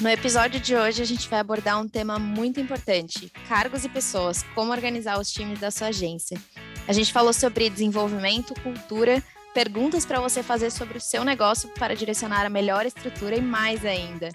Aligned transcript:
No 0.00 0.08
episódio 0.08 0.60
de 0.60 0.76
hoje, 0.76 1.02
a 1.02 1.04
gente 1.04 1.28
vai 1.28 1.40
abordar 1.40 1.80
um 1.80 1.88
tema 1.88 2.20
muito 2.20 2.60
importante: 2.60 3.32
cargos 3.48 3.84
e 3.84 3.88
pessoas, 3.88 4.44
como 4.54 4.70
organizar 4.70 5.18
os 5.18 5.28
times 5.28 5.58
da 5.58 5.72
sua 5.72 5.88
agência. 5.88 6.40
A 6.86 6.92
gente 6.92 7.12
falou 7.12 7.32
sobre 7.32 7.68
desenvolvimento, 7.68 8.54
cultura, 8.62 9.20
perguntas 9.52 10.06
para 10.06 10.20
você 10.20 10.40
fazer 10.40 10.70
sobre 10.70 10.98
o 10.98 11.00
seu 11.00 11.24
negócio 11.24 11.68
para 11.70 11.96
direcionar 11.96 12.46
a 12.46 12.50
melhor 12.50 12.86
estrutura 12.86 13.34
e 13.34 13.40
mais 13.40 13.84
ainda. 13.84 14.28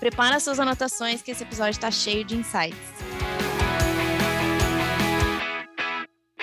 Prepara 0.00 0.40
suas 0.40 0.58
anotações 0.58 1.22
que 1.22 1.30
esse 1.30 1.44
episódio 1.44 1.76
está 1.76 1.92
cheio 1.92 2.24
de 2.24 2.34
insights. 2.34 2.76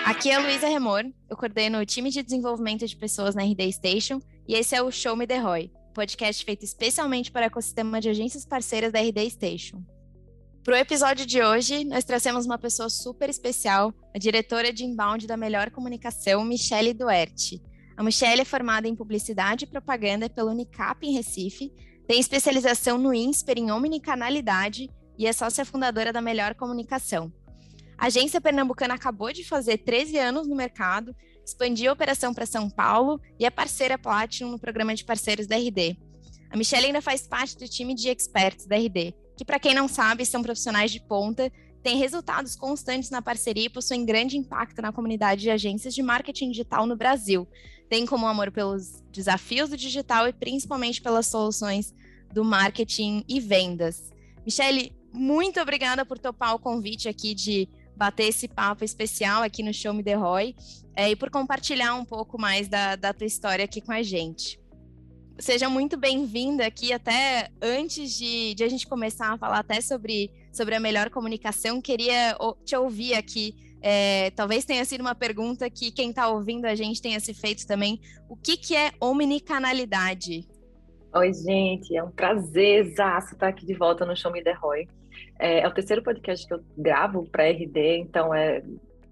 Aqui 0.05 0.29
é 0.29 0.35
a 0.35 0.39
Luísa 0.39 0.69
Remor, 0.69 1.03
eu 1.29 1.35
coordeno 1.35 1.79
o 1.79 1.85
time 1.85 2.09
de 2.09 2.23
desenvolvimento 2.23 2.87
de 2.87 2.95
pessoas 2.95 3.35
na 3.35 3.43
RD 3.43 3.71
Station 3.73 4.21
e 4.47 4.55
esse 4.55 4.73
é 4.73 4.81
o 4.81 4.91
Show 4.91 5.15
Me 5.15 5.27
The 5.27 5.39
Roy, 5.39 5.71
podcast 5.91 6.43
feito 6.43 6.63
especialmente 6.63 7.31
para 7.31 7.43
o 7.43 7.45
ecossistema 7.45 8.01
de 8.01 8.09
agências 8.09 8.45
parceiras 8.45 8.91
da 8.91 8.99
RD 8.99 9.29
Station. 9.29 9.83
Para 10.63 10.75
o 10.75 10.77
episódio 10.77 11.25
de 11.25 11.41
hoje, 11.41 11.83
nós 11.83 12.03
trazemos 12.03 12.45
uma 12.45 12.57
pessoa 12.57 12.89
super 12.89 13.29
especial, 13.29 13.93
a 14.15 14.19
diretora 14.19 14.71
de 14.71 14.85
inbound 14.85 15.25
da 15.25 15.35
Melhor 15.35 15.71
Comunicação, 15.71 16.45
Michele 16.45 16.93
Duerte. 16.93 17.61
A 17.97 18.03
Michele 18.03 18.41
é 18.41 18.45
formada 18.45 18.87
em 18.87 18.95
Publicidade 18.95 19.65
e 19.65 19.67
Propaganda 19.67 20.29
pela 20.29 20.51
Unicap 20.51 21.05
em 21.05 21.13
Recife, 21.13 21.71
tem 22.07 22.19
especialização 22.19 22.97
no 22.97 23.13
INSPER 23.13 23.57
em 23.57 23.71
Omnicanalidade 23.71 24.89
e 25.17 25.25
é 25.25 25.33
sócia 25.33 25.63
fundadora 25.63 26.11
da 26.11 26.21
Melhor 26.21 26.55
Comunicação. 26.55 27.31
A 27.97 28.07
agência 28.07 28.41
pernambucana 28.41 28.95
acabou 28.95 29.31
de 29.31 29.43
fazer 29.43 29.77
13 29.77 30.17
anos 30.17 30.47
no 30.47 30.55
mercado, 30.55 31.15
expandiu 31.51 31.91
a 31.91 31.93
operação 31.93 32.33
para 32.33 32.45
São 32.45 32.69
Paulo 32.69 33.21
e 33.39 33.45
é 33.45 33.49
parceira 33.49 33.97
Platinum 33.97 34.51
no 34.51 34.59
programa 34.59 34.95
de 34.95 35.03
parceiros 35.03 35.45
da 35.45 35.55
RD. 35.55 35.97
A 36.49 36.57
Michelle 36.57 36.87
ainda 36.87 37.01
faz 37.01 37.27
parte 37.27 37.57
do 37.57 37.67
time 37.67 37.93
de 37.93 38.09
experts 38.09 38.65
da 38.65 38.75
RD, 38.75 39.13
que, 39.37 39.45
para 39.45 39.59
quem 39.59 39.73
não 39.73 39.87
sabe, 39.87 40.25
são 40.25 40.41
profissionais 40.41 40.91
de 40.91 40.99
ponta, 40.99 41.51
têm 41.83 41.97
resultados 41.97 42.55
constantes 42.55 43.09
na 43.09 43.21
parceria 43.21 43.65
e 43.65 43.69
possuem 43.69 44.05
grande 44.05 44.37
impacto 44.37 44.81
na 44.81 44.91
comunidade 44.91 45.41
de 45.41 45.49
agências 45.49 45.93
de 45.93 46.01
marketing 46.01 46.51
digital 46.51 46.85
no 46.85 46.95
Brasil. 46.95 47.47
Tem 47.89 48.05
como 48.05 48.27
amor 48.27 48.51
pelos 48.51 49.01
desafios 49.11 49.69
do 49.69 49.77
digital 49.77 50.27
e 50.27 50.33
principalmente 50.33 51.01
pelas 51.01 51.27
soluções 51.27 51.93
do 52.31 52.43
marketing 52.43 53.23
e 53.27 53.39
vendas. 53.39 54.11
Michelle, 54.45 54.93
muito 55.11 55.59
obrigada 55.59 56.05
por 56.05 56.17
topar 56.17 56.55
o 56.55 56.59
convite 56.59 57.09
aqui 57.09 57.33
de 57.33 57.67
bater 58.01 58.23
esse 58.23 58.47
papo 58.47 58.83
especial 58.83 59.43
aqui 59.43 59.61
no 59.61 59.71
Show 59.71 59.93
Me 59.93 60.01
The 60.01 60.15
Roy 60.15 60.55
é, 60.95 61.11
e 61.11 61.15
por 61.15 61.29
compartilhar 61.29 61.93
um 61.93 62.03
pouco 62.03 62.41
mais 62.41 62.67
da, 62.67 62.95
da 62.95 63.13
tua 63.13 63.27
história 63.27 63.63
aqui 63.63 63.79
com 63.79 63.91
a 63.91 64.01
gente. 64.01 64.59
Seja 65.37 65.69
muito 65.69 65.95
bem-vinda 65.97 66.65
aqui, 66.65 66.91
até 66.91 67.49
antes 67.61 68.17
de, 68.17 68.55
de, 68.55 68.63
a 68.63 68.67
gente 68.67 68.87
começar 68.87 69.31
a 69.31 69.37
falar 69.37 69.59
até 69.59 69.79
sobre, 69.81 70.31
sobre 70.51 70.73
a 70.73 70.79
melhor 70.79 71.11
comunicação, 71.11 71.79
queria 71.79 72.35
te 72.65 72.75
ouvir 72.75 73.13
aqui. 73.13 73.53
É, 73.83 74.31
talvez 74.31 74.65
tenha 74.65 74.83
sido 74.83 75.01
uma 75.01 75.13
pergunta 75.13 75.69
que 75.69 75.91
quem 75.91 76.09
está 76.09 76.27
ouvindo 76.27 76.65
a 76.65 76.73
gente 76.73 76.99
tenha 77.03 77.19
se 77.19 77.35
feito 77.35 77.67
também. 77.67 78.01
O 78.27 78.35
que, 78.35 78.57
que 78.57 78.75
é 78.75 78.93
omnicanalidade? 78.99 80.47
Oi, 81.13 81.31
gente, 81.33 81.95
é 81.95 82.03
um 82.03 82.09
prazer 82.09 82.87
estar 82.87 83.19
aqui 83.41 83.63
de 83.63 83.75
volta 83.75 84.07
no 84.07 84.15
Show 84.15 84.31
Me 84.31 84.43
The 84.43 84.53
Roy. 84.53 84.87
É, 85.41 85.61
é 85.61 85.67
o 85.67 85.73
terceiro 85.73 86.03
podcast 86.03 86.47
que 86.47 86.53
eu 86.53 86.63
gravo 86.77 87.27
para 87.31 87.49
RD, 87.49 87.97
então 87.97 88.33
é 88.33 88.61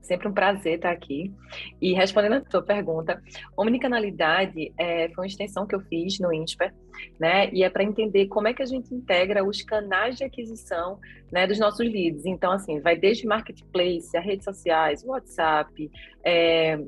sempre 0.01 0.27
um 0.27 0.33
prazer 0.33 0.75
estar 0.75 0.91
aqui. 0.91 1.33
E 1.81 1.93
respondendo 1.93 2.33
a 2.33 2.49
sua 2.49 2.63
pergunta, 2.63 3.21
omnicanalidade 3.57 4.73
é, 4.77 5.09
foi 5.09 5.23
uma 5.23 5.27
extensão 5.27 5.67
que 5.67 5.75
eu 5.75 5.81
fiz 5.81 6.19
no 6.19 6.33
INSPER, 6.33 6.73
né? 7.19 7.49
E 7.51 7.63
é 7.63 7.69
para 7.69 7.83
entender 7.83 8.27
como 8.27 8.47
é 8.47 8.53
que 8.53 8.63
a 8.63 8.65
gente 8.65 8.93
integra 8.93 9.43
os 9.43 9.61
canais 9.61 10.17
de 10.17 10.23
aquisição 10.23 10.99
né, 11.31 11.45
dos 11.45 11.59
nossos 11.59 11.85
leads. 11.87 12.25
Então, 12.25 12.51
assim, 12.51 12.79
vai 12.79 12.95
desde 12.95 13.27
marketplace, 13.27 14.15
as 14.15 14.25
redes 14.25 14.45
sociais, 14.45 15.03
WhatsApp, 15.03 15.91
é, 16.23 16.79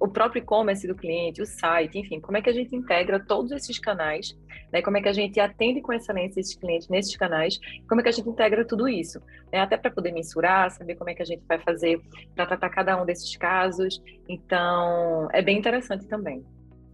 o 0.00 0.08
próprio 0.08 0.40
e-commerce 0.40 0.86
do 0.86 0.94
cliente, 0.94 1.42
o 1.42 1.46
site, 1.46 1.98
enfim, 1.98 2.18
como 2.20 2.38
é 2.38 2.42
que 2.42 2.48
a 2.48 2.52
gente 2.52 2.74
integra 2.74 3.20
todos 3.20 3.52
esses 3.52 3.78
canais, 3.78 4.36
né? 4.72 4.80
Como 4.80 4.96
é 4.96 5.02
que 5.02 5.08
a 5.08 5.12
gente 5.12 5.38
atende 5.38 5.82
com 5.82 5.92
excelência 5.92 6.40
esses 6.40 6.56
clientes 6.56 6.88
nesses 6.88 7.14
canais, 7.16 7.58
como 7.88 8.00
é 8.00 8.02
que 8.02 8.08
a 8.08 8.12
gente 8.12 8.28
integra 8.28 8.66
tudo 8.66 8.88
isso, 8.88 9.20
né? 9.52 9.60
Até 9.60 9.76
para 9.76 9.90
poder 9.90 10.12
mensurar, 10.12 10.70
saber 10.70 10.94
como 10.94 11.10
é 11.10 11.14
que 11.14 11.22
a 11.22 11.26
gente 11.26 11.42
vai 11.46 11.58
fazer 11.58 12.00
para 12.34 12.46
tratar 12.46 12.70
cada 12.70 13.00
um 13.00 13.04
desses 13.04 13.36
casos. 13.36 14.02
Então, 14.28 15.28
é 15.32 15.42
bem 15.42 15.58
interessante 15.58 16.06
também. 16.06 16.44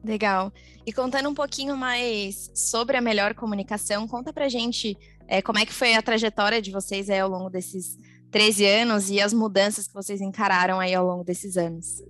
Legal. 0.05 0.53
E 0.84 0.93
contando 0.93 1.28
um 1.28 1.34
pouquinho 1.34 1.76
mais 1.76 2.50
sobre 2.55 2.97
a 2.97 3.00
melhor 3.00 3.34
comunicação, 3.34 4.06
conta 4.06 4.32
pra 4.32 4.49
gente 4.49 4.97
é, 5.28 5.43
como 5.43 5.59
é 5.59 5.66
que 5.66 5.72
foi 5.72 5.94
a 5.94 6.03
trajetória 6.03 6.62
de 6.62 6.71
vocês 6.71 7.10
aí 7.10 7.19
ao 7.19 7.28
longo 7.28 7.50
desses 7.50 7.99
13 8.31 8.66
anos 8.66 9.10
e 9.10 9.21
as 9.21 9.32
mudanças 9.32 9.87
que 9.87 9.94
vocês 9.94 10.21
encararam 10.21 10.78
aí 10.78 10.94
ao 10.94 11.06
longo 11.06 11.25
desses 11.25 11.56
anos. 11.56 12.03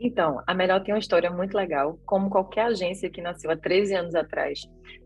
Então, 0.00 0.42
a 0.46 0.54
Melhor 0.54 0.82
tem 0.82 0.94
uma 0.94 1.00
história 1.00 1.30
muito 1.30 1.56
legal. 1.56 1.98
Como 2.06 2.30
qualquer 2.30 2.66
agência 2.66 3.10
que 3.10 3.20
nasceu 3.20 3.50
há 3.50 3.56
13 3.56 3.94
anos 3.94 4.14
atrás, 4.14 4.60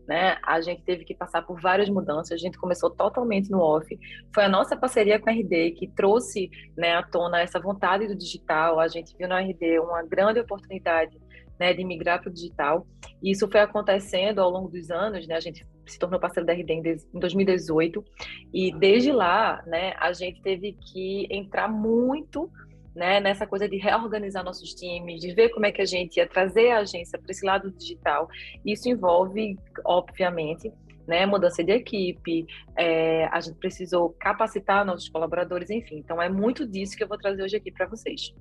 né? 0.07 0.37
A 0.43 0.61
gente 0.61 0.83
teve 0.83 1.03
que 1.03 1.15
passar 1.15 1.41
por 1.41 1.59
várias 1.59 1.89
mudanças. 1.89 2.31
A 2.31 2.37
gente 2.37 2.57
começou 2.57 2.91
totalmente 2.91 3.49
no 3.49 3.59
off. 3.59 3.87
Foi 4.33 4.43
a 4.43 4.49
nossa 4.49 4.77
parceria 4.77 5.19
com 5.19 5.29
a 5.29 5.33
RD 5.33 5.71
que 5.71 5.87
trouxe 5.95 6.49
né, 6.77 6.95
à 6.95 7.03
tona 7.03 7.41
essa 7.41 7.59
vontade 7.59 8.07
do 8.07 8.15
digital. 8.15 8.79
A 8.79 8.87
gente 8.87 9.15
viu 9.17 9.27
na 9.27 9.39
RD 9.39 9.79
uma 9.79 10.03
grande 10.03 10.39
oportunidade 10.39 11.17
né, 11.59 11.73
de 11.73 11.83
migrar 11.83 12.21
para 12.21 12.29
o 12.29 12.33
digital. 12.33 12.85
E 13.21 13.31
isso 13.31 13.49
foi 13.49 13.61
acontecendo 13.61 14.39
ao 14.39 14.49
longo 14.49 14.69
dos 14.69 14.91
anos, 14.91 15.27
né? 15.27 15.35
A 15.35 15.39
gente 15.39 15.65
se 15.87 15.99
tornou 15.99 16.19
parceiro 16.19 16.45
da 16.45 16.53
RD 16.53 16.97
em 17.13 17.19
2018 17.19 18.03
e 18.53 18.73
desde 18.77 19.11
lá, 19.11 19.61
né, 19.67 19.93
a 19.99 20.13
gente 20.13 20.41
teve 20.41 20.73
que 20.73 21.27
entrar 21.29 21.67
muito 21.67 22.49
né, 22.95 23.19
nessa 23.19 23.47
coisa 23.47 23.67
de 23.67 23.77
reorganizar 23.77 24.43
nossos 24.43 24.73
times, 24.73 25.21
de 25.21 25.33
ver 25.33 25.49
como 25.49 25.65
é 25.65 25.71
que 25.71 25.81
a 25.81 25.85
gente 25.85 26.17
ia 26.17 26.27
trazer 26.27 26.71
a 26.71 26.79
agência 26.79 27.19
para 27.19 27.31
esse 27.31 27.45
lado 27.45 27.71
digital. 27.71 28.27
Isso 28.65 28.87
envolve, 28.89 29.57
obviamente, 29.85 30.71
né, 31.07 31.25
mudança 31.25 31.63
de 31.63 31.71
equipe, 31.71 32.45
é, 32.77 33.25
a 33.25 33.39
gente 33.41 33.57
precisou 33.57 34.15
capacitar 34.19 34.85
nossos 34.85 35.09
colaboradores, 35.09 35.69
enfim. 35.69 35.97
Então, 35.97 36.21
é 36.21 36.29
muito 36.29 36.67
disso 36.67 36.95
que 36.95 37.03
eu 37.03 37.07
vou 37.07 37.17
trazer 37.17 37.43
hoje 37.43 37.57
aqui 37.57 37.71
para 37.71 37.87
vocês. 37.87 38.33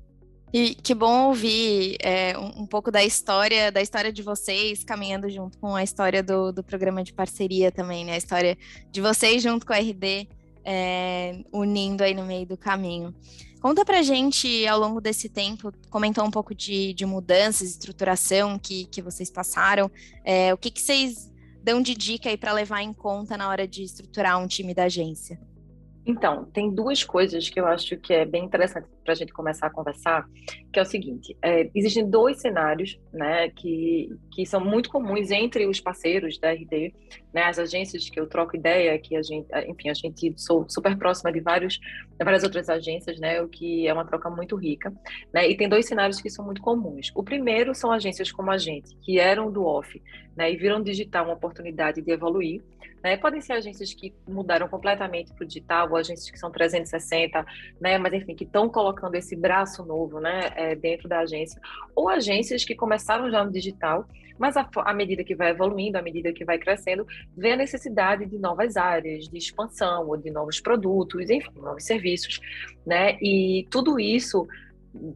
E 0.52 0.74
que 0.74 0.94
bom 0.94 1.28
ouvir 1.28 1.96
é, 2.02 2.36
um, 2.36 2.66
pouco 2.66 2.91
da 2.91 3.02
história, 3.02 3.72
da 3.72 3.80
história 3.80 4.12
de 4.12 4.22
vocês, 4.22 4.84
caminhando 4.84 5.30
junto 5.30 5.58
com 5.58 5.74
a 5.74 5.82
história 5.82 6.22
do, 6.22 6.52
do 6.52 6.62
programa 6.62 7.02
de 7.02 7.14
parceria 7.14 7.72
também, 7.72 8.04
né? 8.04 8.12
A 8.12 8.18
história 8.18 8.58
de 8.91 9.00
vocês 9.00 9.42
junto 9.42 9.64
com 9.64 9.72
a 9.72 9.78
RD, 9.78 10.28
é, 10.64 11.42
unindo 11.52 12.02
aí 12.02 12.14
no 12.14 12.24
meio 12.24 12.46
do 12.46 12.56
caminho. 12.56 13.14
Conta 13.60 13.84
pra 13.84 14.02
gente, 14.02 14.66
ao 14.66 14.78
longo 14.78 15.00
desse 15.00 15.28
tempo, 15.28 15.72
comentou 15.88 16.24
um 16.24 16.30
pouco 16.30 16.52
de, 16.52 16.92
de 16.94 17.06
mudanças, 17.06 17.70
estruturação 17.70 18.58
que, 18.58 18.86
que 18.86 19.00
vocês 19.00 19.30
passaram. 19.30 19.90
É, 20.24 20.52
o 20.52 20.58
que, 20.58 20.70
que 20.70 20.80
vocês 20.80 21.32
dão 21.62 21.80
de 21.80 21.94
dica 21.94 22.28
aí 22.28 22.36
para 22.36 22.52
levar 22.52 22.82
em 22.82 22.92
conta 22.92 23.36
na 23.36 23.48
hora 23.48 23.66
de 23.66 23.84
estruturar 23.84 24.42
um 24.42 24.48
time 24.48 24.74
da 24.74 24.84
agência? 24.84 25.40
Então, 26.04 26.44
tem 26.46 26.74
duas 26.74 27.04
coisas 27.04 27.48
que 27.48 27.60
eu 27.60 27.66
acho 27.66 27.96
que 27.96 28.12
é 28.12 28.24
bem 28.24 28.44
interessante 28.44 28.88
para 29.02 29.12
a 29.12 29.16
gente 29.16 29.32
começar 29.32 29.66
a 29.66 29.70
conversar, 29.70 30.26
que 30.72 30.78
é 30.78 30.82
o 30.82 30.86
seguinte: 30.86 31.36
é, 31.42 31.70
existem 31.74 32.08
dois 32.08 32.40
cenários, 32.40 32.98
né, 33.12 33.50
que, 33.50 34.10
que 34.32 34.46
são 34.46 34.60
muito 34.60 34.88
comuns 34.90 35.30
entre 35.30 35.66
os 35.66 35.80
parceiros 35.80 36.38
da 36.38 36.52
RD, 36.52 36.94
né, 37.32 37.44
as 37.44 37.58
agências 37.58 38.08
que 38.08 38.18
eu 38.18 38.26
troco 38.26 38.56
ideia, 38.56 38.98
que 38.98 39.16
a 39.16 39.22
gente, 39.22 39.46
enfim, 39.68 39.88
a 39.88 39.94
gente 39.94 40.34
sou 40.36 40.66
super 40.68 40.96
próxima 40.96 41.32
de 41.32 41.41
vários, 41.41 41.78
de 41.78 42.24
várias 42.24 42.42
outras 42.42 42.68
agências, 42.68 43.18
né, 43.18 43.41
o 43.42 43.48
que 43.48 43.86
é 43.86 43.92
uma 43.92 44.04
troca 44.04 44.30
muito 44.30 44.56
rica, 44.56 44.92
né, 45.32 45.48
e 45.48 45.56
tem 45.56 45.68
dois 45.68 45.86
cenários 45.86 46.20
que 46.20 46.30
são 46.30 46.44
muito 46.44 46.62
comuns. 46.62 47.10
O 47.14 47.22
primeiro 47.22 47.74
são 47.74 47.91
agências 47.92 48.30
como 48.30 48.50
a 48.50 48.59
gente, 48.59 48.94
que 49.03 49.18
eram 49.18 49.50
do 49.50 49.65
off, 49.65 50.00
né, 50.36 50.53
e 50.53 50.56
viram 50.56 50.82
digital 50.82 51.24
uma 51.24 51.34
oportunidade 51.34 52.00
de 52.00 52.10
evoluir, 52.10 52.62
né? 53.03 53.16
Podem 53.16 53.41
ser 53.41 53.54
agências 53.54 53.92
que 53.92 54.15
mudaram 54.28 54.68
completamente 54.68 55.32
para 55.32 55.44
o 55.44 55.47
digital, 55.47 55.91
ou 55.91 55.97
agências 55.97 56.30
que 56.30 56.38
são 56.38 56.50
360, 56.50 57.44
né? 57.80 57.98
mas 57.98 58.12
enfim, 58.12 58.34
que 58.34 58.44
estão 58.44 58.68
colocando 58.68 58.91
esse 59.15 59.36
braço 59.36 59.84
novo 59.84 60.21
né? 60.21 60.50
É, 60.54 60.74
dentro 60.74 61.09
da 61.09 61.21
agência, 61.21 61.60
ou 61.94 62.09
agências 62.09 62.65
que 62.65 62.74
começaram 62.74 63.30
já 63.30 63.44
no 63.44 63.50
digital, 63.50 64.06
mas 64.39 64.56
à 64.56 64.94
medida 64.94 65.22
que 65.22 65.34
vai 65.34 65.50
evoluindo, 65.50 65.98
à 65.98 66.03
medida 66.03 66.33
que 66.33 66.44
vai 66.44 66.59
crescendo, 66.59 67.06
vê 67.36 67.53
a 67.53 67.56
necessidade 67.56 68.27
de 68.27 68.39
novas 68.39 68.77
áreas, 68.77 69.28
de 69.28 69.39
expansão, 69.39 70.09
ou 70.09 70.16
de 70.16 70.30
novos 70.30 70.60
produtos, 70.60 71.30
enfim, 71.30 71.50
novos 71.56 71.84
serviços. 71.84 72.41
Né? 72.84 73.16
E 73.21 73.66
tudo 73.71 74.00
isso 74.00 74.47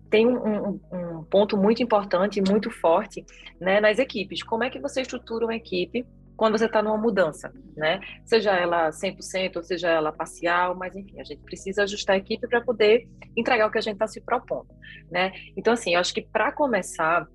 tem 0.08 0.26
um, 0.26 0.68
um, 0.68 0.80
um, 0.92 1.24
ponto 1.24 1.56
muito 1.56 1.82
importante, 1.82 2.40
muito 2.40 2.70
forte 2.70 3.24
né, 3.60 3.80
nas 3.80 3.98
equipes. 3.98 4.42
Como 4.42 4.64
é 4.64 4.70
que 4.70 4.78
você 4.78 5.02
estrutura 5.02 5.44
uma 5.44 5.54
equipe 5.54 6.06
quando 6.36 6.58
você 6.58 6.66
está 6.66 6.82
numa 6.82 6.98
mudança, 6.98 7.52
né? 7.76 8.00
Seja 8.24 8.52
ela 8.52 8.90
100% 8.90 9.56
ou 9.56 9.62
seja 9.62 9.88
ela 9.88 10.12
parcial, 10.12 10.74
mas 10.74 10.94
enfim, 10.94 11.18
a 11.18 11.24
gente 11.24 11.42
precisa 11.42 11.84
ajustar 11.84 12.14
a 12.14 12.18
equipe 12.18 12.46
para 12.46 12.60
poder 12.60 13.08
entregar 13.36 13.66
o 13.66 13.70
que 13.70 13.78
a 13.78 13.82
gente 13.82 13.94
está 13.94 14.06
se 14.06 14.20
propondo, 14.20 14.68
né? 15.10 15.32
Então, 15.56 15.72
assim, 15.72 15.94
eu 15.94 16.00
acho 16.00 16.12
que 16.12 16.22
para 16.22 16.52
começar, 16.52 17.26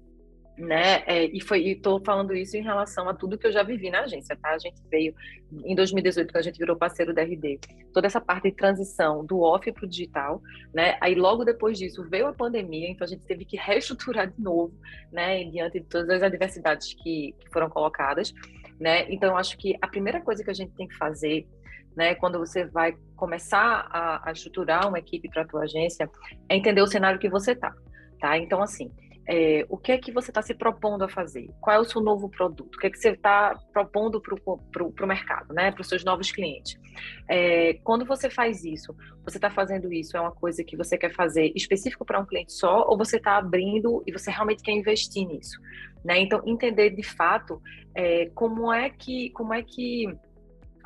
né? 0.57 1.03
É, 1.07 1.25
e 1.25 1.42
foi, 1.42 1.69
estou 1.69 2.00
falando 2.03 2.36
isso 2.36 2.56
em 2.56 2.62
relação 2.62 3.09
a 3.09 3.13
tudo 3.13 3.38
que 3.38 3.48
eu 3.48 3.51
já 3.51 3.63
vivi 3.63 3.89
na 3.89 4.01
agência, 4.01 4.36
tá? 4.36 4.50
A 4.50 4.59
gente 4.59 4.80
veio 4.89 5.15
em 5.65 5.74
2018 5.74 6.27
quando 6.27 6.38
a 6.38 6.44
gente 6.44 6.59
virou 6.59 6.75
parceiro 6.75 7.13
da 7.13 7.24
RD, 7.24 7.59
toda 7.94 8.06
essa 8.06 8.21
parte 8.21 8.50
de 8.50 8.56
transição 8.56 9.25
do 9.25 9.39
off 9.42 9.71
para 9.71 9.86
o 9.86 9.89
digital, 9.89 10.42
né? 10.74 10.98
Aí 11.01 11.15
logo 11.15 11.44
depois 11.44 11.77
disso 11.80 12.07
veio 12.07 12.27
a 12.27 12.33
pandemia, 12.33 12.89
então 12.89 13.06
a 13.06 13.09
gente 13.09 13.25
teve 13.25 13.45
que 13.45 13.57
reestruturar 13.57 14.30
de 14.30 14.39
novo, 14.39 14.74
né? 15.12 15.44
Diante 15.45 15.80
de 15.80 15.88
todas 15.88 16.09
as 16.09 16.21
adversidades 16.21 16.94
que, 16.94 17.33
que 17.39 17.50
foram 17.51 17.69
colocadas, 17.69 18.31
né? 18.81 19.05
Então 19.13 19.37
acho 19.37 19.55
que 19.57 19.77
a 19.79 19.87
primeira 19.87 20.19
coisa 20.19 20.43
que 20.43 20.49
a 20.49 20.53
gente 20.53 20.73
tem 20.73 20.87
que 20.87 20.97
fazer 20.97 21.47
né, 21.95 22.15
quando 22.15 22.39
você 22.39 22.65
vai 22.65 22.95
começar 23.15 23.87
a, 23.91 24.29
a 24.29 24.31
estruturar 24.31 24.87
uma 24.87 24.97
equipe 24.97 25.29
para 25.29 25.43
a 25.43 25.47
tua 25.47 25.63
agência, 25.63 26.09
é 26.49 26.55
entender 26.55 26.81
o 26.81 26.87
cenário 26.87 27.19
que 27.19 27.29
você 27.29 27.53
tá, 27.53 27.71
tá? 28.19 28.37
Então, 28.37 28.61
assim, 28.61 28.91
é, 29.27 29.65
o 29.69 29.77
que 29.77 29.91
é 29.91 29.97
que 29.97 30.12
você 30.12 30.31
está 30.31 30.41
se 30.41 30.53
propondo 30.53 31.03
a 31.03 31.09
fazer? 31.09 31.50
Qual 31.59 31.75
é 31.75 31.79
o 31.79 31.85
seu 31.85 32.01
novo 32.01 32.29
produto? 32.29 32.75
O 32.75 32.79
que 32.79 32.88
é 32.88 32.89
que 32.89 32.97
você 32.97 33.09
está 33.09 33.57
propondo 33.71 34.21
para 34.21 35.06
o 35.06 35.07
mercado, 35.07 35.53
né? 35.53 35.71
para 35.71 35.81
os 35.81 35.88
seus 35.88 36.03
novos 36.03 36.31
clientes? 36.31 36.79
É, 37.29 37.75
quando 37.83 38.06
você 38.06 38.29
faz 38.29 38.63
isso, 38.63 38.95
você 39.23 39.38
está 39.38 39.50
fazendo 39.50 39.91
isso, 39.94 40.18
é 40.18 40.21
uma 40.21 40.31
coisa 40.31 40.63
que 40.63 40.75
você 40.75 40.97
quer 40.97 41.13
fazer 41.13 41.51
específico 41.56 42.03
para 42.03 42.19
um 42.19 42.25
cliente 42.25 42.53
só, 42.53 42.85
ou 42.88 42.97
você 42.97 43.18
está 43.18 43.38
abrindo 43.38 44.03
e 44.07 44.12
você 44.12 44.31
realmente 44.31 44.63
quer 44.63 44.71
investir 44.71 45.27
nisso? 45.27 45.59
Né? 46.03 46.19
Então, 46.19 46.41
entender 46.45 46.89
de 46.89 47.03
fato 47.03 47.62
é, 47.95 48.29
como 48.33 48.71
é 48.74 48.89
que. 48.89 49.29
Como 49.31 49.53
é 49.53 49.62
que 49.62 50.07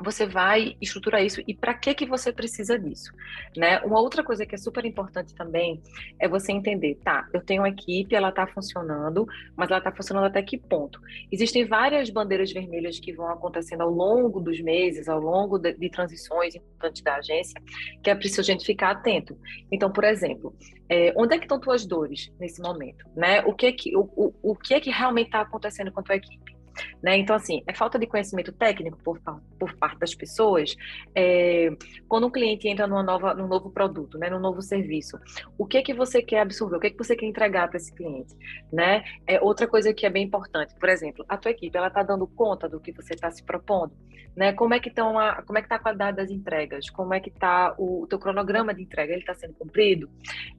você 0.00 0.26
vai 0.26 0.76
estruturar 0.80 1.24
isso 1.24 1.42
e 1.46 1.54
para 1.54 1.74
que 1.74 1.94
que 1.94 2.06
você 2.06 2.32
precisa 2.32 2.78
disso, 2.78 3.12
né? 3.56 3.80
Uma 3.80 4.00
outra 4.00 4.22
coisa 4.22 4.44
que 4.44 4.54
é 4.54 4.58
super 4.58 4.84
importante 4.84 5.34
também 5.34 5.82
é 6.18 6.28
você 6.28 6.52
entender, 6.52 6.96
tá? 7.04 7.26
Eu 7.32 7.40
tenho 7.40 7.62
uma 7.62 7.68
equipe, 7.68 8.14
ela 8.14 8.28
está 8.28 8.46
funcionando, 8.46 9.26
mas 9.56 9.70
ela 9.70 9.78
está 9.78 9.92
funcionando 9.92 10.26
até 10.26 10.42
que 10.42 10.58
ponto? 10.58 11.00
Existem 11.30 11.64
várias 11.64 12.10
bandeiras 12.10 12.52
vermelhas 12.52 12.98
que 12.98 13.12
vão 13.12 13.28
acontecendo 13.28 13.82
ao 13.82 13.90
longo 13.90 14.40
dos 14.40 14.60
meses, 14.60 15.08
ao 15.08 15.20
longo 15.20 15.58
de, 15.58 15.72
de 15.74 15.90
transições 15.90 16.54
importantes 16.54 17.02
da 17.02 17.16
agência, 17.16 17.60
que 18.02 18.10
é 18.10 18.14
preciso 18.14 18.40
a 18.40 18.44
gente 18.44 18.64
ficar 18.64 18.90
atento. 18.90 19.38
Então, 19.70 19.90
por 19.90 20.04
exemplo, 20.04 20.54
é, 20.88 21.12
onde 21.16 21.34
é 21.34 21.38
que 21.38 21.44
estão 21.44 21.58
tuas 21.60 21.86
dores 21.86 22.32
nesse 22.38 22.60
momento, 22.60 23.06
né? 23.14 23.40
O 23.42 23.52
que 23.52 23.66
é 23.66 23.72
que 23.72 23.96
o, 23.96 24.08
o, 24.16 24.34
o 24.42 24.56
que 24.56 24.74
é 24.74 24.80
que 24.80 24.90
realmente 24.90 25.26
está 25.26 25.40
acontecendo 25.40 25.90
com 25.92 26.00
a 26.00 26.02
tua 26.02 26.16
equipe? 26.16 26.55
Né? 27.02 27.18
Então, 27.18 27.36
assim, 27.36 27.62
é 27.66 27.74
falta 27.74 27.98
de 27.98 28.06
conhecimento 28.06 28.52
técnico 28.52 28.98
por, 29.02 29.20
por 29.58 29.74
parte 29.76 29.98
das 29.98 30.14
pessoas. 30.14 30.76
É, 31.14 31.70
quando 32.08 32.26
um 32.26 32.30
cliente 32.30 32.68
entra 32.68 32.86
numa 32.86 33.02
nova, 33.02 33.34
num 33.34 33.46
novo 33.46 33.70
produto, 33.70 34.18
né, 34.18 34.30
num 34.30 34.40
novo 34.40 34.62
serviço, 34.62 35.18
o 35.58 35.66
que 35.66 35.78
é 35.78 35.82
que 35.82 35.94
você 35.94 36.22
quer 36.22 36.40
absorver? 36.40 36.76
O 36.76 36.80
que 36.80 36.88
é 36.88 36.90
que 36.90 36.98
você 36.98 37.16
quer 37.16 37.26
entregar 37.26 37.68
para 37.68 37.76
esse 37.76 37.92
cliente? 37.92 38.34
Né? 38.72 39.04
É 39.26 39.40
outra 39.40 39.66
coisa 39.66 39.92
que 39.92 40.06
é 40.06 40.10
bem 40.10 40.24
importante, 40.24 40.74
por 40.78 40.88
exemplo, 40.88 41.24
a 41.28 41.36
tua 41.36 41.50
equipe, 41.50 41.76
ela 41.76 41.88
está 41.88 42.02
dando 42.02 42.26
conta 42.26 42.68
do 42.68 42.80
que 42.80 42.92
você 42.92 43.14
está 43.14 43.30
se 43.30 43.42
propondo? 43.42 43.92
Né? 44.36 44.52
Como 44.52 44.74
é 44.74 44.80
que 44.80 44.90
estão 44.90 45.18
a, 45.18 45.42
como 45.42 45.58
é 45.58 45.62
que 45.62 45.66
está 45.66 45.76
a 45.76 45.78
qualidade 45.78 46.18
das 46.18 46.30
entregas? 46.30 46.90
Como 46.90 47.14
é 47.14 47.20
que 47.20 47.30
está 47.30 47.74
o, 47.78 48.02
o 48.02 48.06
teu 48.06 48.18
cronograma 48.18 48.74
de 48.74 48.82
entrega? 48.82 49.12
Ele 49.12 49.22
está 49.22 49.34
sendo 49.34 49.54
cumprido? 49.54 50.10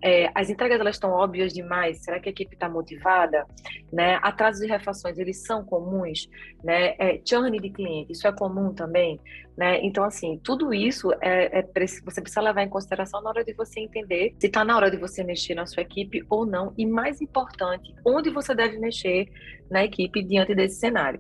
É, 0.02 0.32
as 0.34 0.50
entregas 0.50 0.80
elas 0.80 0.96
estão 0.96 1.12
óbvias 1.12 1.54
demais? 1.54 2.04
Será 2.04 2.20
que 2.20 2.28
a 2.28 2.32
equipe 2.32 2.56
está 2.56 2.68
motivada? 2.68 3.46
Né? 3.94 4.20
Atrasos 4.24 4.62
de 4.62 4.68
refações 4.68 5.20
eles 5.20 5.46
são 5.46 5.64
comuns? 5.64 6.07
Comuns, 6.08 6.30
né? 6.64 6.96
É, 6.98 7.22
churn 7.26 7.60
de 7.60 7.70
cliente, 7.70 8.12
isso 8.12 8.28
é 8.28 8.32
comum 8.32 8.74
também, 8.74 9.20
né? 9.58 9.80
Então, 9.84 10.04
assim, 10.04 10.40
tudo 10.44 10.74
isso 10.74 11.12
é, 11.22 11.60
é 11.60 11.62
você 11.64 12.22
precisa 12.22 12.42
levar 12.42 12.64
em 12.64 12.70
consideração 12.70 13.22
na 13.22 13.30
hora 13.30 13.44
de 13.44 13.54
você 13.54 13.80
entender 13.80 14.36
se 14.40 14.48
está 14.48 14.64
na 14.64 14.76
hora 14.76 14.90
de 14.90 14.98
você 14.98 15.24
mexer 15.24 15.56
na 15.56 15.66
sua 15.66 15.84
equipe 15.84 16.24
ou 16.30 16.46
não, 16.46 16.74
e 16.78 16.86
mais 16.86 17.22
importante, 17.22 17.94
onde 18.06 18.30
você 18.30 18.56
deve 18.56 18.78
mexer 18.78 19.28
na 19.70 19.84
equipe 19.84 20.24
diante 20.24 20.56
desse 20.56 20.80
cenário. 20.80 21.20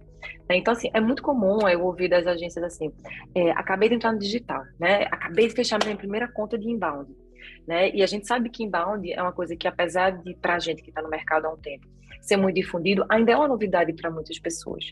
Né? 0.50 0.58
Então, 0.58 0.74
assim, 0.74 0.90
é 0.94 1.00
muito 1.00 1.22
comum 1.22 1.68
eu 1.68 1.84
ouvir 1.86 2.10
das 2.10 2.26
agências 2.26 2.64
assim, 2.64 2.92
é, 3.36 3.52
acabei 3.52 3.90
de 3.90 3.96
entrar 3.96 4.12
no 4.12 4.20
digital, 4.20 4.64
né? 4.80 5.04
Acabei 5.12 5.48
de 5.48 5.54
fechar 5.54 5.80
minha 5.84 5.98
primeira 5.98 6.28
conta 6.28 6.58
de 6.58 6.70
inbound. 6.70 7.12
Né? 7.68 7.92
E 7.94 8.02
a 8.02 8.06
gente 8.06 8.26
sabe 8.26 8.50
que 8.50 8.64
inbound 8.64 9.12
é 9.12 9.22
uma 9.22 9.34
coisa 9.34 9.56
que, 9.56 9.68
apesar 9.68 10.12
de, 10.12 10.36
para 10.36 10.56
a 10.56 10.60
gente 10.60 10.82
que 10.82 10.90
está 10.90 11.02
no 11.02 11.10
mercado 11.10 11.46
há 11.46 11.54
um 11.54 11.58
tempo, 11.58 11.86
ser 12.22 12.38
muito 12.38 12.56
difundido, 12.56 13.06
ainda 13.10 13.32
é 13.32 13.36
uma 13.36 13.48
novidade 13.48 13.94
para 13.94 14.10
muitas 14.10 14.40
pessoas. 14.40 14.86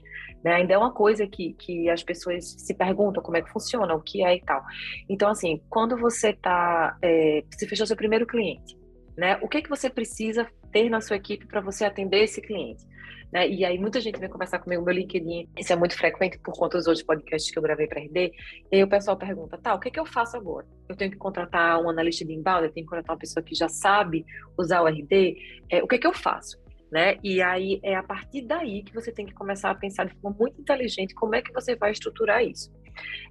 Né? 0.44 0.54
Ainda 0.54 0.74
é 0.74 0.78
uma 0.78 0.92
coisa 0.92 1.28
que, 1.28 1.54
que 1.54 1.90
as 1.90 2.04
pessoas 2.04 2.56
se 2.58 2.74
perguntam 2.74 3.22
como 3.22 3.38
é 3.38 3.42
que 3.42 3.50
funciona, 3.50 3.94
o 3.94 4.02
que 4.02 4.24
é 4.24 4.36
e 4.36 4.42
tal. 4.42 4.64
Então, 5.10 5.30
assim, 5.30 5.62
quando 5.70 5.98
você 5.98 6.30
está. 6.30 6.98
É, 7.02 7.44
você 7.52 7.68
fechou 7.68 7.86
seu 7.86 7.96
primeiro 7.96 8.26
cliente, 8.26 8.78
né? 9.18 9.38
O 9.42 9.48
que, 9.48 9.58
é 9.58 9.62
que 9.62 9.70
você 9.70 9.90
precisa 9.90 10.48
ter 10.72 10.90
na 10.90 11.02
sua 11.02 11.16
equipe 11.16 11.46
para 11.46 11.62
você 11.62 11.86
atender 11.86 12.24
esse 12.24 12.42
cliente? 12.42 12.86
Né? 13.32 13.50
E 13.50 13.66
aí 13.66 13.78
muita 13.78 14.00
gente 14.00 14.20
vem 14.20 14.30
conversar 14.30 14.60
comigo 14.60 14.82
no 14.82 14.86
meu 14.86 14.96
LinkedIn, 14.96 15.50
isso 15.58 15.74
é 15.74 15.76
muito 15.76 15.98
frequente 15.98 16.40
por 16.40 16.54
conta 16.54 16.78
dos 16.78 16.88
outros 16.88 17.04
podcasts 17.04 17.52
que 17.52 17.58
eu 17.58 17.64
gravei 17.64 17.88
para 17.88 18.00
RD, 18.00 18.32
e 18.72 18.76
aí 18.76 18.84
o 18.84 18.88
pessoal 18.88 19.18
pergunta, 19.18 19.58
tá, 19.58 19.74
o 19.74 19.80
que, 19.80 19.90
é 19.90 19.92
que 19.92 20.00
eu 20.00 20.06
faço 20.06 20.38
agora? 20.38 20.66
Eu 20.88 20.96
tenho 20.96 21.12
que 21.12 21.18
contratar 21.18 21.82
um 21.82 21.90
analista 21.90 22.24
de 22.24 22.34
inbound, 22.34 22.66
eu 22.66 22.72
tenho 22.72 22.86
que 22.86 22.90
contratar 22.90 23.14
uma 23.14 23.20
pessoa 23.20 23.44
que 23.44 23.56
já 23.56 23.68
sabe 23.68 24.26
usar 24.58 24.82
o 24.82 24.88
RD, 24.88 25.36
é, 25.70 25.84
o 25.84 25.88
que, 25.88 25.96
é 25.96 25.98
que 25.98 26.08
eu 26.08 26.14
faço? 26.14 26.58
Né? 26.92 27.18
E 27.24 27.42
aí 27.42 27.80
é 27.84 27.96
a 27.96 28.04
partir 28.04 28.42
daí 28.42 28.84
que 28.84 28.94
você 28.94 29.12
tem 29.12 29.26
que 29.26 29.34
começar 29.34 29.72
a 29.72 29.76
pensar 29.76 30.06
de 30.06 30.14
forma 30.16 30.38
muito 30.40 30.60
inteligente 30.60 31.14
como 31.14 31.36
é 31.36 31.42
que 31.42 31.52
você 31.52 31.76
vai 31.76 31.92
estruturar 31.92 32.44
isso. 32.44 32.72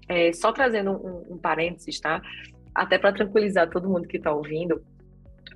É, 0.09 0.33
só 0.33 0.53
trazendo 0.53 0.93
um, 0.93 1.35
um 1.35 1.39
parênteses, 1.39 2.01
tá? 2.01 2.21
Até 2.75 2.99
para 2.99 3.12
tranquilizar 3.12 3.71
todo 3.71 3.89
mundo 3.89 4.09
que 4.09 4.17
está 4.17 4.33
ouvindo, 4.33 4.83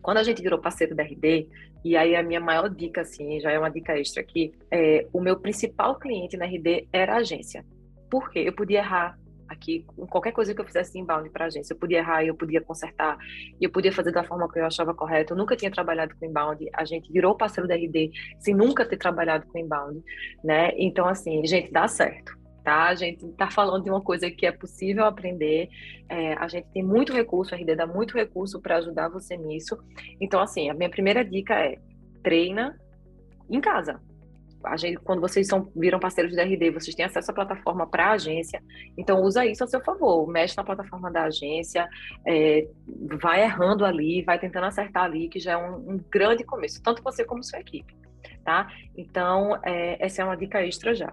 quando 0.01 0.19
a 0.19 0.23
gente 0.23 0.41
virou 0.41 0.59
parceiro 0.59 0.95
da 0.95 1.03
RD, 1.03 1.49
e 1.85 1.97
aí 1.97 2.17
a 2.17 2.23
minha 2.23 2.41
maior 2.41 2.69
dica, 2.69 3.03
assim, 3.03 3.41
já 3.41 3.51
é 3.51 3.59
uma 3.59 3.71
dica 3.71 3.99
extra 3.99 4.23
aqui, 4.23 4.53
é, 4.71 5.07
o 5.13 5.21
meu 5.21 5.39
principal 5.39 5.99
cliente 5.99 6.37
na 6.37 6.47
RD 6.47 6.89
era 6.93 7.15
a 7.15 7.19
agência. 7.19 7.65
Por 8.11 8.31
quê? 8.31 8.41
Eu 8.47 8.53
podia 8.53 8.79
errar, 8.79 9.19
aqui, 9.49 9.85
qualquer 10.11 10.33
coisa 10.33 10.55
que 10.55 10.61
eu 10.61 10.65
fizesse 10.65 10.99
inbound 10.99 11.31
para 11.31 11.45
a 11.45 11.47
agência, 11.49 11.73
eu 11.73 11.79
podia 11.79 11.99
errar, 11.99 12.25
eu 12.25 12.35
podia 12.35 12.61
consertar, 12.61 13.17
e 13.61 13.65
eu 13.65 13.71
podia 13.71 13.93
fazer 13.93 14.13
da 14.13 14.23
forma 14.23 14.49
que 14.51 14.59
eu 14.59 14.67
achava 14.67 14.95
correta. 14.95 15.33
Eu 15.33 15.37
nunca 15.37 15.57
tinha 15.57 15.71
trabalhado 15.71 16.15
com 16.17 16.27
inbound, 16.27 16.69
a 16.73 16.85
gente 16.85 17.11
virou 17.13 17.35
parceiro 17.37 17.69
da 17.69 17.75
RD 17.75 18.13
sem 18.39 18.55
nunca 18.55 18.85
ter 18.85 18.97
trabalhado 18.97 19.47
com 19.47 19.59
inbound, 19.59 20.03
né? 20.45 20.73
Então, 20.77 21.07
assim, 21.07 21.45
gente, 21.47 21.73
dá 21.73 21.89
certo. 21.89 22.37
Tá? 22.63 22.89
A 22.89 22.95
gente 22.95 23.25
está 23.25 23.51
falando 23.51 23.85
de 23.85 23.91
uma 23.91 24.03
coisa 24.03 24.31
que 24.31 24.45
é 24.45 24.53
possível 24.53 25.07
aprender. 25.07 25.71
É, 26.07 26.35
a 26.35 26.47
gente 26.49 26.69
tem 26.69 26.83
muito 26.83 27.15
recurso, 27.15 27.55
a 27.55 27.57
RD 27.57 27.75
dá 27.75 27.87
muito 27.87 28.15
recurso 28.15 28.61
para 28.61 28.77
ajudar 28.77 29.09
você 29.09 29.39
nisso. 29.39 29.79
Então, 30.21 30.39
assim, 30.39 30.69
a 30.69 30.75
minha 30.75 30.91
primeira 30.91 31.25
dica 31.25 31.55
é 31.55 31.79
treina 32.23 32.79
em 33.49 33.59
casa, 33.59 33.99
gente, 34.77 34.99
quando 34.99 35.21
vocês 35.21 35.47
são, 35.47 35.71
viram 35.75 35.99
parceiros 35.99 36.35
da 36.35 36.43
RD, 36.43 36.71
vocês 36.71 36.95
têm 36.95 37.05
acesso 37.05 37.31
à 37.31 37.35
plataforma 37.35 37.87
para 37.87 38.07
a 38.07 38.13
agência, 38.13 38.63
então 38.97 39.23
usa 39.23 39.47
isso 39.47 39.65
a 39.65 39.67
seu 39.67 39.81
favor, 39.81 40.27
mexe 40.27 40.57
na 40.57 40.65
plataforma 40.65 41.11
da 41.11 41.25
agência, 41.25 41.89
é, 42.27 42.67
vai 43.21 43.43
errando 43.43 43.85
ali, 43.85 44.23
vai 44.23 44.39
tentando 44.39 44.67
acertar 44.67 45.05
ali, 45.05 45.29
que 45.29 45.39
já 45.39 45.53
é 45.53 45.57
um, 45.57 45.93
um 45.93 46.01
grande 46.11 46.45
começo, 46.45 46.83
tanto 46.83 47.03
você 47.03 47.25
como 47.25 47.43
sua 47.43 47.61
equipe 47.61 47.95
tá? 48.49 48.67
Então, 48.97 49.61
é, 49.63 50.03
essa 50.03 50.23
é 50.23 50.25
uma 50.25 50.35
dica 50.35 50.65
extra 50.65 50.95
já. 50.95 51.13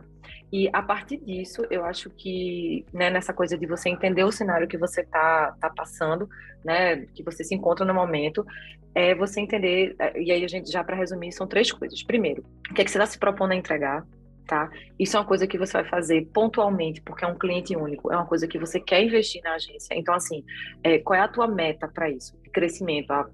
E 0.54 0.70
a 0.72 0.82
partir 0.82 1.18
disso, 1.18 1.68
eu 1.70 1.84
acho 1.84 2.10
que 2.10 2.86
né, 2.94 3.10
nessa 3.10 3.34
coisa 3.34 3.58
de 3.58 3.68
você 3.68 3.90
entender 3.90 4.24
o 4.24 4.32
cenário 4.32 4.70
que 4.70 4.78
você 4.78 5.02
está 5.02 5.54
tá 5.60 5.70
passando, 5.70 6.30
né, 6.64 7.06
que 7.14 7.22
você 7.22 7.44
se 7.44 7.54
encontra 7.54 7.86
no 7.86 7.94
momento, 7.94 8.46
é 8.94 9.14
você 9.14 9.42
entender, 9.42 9.98
é, 10.00 10.18
e 10.18 10.32
aí 10.32 10.46
a 10.46 10.48
gente 10.48 10.72
já 10.72 10.82
para 10.82 10.96
resumir, 10.96 11.34
são 11.34 11.46
três 11.46 11.70
coisas. 11.74 12.02
Primeiro, 12.04 12.46
o 12.72 12.74
que, 12.74 12.82
é 12.82 12.86
que 12.86 12.92
você 12.92 12.98
está 12.98 13.06
se 13.06 13.20
propondo 13.20 13.52
a 13.52 13.56
entregar, 13.56 14.08
tá? 14.48 14.72
Isso 14.98 15.18
é 15.18 15.20
uma 15.20 15.26
coisa 15.26 15.46
que 15.46 15.58
você 15.58 15.74
vai 15.74 15.90
fazer 15.90 16.26
pontualmente, 16.34 17.02
porque 17.02 17.26
é 17.26 17.28
um 17.28 17.38
cliente 17.38 17.76
único, 17.76 18.14
é 18.14 18.16
uma 18.16 18.28
coisa 18.28 18.48
que 18.48 18.58
você 18.58 18.80
quer 18.80 19.04
investir 19.04 19.42
na 19.44 19.56
agência. 19.56 19.94
Então, 19.94 20.14
assim, 20.14 20.42
é, 20.82 21.00
qual 21.00 21.20
é 21.20 21.22
a 21.22 21.28
tua 21.28 21.50
meta 21.50 21.86
para 21.86 22.10
isso? 22.10 22.34
Crescimento, 22.54 23.12
a, 23.12 23.30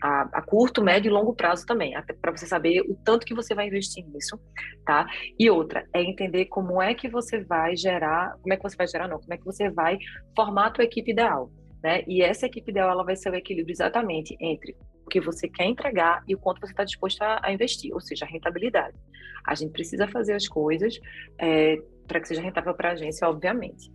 a, 0.00 0.22
a, 0.32 0.42
curto, 0.42 0.82
médio 0.82 1.08
e 1.08 1.12
longo 1.12 1.34
prazo 1.34 1.66
também, 1.66 1.92
para 2.20 2.36
você 2.36 2.46
saber 2.46 2.80
o 2.82 2.94
tanto 3.04 3.26
que 3.26 3.34
você 3.34 3.54
vai 3.54 3.66
investir 3.66 4.04
nisso, 4.06 4.40
tá? 4.84 5.06
E 5.38 5.50
outra 5.50 5.86
é 5.94 6.02
entender 6.02 6.46
como 6.46 6.80
é 6.80 6.94
que 6.94 7.08
você 7.08 7.42
vai 7.44 7.76
gerar, 7.76 8.36
como 8.40 8.52
é 8.52 8.56
que 8.56 8.62
você 8.62 8.76
vai 8.76 8.86
gerar, 8.86 9.08
não, 9.08 9.18
como 9.18 9.34
é 9.34 9.36
que 9.36 9.44
você 9.44 9.70
vai 9.70 9.98
formar 10.34 10.66
a 10.66 10.70
tua 10.70 10.84
equipe 10.84 11.10
ideal, 11.10 11.50
né? 11.82 12.02
E 12.06 12.22
essa 12.22 12.46
equipe 12.46 12.70
ideal 12.70 12.90
ela 12.90 13.04
vai 13.04 13.16
ser 13.16 13.30
o 13.30 13.34
equilíbrio 13.34 13.72
exatamente 13.72 14.36
entre 14.40 14.76
o 15.04 15.08
que 15.08 15.20
você 15.20 15.48
quer 15.48 15.66
entregar 15.66 16.22
e 16.26 16.34
o 16.34 16.38
quanto 16.38 16.60
você 16.60 16.72
está 16.72 16.84
disposto 16.84 17.20
a, 17.22 17.40
a, 17.42 17.52
investir, 17.52 17.92
ou 17.92 18.00
seja, 18.00 18.24
a 18.24 18.28
rentabilidade. 18.28 18.96
A 19.46 19.54
gente 19.54 19.72
precisa 19.72 20.06
fazer 20.06 20.34
as 20.34 20.46
coisas 20.46 20.98
é, 21.38 21.76
para 22.06 22.20
que 22.20 22.28
seja 22.28 22.40
rentável 22.40 22.74
para 22.74 22.90
a 22.90 22.92
agência, 22.92 23.28
obviamente. 23.28 23.90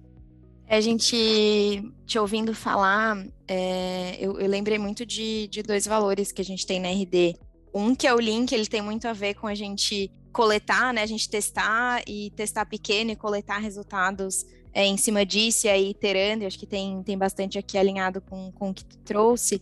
A 0.67 0.81
gente 0.81 1.93
te 2.05 2.17
ouvindo 2.17 2.53
falar, 2.53 3.23
é, 3.47 4.17
eu, 4.19 4.39
eu, 4.39 4.47
lembrei 4.47 4.79
muito 4.79 5.05
de, 5.05 5.47
de 5.47 5.61
dois 5.61 5.85
valores 5.85 6.31
que 6.31 6.41
a 6.41 6.45
gente 6.45 6.65
tem 6.65 6.79
na 6.79 6.89
RD. 6.89 7.35
Um 7.73 7.93
que 7.93 8.07
é 8.07 8.13
o 8.13 8.19
link, 8.19 8.51
ele 8.51 8.65
tem 8.65 8.81
muito 8.81 9.07
a 9.07 9.13
ver 9.13 9.35
com 9.35 9.47
a 9.47 9.53
gente 9.53 10.11
coletar, 10.31 10.93
né? 10.93 11.03
A 11.03 11.05
gente 11.05 11.29
testar 11.29 12.01
e 12.07 12.31
testar 12.31 12.65
pequeno 12.65 13.11
e 13.11 13.15
coletar 13.15 13.59
resultados 13.59 14.45
é, 14.73 14.85
em 14.85 14.97
cima 14.97 15.25
disso 15.25 15.67
e 15.67 15.69
aí 15.69 15.91
iterando. 15.91 16.43
E 16.43 16.47
acho 16.47 16.57
que 16.57 16.65
tem, 16.65 17.01
tem 17.03 17.17
bastante 17.17 17.59
aqui 17.59 17.77
alinhado 17.77 18.19
com, 18.21 18.51
com 18.51 18.71
o 18.71 18.73
que 18.73 18.83
tu 18.83 18.97
trouxe. 18.99 19.61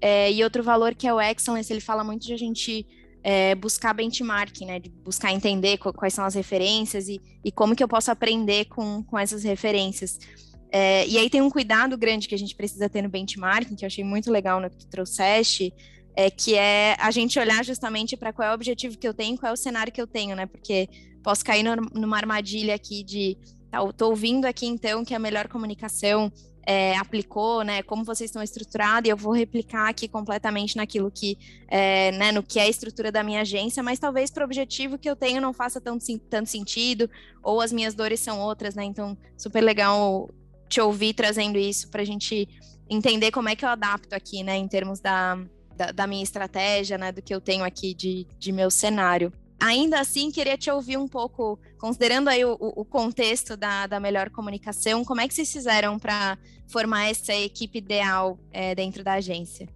É, 0.00 0.32
e 0.32 0.42
outro 0.42 0.62
valor 0.62 0.94
que 0.94 1.06
é 1.06 1.14
o 1.14 1.20
excellence, 1.20 1.72
ele 1.72 1.80
fala 1.80 2.02
muito 2.02 2.26
de 2.26 2.32
a 2.32 2.36
gente 2.36 2.86
é, 3.22 3.54
buscar 3.54 3.92
benchmarking, 3.92 4.66
né? 4.66 4.78
De 4.78 4.88
buscar 4.88 5.32
entender 5.32 5.78
quais 5.78 6.14
são 6.14 6.24
as 6.24 6.34
referências 6.34 7.08
e, 7.08 7.20
e 7.44 7.52
como 7.52 7.76
que 7.76 7.82
eu 7.82 7.88
posso 7.88 8.10
aprender 8.10 8.66
com, 8.66 9.02
com 9.02 9.18
essas 9.18 9.44
referências. 9.44 10.18
É, 10.72 11.06
e 11.06 11.18
aí 11.18 11.28
tem 11.28 11.42
um 11.42 11.50
cuidado 11.50 11.98
grande 11.98 12.28
que 12.28 12.34
a 12.34 12.38
gente 12.38 12.54
precisa 12.54 12.88
ter 12.88 13.02
no 13.02 13.08
benchmarking, 13.08 13.74
que 13.74 13.84
eu 13.84 13.88
achei 13.88 14.04
muito 14.04 14.30
legal 14.30 14.60
no 14.60 14.70
que 14.70 14.76
tu 14.76 14.86
trouxeste, 14.86 15.74
é, 16.14 16.30
que 16.30 16.54
é 16.54 16.96
a 16.98 17.10
gente 17.10 17.38
olhar 17.38 17.64
justamente 17.64 18.16
para 18.16 18.32
qual 18.32 18.48
é 18.48 18.50
o 18.52 18.54
objetivo 18.54 18.96
que 18.96 19.06
eu 19.06 19.14
tenho, 19.14 19.36
qual 19.36 19.50
é 19.50 19.52
o 19.52 19.56
cenário 19.56 19.92
que 19.92 20.00
eu 20.00 20.06
tenho, 20.06 20.36
né? 20.36 20.46
Porque 20.46 20.88
posso 21.22 21.44
cair 21.44 21.62
no, 21.62 21.76
numa 21.94 22.16
armadilha 22.16 22.74
aqui 22.74 23.02
de, 23.02 23.36
tá, 23.70 23.80
tô 23.92 24.10
ouvindo 24.10 24.46
aqui 24.46 24.66
então 24.66 25.04
que 25.04 25.14
a 25.14 25.18
melhor 25.18 25.48
comunicação 25.48 26.32
é, 26.70 26.96
aplicou, 26.96 27.64
né? 27.64 27.82
Como 27.82 28.04
vocês 28.04 28.30
estão 28.30 28.40
estruturados, 28.40 29.08
e 29.08 29.10
eu 29.10 29.16
vou 29.16 29.32
replicar 29.32 29.88
aqui 29.88 30.06
completamente 30.06 30.76
naquilo 30.76 31.10
que, 31.10 31.36
é, 31.66 32.12
né, 32.12 32.30
no 32.30 32.44
que 32.44 32.60
é 32.60 32.62
a 32.62 32.68
estrutura 32.68 33.10
da 33.10 33.24
minha 33.24 33.40
agência, 33.40 33.82
mas 33.82 33.98
talvez 33.98 34.30
para 34.30 34.42
o 34.42 34.44
objetivo 34.44 34.96
que 34.96 35.10
eu 35.10 35.16
tenho 35.16 35.40
não 35.40 35.52
faça 35.52 35.80
tanto, 35.80 36.06
tanto 36.30 36.48
sentido, 36.48 37.10
ou 37.42 37.60
as 37.60 37.72
minhas 37.72 37.92
dores 37.92 38.20
são 38.20 38.40
outras, 38.40 38.76
né? 38.76 38.84
Então, 38.84 39.18
super 39.36 39.60
legal 39.60 40.30
te 40.68 40.80
ouvir 40.80 41.12
trazendo 41.12 41.58
isso 41.58 41.90
para 41.90 42.02
a 42.02 42.04
gente 42.04 42.48
entender 42.88 43.32
como 43.32 43.48
é 43.48 43.56
que 43.56 43.64
eu 43.64 43.68
adapto 43.68 44.14
aqui, 44.14 44.44
né, 44.44 44.56
em 44.56 44.68
termos 44.68 45.00
da, 45.00 45.42
da, 45.76 45.90
da, 45.90 46.06
minha 46.06 46.22
estratégia, 46.22 46.96
né, 46.96 47.10
do 47.10 47.20
que 47.20 47.34
eu 47.34 47.40
tenho 47.40 47.64
aqui 47.64 47.92
de, 47.94 48.28
de 48.38 48.52
meu 48.52 48.70
cenário. 48.70 49.32
Ainda 49.60 50.00
assim, 50.00 50.30
queria 50.30 50.56
te 50.56 50.70
ouvir 50.70 50.96
um 50.96 51.06
pouco, 51.06 51.60
considerando 51.78 52.28
aí 52.28 52.44
o, 52.44 52.56
o 52.58 52.84
contexto 52.84 53.56
da, 53.56 53.86
da 53.86 54.00
melhor 54.00 54.30
comunicação, 54.30 55.04
como 55.04 55.20
é 55.20 55.28
que 55.28 55.34
vocês 55.34 55.52
fizeram 55.52 55.98
para 55.98 56.38
formar 56.66 57.10
essa 57.10 57.34
equipe 57.34 57.78
ideal 57.78 58.38
é, 58.52 58.74
dentro 58.74 59.04
da 59.04 59.14
agência? 59.14 59.68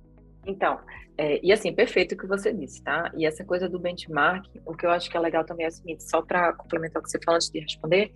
Então, 0.46 0.78
é, 1.16 1.38
e 1.44 1.52
assim, 1.52 1.72
perfeito 1.72 2.14
o 2.14 2.18
que 2.18 2.26
você 2.26 2.52
disse, 2.52 2.82
tá? 2.82 3.12
E 3.16 3.26
essa 3.26 3.44
coisa 3.44 3.68
do 3.68 3.78
benchmark, 3.78 4.46
o 4.66 4.74
que 4.74 4.84
eu 4.84 4.90
acho 4.90 5.08
que 5.08 5.16
é 5.16 5.20
legal 5.20 5.44
também 5.44 5.66
é 5.66 5.68
o 5.68 5.72
seguinte, 5.72 6.02
só 6.02 6.20
para 6.22 6.52
complementar 6.54 7.00
o 7.00 7.04
que 7.04 7.10
você 7.10 7.20
falou 7.24 7.36
antes 7.36 7.50
de 7.50 7.60
responder, 7.60 8.12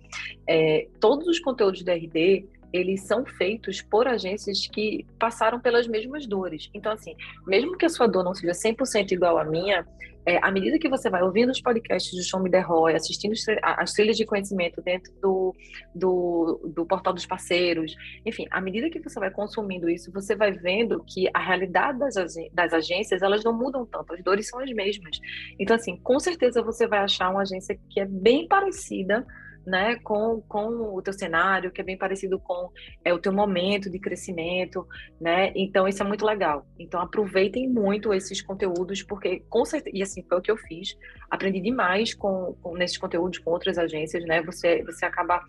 é, 0.47 0.87
todos 0.99 1.27
os 1.27 1.39
conteúdos 1.39 1.83
da 1.83 1.93
RD, 1.93 2.45
eles 2.71 3.01
são 3.01 3.25
feitos 3.25 3.81
por 3.81 4.07
agências 4.07 4.67
que 4.67 5.05
passaram 5.17 5.59
pelas 5.59 5.87
mesmas 5.87 6.27
dores. 6.27 6.69
Então, 6.73 6.91
assim, 6.91 7.15
mesmo 7.47 7.77
que 7.77 7.85
a 7.85 7.89
sua 7.89 8.07
dor 8.07 8.23
não 8.23 8.33
seja 8.33 8.53
100% 8.53 9.11
igual 9.11 9.37
à 9.37 9.43
minha, 9.43 9.85
é, 10.25 10.37
à 10.43 10.51
medida 10.51 10.77
que 10.77 10.89
você 10.89 11.09
vai 11.09 11.23
ouvindo 11.23 11.49
os 11.49 11.61
podcasts 11.61 12.13
do 12.13 12.23
Show 12.23 12.39
Me 12.39 12.51
The 12.51 12.59
Roy, 12.59 12.93
assistindo 12.93 13.33
as 13.63 13.93
trilhas 13.93 14.17
de 14.17 14.25
conhecimento 14.25 14.81
dentro 14.81 15.11
do, 15.19 15.55
do, 15.95 16.71
do 16.75 16.85
portal 16.85 17.13
dos 17.13 17.25
parceiros, 17.25 17.95
enfim, 18.25 18.45
à 18.51 18.61
medida 18.61 18.89
que 18.89 18.99
você 18.99 19.19
vai 19.19 19.31
consumindo 19.31 19.89
isso, 19.89 20.11
você 20.11 20.35
vai 20.35 20.51
vendo 20.51 21.03
que 21.07 21.27
a 21.33 21.39
realidade 21.39 21.97
das, 21.97 22.13
das 22.53 22.73
agências, 22.73 23.21
elas 23.21 23.43
não 23.43 23.53
mudam 23.53 23.85
tanto, 23.85 24.13
as 24.13 24.23
dores 24.23 24.47
são 24.47 24.59
as 24.59 24.71
mesmas. 24.71 25.17
Então, 25.57 25.75
assim, 25.75 25.97
com 25.97 26.19
certeza 26.19 26.61
você 26.61 26.85
vai 26.85 26.99
achar 26.99 27.31
uma 27.31 27.41
agência 27.41 27.79
que 27.89 27.99
é 27.99 28.05
bem 28.05 28.47
parecida 28.47 29.25
né, 29.65 29.97
com, 30.03 30.41
com 30.47 30.95
o 30.95 31.01
teu 31.01 31.13
cenário, 31.13 31.71
que 31.71 31.81
é 31.81 31.83
bem 31.83 31.97
parecido 31.97 32.39
com 32.39 32.69
é, 33.03 33.13
o 33.13 33.19
teu 33.19 33.31
momento 33.31 33.89
de 33.89 33.99
crescimento, 33.99 34.87
né? 35.19 35.51
Então 35.55 35.87
isso 35.87 36.01
é 36.01 36.05
muito 36.05 36.25
legal. 36.25 36.65
Então 36.77 36.99
aproveitem 36.99 37.69
muito 37.69 38.13
esses 38.13 38.41
conteúdos, 38.41 39.03
porque 39.03 39.43
com 39.49 39.65
certeza, 39.65 39.95
e 39.95 40.01
assim 40.01 40.23
foi 40.23 40.37
o 40.37 40.41
que 40.41 40.51
eu 40.51 40.57
fiz, 40.57 40.97
aprendi 41.29 41.61
demais 41.61 42.13
com, 42.13 42.55
com 42.61 42.75
nesses 42.75 42.97
conteúdos 42.97 43.39
com 43.39 43.51
outras 43.51 43.77
agências, 43.77 44.23
né? 44.25 44.41
Você, 44.43 44.83
você 44.83 45.05
acaba 45.05 45.43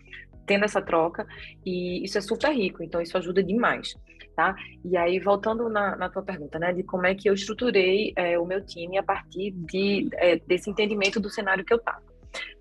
tendo 0.45 0.65
essa 0.65 0.81
troca 0.81 1.25
e 1.65 2.03
isso 2.03 2.17
é 2.17 2.21
super 2.21 2.51
rico, 2.51 2.83
então 2.83 3.01
isso 3.01 3.17
ajuda 3.17 3.43
demais. 3.43 3.95
Tá? 4.35 4.55
E 4.85 4.95
aí, 4.95 5.19
voltando 5.19 5.67
na, 5.67 5.95
na 5.97 6.09
tua 6.09 6.23
pergunta, 6.23 6.57
né, 6.57 6.71
de 6.71 6.83
como 6.83 7.05
é 7.05 7.13
que 7.13 7.29
eu 7.29 7.33
estruturei 7.33 8.13
é, 8.15 8.39
o 8.39 8.45
meu 8.45 8.65
time 8.65 8.97
a 8.97 9.03
partir 9.03 9.51
de, 9.51 10.07
é, 10.13 10.37
desse 10.37 10.69
entendimento 10.69 11.19
do 11.19 11.29
cenário 11.29 11.65
que 11.65 11.73
eu 11.73 11.77
estava 11.77 12.10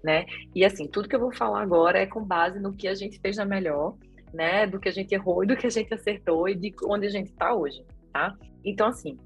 né? 0.02 0.26
E 0.54 0.64
assim, 0.64 0.86
tudo 0.86 1.08
que 1.08 1.14
eu 1.14 1.20
vou 1.20 1.32
falar 1.32 1.62
agora 1.62 1.98
é 1.98 2.06
com 2.06 2.24
base 2.24 2.58
no 2.58 2.72
que 2.72 2.88
a 2.88 2.94
gente 2.94 3.18
fez 3.20 3.36
na 3.36 3.44
melhor, 3.44 3.96
né? 4.32 4.66
Do 4.66 4.80
que 4.80 4.88
a 4.88 4.92
gente 4.92 5.14
errou 5.14 5.44
e 5.44 5.46
do 5.46 5.56
que 5.56 5.66
a 5.66 5.70
gente 5.70 5.92
acertou 5.92 6.48
e 6.48 6.54
de 6.54 6.74
onde 6.84 7.06
a 7.06 7.10
gente 7.10 7.30
está 7.30 7.54
hoje, 7.54 7.84
tá? 8.12 8.34
Então, 8.64 8.88
assim, 8.88 9.18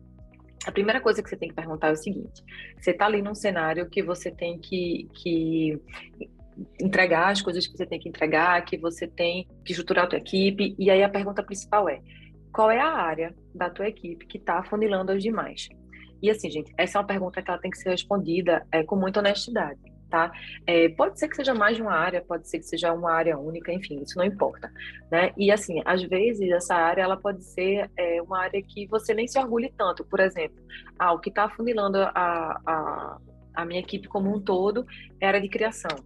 a 0.66 0.72
primeira 0.72 1.00
coisa 1.00 1.22
que 1.22 1.28
você 1.28 1.36
tem 1.36 1.48
que 1.48 1.54
perguntar 1.54 1.88
é 1.88 1.92
o 1.92 1.96
seguinte: 1.96 2.42
você 2.78 2.90
está 2.90 3.06
ali 3.06 3.22
num 3.22 3.34
cenário 3.34 3.88
que 3.88 4.02
você 4.02 4.30
tem 4.30 4.58
que, 4.58 5.08
que 5.14 5.80
entregar 6.80 7.30
as 7.30 7.42
coisas 7.42 7.66
que 7.66 7.76
você 7.76 7.86
tem 7.86 7.98
que 7.98 8.08
entregar, 8.08 8.64
que 8.64 8.76
você 8.78 9.06
tem 9.06 9.46
que 9.64 9.72
estruturar 9.72 10.04
a 10.04 10.08
tua 10.08 10.18
equipe, 10.18 10.74
e 10.78 10.90
aí 10.90 11.02
a 11.02 11.08
pergunta 11.08 11.42
principal 11.42 11.88
é: 11.88 12.00
qual 12.52 12.70
é 12.70 12.80
a 12.80 12.92
área 12.92 13.34
da 13.54 13.68
tua 13.70 13.88
equipe 13.88 14.26
que 14.26 14.38
está 14.38 14.58
afunilando 14.58 15.12
as 15.12 15.22
demais? 15.22 15.68
E 16.22 16.30
assim, 16.30 16.50
gente, 16.50 16.72
essa 16.78 16.98
é 16.98 17.00
uma 17.00 17.06
pergunta 17.06 17.42
que 17.42 17.50
ela 17.50 17.60
tem 17.60 17.70
que 17.70 17.76
ser 17.76 17.90
respondida 17.90 18.66
é, 18.72 18.82
com 18.82 18.96
muita 18.96 19.20
honestidade 19.20 19.93
tá? 20.14 20.30
É, 20.64 20.88
pode 20.90 21.18
ser 21.18 21.26
que 21.26 21.34
seja 21.34 21.52
mais 21.52 21.74
de 21.74 21.82
uma 21.82 21.92
área, 21.92 22.22
pode 22.22 22.48
ser 22.48 22.60
que 22.60 22.66
seja 22.66 22.92
uma 22.92 23.10
área 23.10 23.36
única, 23.36 23.72
enfim, 23.72 24.00
isso 24.00 24.16
não 24.16 24.24
importa, 24.24 24.70
né? 25.10 25.32
E 25.36 25.50
assim, 25.50 25.82
às 25.84 26.04
vezes 26.04 26.52
essa 26.52 26.76
área 26.76 27.02
ela 27.02 27.16
pode 27.16 27.42
ser 27.42 27.90
é, 27.98 28.22
uma 28.22 28.38
área 28.38 28.62
que 28.62 28.86
você 28.86 29.12
nem 29.12 29.26
se 29.26 29.36
orgulhe 29.40 29.74
tanto, 29.76 30.04
por 30.04 30.20
exemplo, 30.20 30.56
ah, 30.96 31.12
o 31.12 31.18
que 31.18 31.30
está 31.30 31.46
afunilando 31.46 31.98
a, 31.98 32.60
a, 32.64 33.18
a 33.56 33.64
minha 33.64 33.80
equipe 33.80 34.06
como 34.06 34.32
um 34.32 34.40
todo 34.40 34.86
é 35.20 35.26
a 35.26 35.30
área 35.30 35.40
de 35.40 35.48
criação. 35.48 35.98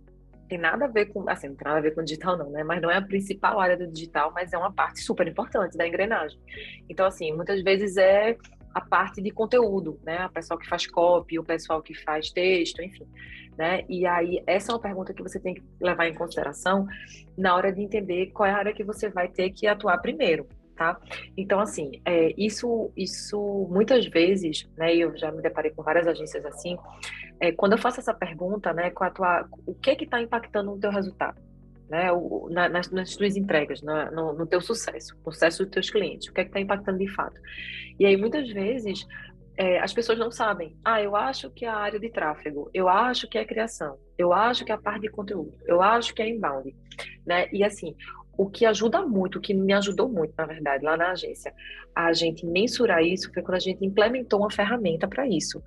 Tem 0.48 0.56
nada 0.56 0.86
a 0.86 0.88
ver 0.88 1.12
com, 1.12 1.28
assim, 1.28 1.48
não 1.48 1.56
tem 1.56 1.66
nada 1.66 1.78
a 1.78 1.82
ver 1.82 1.94
com 1.94 2.02
digital 2.02 2.34
não, 2.34 2.48
né? 2.48 2.64
Mas 2.64 2.80
não 2.80 2.90
é 2.90 2.96
a 2.96 3.02
principal 3.02 3.60
área 3.60 3.76
do 3.76 3.86
digital, 3.86 4.32
mas 4.34 4.54
é 4.54 4.56
uma 4.56 4.72
parte 4.72 5.00
super 5.00 5.28
importante 5.28 5.76
da 5.76 5.86
engrenagem. 5.86 6.40
Então, 6.88 7.04
assim, 7.04 7.30
muitas 7.34 7.62
vezes 7.62 7.98
é 7.98 8.38
a 8.74 8.80
parte 8.80 9.20
de 9.20 9.30
conteúdo, 9.30 10.00
né? 10.02 10.24
O 10.24 10.30
pessoal 10.30 10.58
que 10.58 10.66
faz 10.66 10.86
copy, 10.86 11.38
o 11.38 11.44
pessoal 11.44 11.82
que 11.82 11.92
faz 11.92 12.30
texto, 12.30 12.80
enfim. 12.80 13.06
Né? 13.58 13.84
E 13.88 14.06
aí, 14.06 14.40
essa 14.46 14.70
é 14.70 14.74
uma 14.76 14.80
pergunta 14.80 15.12
que 15.12 15.20
você 15.20 15.40
tem 15.40 15.54
que 15.54 15.64
levar 15.80 16.06
em 16.06 16.14
consideração 16.14 16.86
na 17.36 17.56
hora 17.56 17.72
de 17.72 17.82
entender 17.82 18.26
qual 18.26 18.48
é 18.48 18.52
a 18.52 18.56
área 18.56 18.72
que 18.72 18.84
você 18.84 19.08
vai 19.08 19.26
ter 19.26 19.50
que 19.50 19.66
atuar 19.66 19.98
primeiro, 19.98 20.46
tá? 20.76 20.96
Então, 21.36 21.58
assim, 21.58 22.00
é, 22.04 22.32
isso, 22.38 22.92
isso 22.96 23.66
muitas 23.68 24.06
vezes, 24.06 24.68
né? 24.76 24.94
Eu 24.94 25.16
já 25.16 25.32
me 25.32 25.42
deparei 25.42 25.72
com 25.72 25.82
várias 25.82 26.06
agências 26.06 26.46
assim. 26.46 26.78
É, 27.40 27.50
quando 27.50 27.72
eu 27.72 27.78
faço 27.78 27.98
essa 27.98 28.14
pergunta, 28.14 28.72
né? 28.72 28.90
Com 28.90 29.02
a 29.02 29.10
tua, 29.10 29.48
o 29.66 29.74
que 29.74 29.96
que 29.96 30.04
está 30.04 30.22
impactando 30.22 30.70
no 30.70 30.78
teu 30.78 30.92
resultado? 30.92 31.42
Né, 31.88 32.12
o, 32.12 32.50
na, 32.50 32.68
nas, 32.68 32.90
nas 32.90 33.16
tuas 33.16 33.34
entregas, 33.34 33.80
na, 33.80 34.10
no, 34.10 34.34
no, 34.34 34.46
teu 34.46 34.60
sucesso, 34.60 35.16
no 35.24 35.32
sucesso 35.32 35.64
dos 35.64 35.72
teus 35.72 35.88
clientes, 35.88 36.28
o 36.28 36.34
que 36.34 36.42
é 36.42 36.44
que 36.44 36.50
está 36.50 36.60
impactando 36.60 36.98
de 36.98 37.08
fato. 37.08 37.40
E 37.98 38.04
aí, 38.04 38.14
muitas 38.14 38.46
vezes, 38.52 39.06
é, 39.58 39.80
as 39.80 39.92
pessoas 39.92 40.18
não 40.18 40.30
sabem. 40.30 40.76
Ah, 40.84 41.02
eu 41.02 41.16
acho 41.16 41.50
que 41.50 41.64
é 41.64 41.68
a 41.68 41.74
área 41.74 41.98
de 41.98 42.08
tráfego, 42.08 42.70
eu 42.72 42.88
acho 42.88 43.28
que 43.28 43.36
é 43.36 43.44
criação, 43.44 43.98
eu 44.16 44.32
acho 44.32 44.64
que 44.64 44.70
é 44.70 44.74
a 44.76 44.80
parte 44.80 45.02
de 45.02 45.10
conteúdo, 45.10 45.52
eu 45.66 45.82
acho 45.82 46.14
que 46.14 46.22
é 46.22 46.28
inbound, 46.28 46.74
né? 47.26 47.48
E 47.52 47.64
assim, 47.64 47.96
o 48.38 48.48
que 48.48 48.64
ajuda 48.64 49.04
muito, 49.04 49.38
o 49.38 49.40
que 49.40 49.52
me 49.52 49.72
ajudou 49.72 50.08
muito, 50.08 50.32
na 50.38 50.46
verdade, 50.46 50.84
lá 50.84 50.96
na 50.96 51.10
agência, 51.10 51.52
a 51.92 52.12
gente 52.12 52.46
mensurar 52.46 53.02
isso 53.02 53.32
foi 53.34 53.42
quando 53.42 53.56
a 53.56 53.60
gente 53.60 53.84
implementou 53.84 54.38
uma 54.38 54.50
ferramenta 54.50 55.08
para 55.08 55.26
isso. 55.26 55.60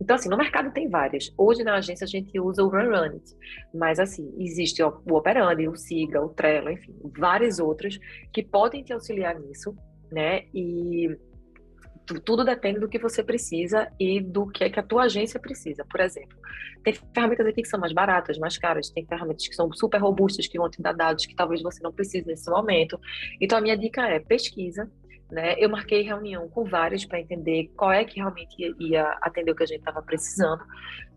Então, 0.00 0.16
assim, 0.16 0.30
no 0.30 0.38
mercado 0.38 0.72
tem 0.72 0.88
várias. 0.88 1.30
Hoje 1.36 1.62
na 1.62 1.74
agência 1.74 2.06
a 2.06 2.08
gente 2.08 2.40
usa 2.40 2.64
o 2.64 2.68
Run 2.68 2.88
Run 2.88 3.12
It, 3.12 3.24
mas 3.74 4.00
assim, 4.00 4.34
existe 4.38 4.82
o 4.82 5.02
Operandi, 5.10 5.68
o 5.68 5.76
Siga, 5.76 6.24
o 6.24 6.30
Trello, 6.30 6.70
enfim, 6.70 6.94
várias 7.18 7.58
outras 7.58 7.98
que 8.32 8.42
podem 8.42 8.82
te 8.82 8.94
auxiliar 8.94 9.38
nisso, 9.38 9.76
né? 10.10 10.44
E 10.54 11.14
tudo 12.04 12.44
depende 12.44 12.80
do 12.80 12.88
que 12.88 12.98
você 12.98 13.22
precisa 13.22 13.90
e 13.98 14.20
do 14.20 14.46
que 14.46 14.64
é 14.64 14.70
que 14.70 14.78
a 14.78 14.82
tua 14.82 15.04
agência 15.04 15.40
precisa. 15.40 15.84
Por 15.84 16.00
exemplo, 16.00 16.36
tem 16.82 16.92
ferramentas 16.92 17.46
aqui 17.46 17.62
que 17.62 17.68
são 17.68 17.80
mais 17.80 17.92
baratas, 17.92 18.38
mais 18.38 18.58
caras, 18.58 18.90
tem 18.90 19.06
ferramentas 19.06 19.48
que 19.48 19.54
são 19.54 19.72
super 19.72 19.98
robustas, 19.98 20.46
que 20.46 20.58
vão 20.58 20.68
te 20.68 20.82
dar 20.82 20.92
dados 20.92 21.24
que 21.24 21.34
talvez 21.34 21.62
você 21.62 21.82
não 21.82 21.92
precise 21.92 22.26
nesse 22.26 22.50
momento. 22.50 23.00
Então, 23.40 23.58
a 23.58 23.60
minha 23.60 23.76
dica 23.76 24.06
é 24.06 24.20
pesquisa, 24.20 24.90
né? 25.30 25.54
Eu 25.58 25.70
marquei 25.70 26.02
reunião 26.02 26.48
com 26.48 26.64
vários 26.64 27.06
para 27.06 27.20
entender 27.20 27.70
qual 27.76 27.90
é 27.90 28.04
que 28.04 28.16
realmente 28.16 28.54
ia, 28.58 28.74
ia 28.78 29.18
atender 29.22 29.50
o 29.52 29.54
que 29.54 29.62
a 29.62 29.66
gente 29.66 29.78
estava 29.78 30.02
precisando, 30.02 30.62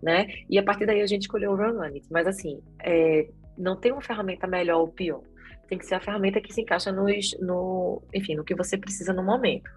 né? 0.02 0.28
E 0.50 0.58
a 0.58 0.64
partir 0.64 0.86
daí 0.86 1.02
a 1.02 1.08
gente 1.08 1.24
escolheu 1.24 1.52
o 1.52 1.56
Run 1.56 1.80
Run. 1.80 2.00
Mas 2.10 2.28
assim, 2.28 2.62
é, 2.82 3.28
não 3.58 3.76
tem 3.76 3.92
uma 3.92 4.02
ferramenta 4.02 4.48
melhor 4.48 4.80
ou 4.80 4.88
pior 4.88 5.22
tem 5.68 5.78
que 5.78 5.86
ser 5.86 5.96
a 5.96 6.00
ferramenta 6.00 6.42
que 6.42 6.54
se 6.54 6.62
encaixa 6.62 6.92
nos, 6.92 7.38
no, 7.40 8.02
enfim, 8.14 8.36
no 8.36 8.44
que 8.44 8.56
você 8.56 8.78
precisa 8.78 9.14
no 9.14 9.24
momento. 9.24 9.70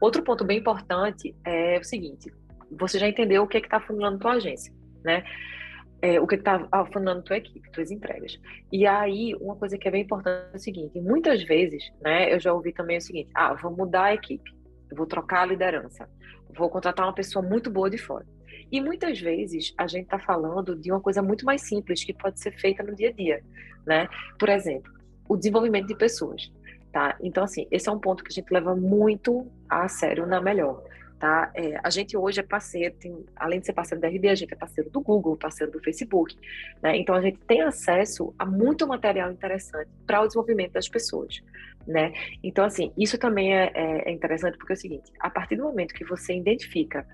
Outro 0.00 0.22
ponto 0.22 0.44
bem 0.44 0.58
importante 0.58 1.34
é 1.44 1.78
o 1.78 1.84
seguinte: 1.84 2.32
você 2.70 2.98
já 2.98 3.08
entendeu 3.08 3.42
o 3.42 3.46
que 3.46 3.56
é 3.56 3.60
está 3.60 3.80
funilando 3.80 4.18
tua 4.18 4.32
agência, 4.32 4.72
né? 5.04 5.24
É, 6.00 6.20
o 6.20 6.26
que 6.26 6.34
está 6.34 6.68
funilando 6.92 7.22
tua 7.22 7.36
equipe, 7.36 7.70
tuas 7.70 7.92
entregas. 7.92 8.36
E 8.72 8.86
aí, 8.86 9.36
uma 9.40 9.54
coisa 9.54 9.78
que 9.78 9.86
é 9.86 9.90
bem 9.90 10.02
importante 10.02 10.52
é 10.52 10.56
o 10.56 10.58
seguinte: 10.58 11.00
muitas 11.00 11.42
vezes, 11.42 11.92
né, 12.00 12.32
eu 12.32 12.40
já 12.40 12.52
ouvi 12.52 12.72
também 12.72 12.98
o 12.98 13.00
seguinte: 13.00 13.30
ah, 13.34 13.54
vou 13.54 13.70
mudar 13.70 14.04
a 14.04 14.14
equipe, 14.14 14.50
vou 14.94 15.06
trocar 15.06 15.42
a 15.42 15.46
liderança, 15.46 16.08
vou 16.56 16.68
contratar 16.68 17.06
uma 17.06 17.14
pessoa 17.14 17.44
muito 17.44 17.70
boa 17.70 17.90
de 17.90 17.98
fora. 17.98 18.26
E 18.70 18.80
muitas 18.80 19.20
vezes 19.20 19.74
a 19.76 19.86
gente 19.86 20.04
está 20.04 20.18
falando 20.18 20.74
de 20.74 20.90
uma 20.90 21.00
coisa 21.00 21.20
muito 21.20 21.44
mais 21.44 21.62
simples 21.62 22.02
que 22.02 22.14
pode 22.14 22.40
ser 22.40 22.52
feita 22.52 22.82
no 22.82 22.96
dia 22.96 23.10
a 23.10 23.12
dia, 23.12 23.44
né? 23.86 24.08
Por 24.38 24.48
exemplo, 24.48 24.90
o 25.32 25.36
desenvolvimento 25.36 25.86
de 25.86 25.94
pessoas, 25.94 26.52
tá? 26.92 27.16
Então, 27.22 27.44
assim, 27.44 27.66
esse 27.70 27.88
é 27.88 27.92
um 27.92 27.98
ponto 27.98 28.22
que 28.22 28.30
a 28.30 28.34
gente 28.34 28.52
leva 28.52 28.76
muito 28.76 29.46
a 29.68 29.88
sério 29.88 30.26
na 30.26 30.40
Melhor, 30.40 30.82
tá? 31.18 31.50
É, 31.54 31.80
a 31.82 31.88
gente 31.88 32.16
hoje 32.16 32.40
é 32.40 32.42
parceiro, 32.42 32.94
tem, 33.00 33.24
além 33.34 33.60
de 33.60 33.66
ser 33.66 33.72
parceiro 33.72 34.00
da 34.00 34.08
RD, 34.08 34.28
a 34.28 34.34
gente 34.34 34.52
é 34.52 34.56
parceiro 34.56 34.90
do 34.90 35.00
Google, 35.00 35.36
parceiro 35.36 35.72
do 35.72 35.80
Facebook, 35.80 36.36
né? 36.82 36.96
Então 36.98 37.14
a 37.14 37.22
gente 37.22 37.38
tem 37.38 37.62
acesso 37.62 38.34
a 38.38 38.44
muito 38.44 38.86
material 38.86 39.32
interessante 39.32 39.88
para 40.06 40.20
o 40.20 40.26
desenvolvimento 40.26 40.72
das 40.72 40.88
pessoas, 40.88 41.40
né? 41.86 42.12
Então 42.42 42.64
assim, 42.64 42.92
isso 42.98 43.16
também 43.16 43.56
é, 43.56 43.70
é, 43.74 44.10
é 44.10 44.12
interessante 44.12 44.58
porque 44.58 44.74
é 44.74 44.76
o 44.76 44.78
seguinte: 44.78 45.10
a 45.18 45.30
partir 45.30 45.56
do 45.56 45.62
momento 45.62 45.94
que 45.94 46.04
você 46.04 46.34
identifica 46.34 47.06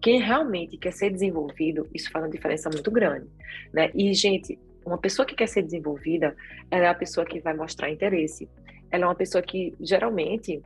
quem 0.00 0.18
realmente 0.18 0.78
quer 0.78 0.92
ser 0.92 1.10
desenvolvido, 1.10 1.86
isso 1.92 2.10
faz 2.10 2.24
uma 2.24 2.30
diferença 2.30 2.70
muito 2.70 2.90
grande, 2.90 3.28
né? 3.70 3.90
E 3.94 4.14
gente, 4.14 4.58
uma 4.84 4.98
pessoa 4.98 5.26
que 5.26 5.34
quer 5.34 5.46
ser 5.46 5.62
desenvolvida, 5.62 6.36
ela 6.70 6.86
é 6.86 6.88
a 6.88 6.94
pessoa 6.94 7.24
que 7.26 7.40
vai 7.40 7.54
mostrar 7.54 7.90
interesse. 7.90 8.48
Ela 8.90 9.04
é 9.04 9.06
uma 9.06 9.14
pessoa 9.14 9.42
que 9.42 9.74
geralmente 9.80 10.62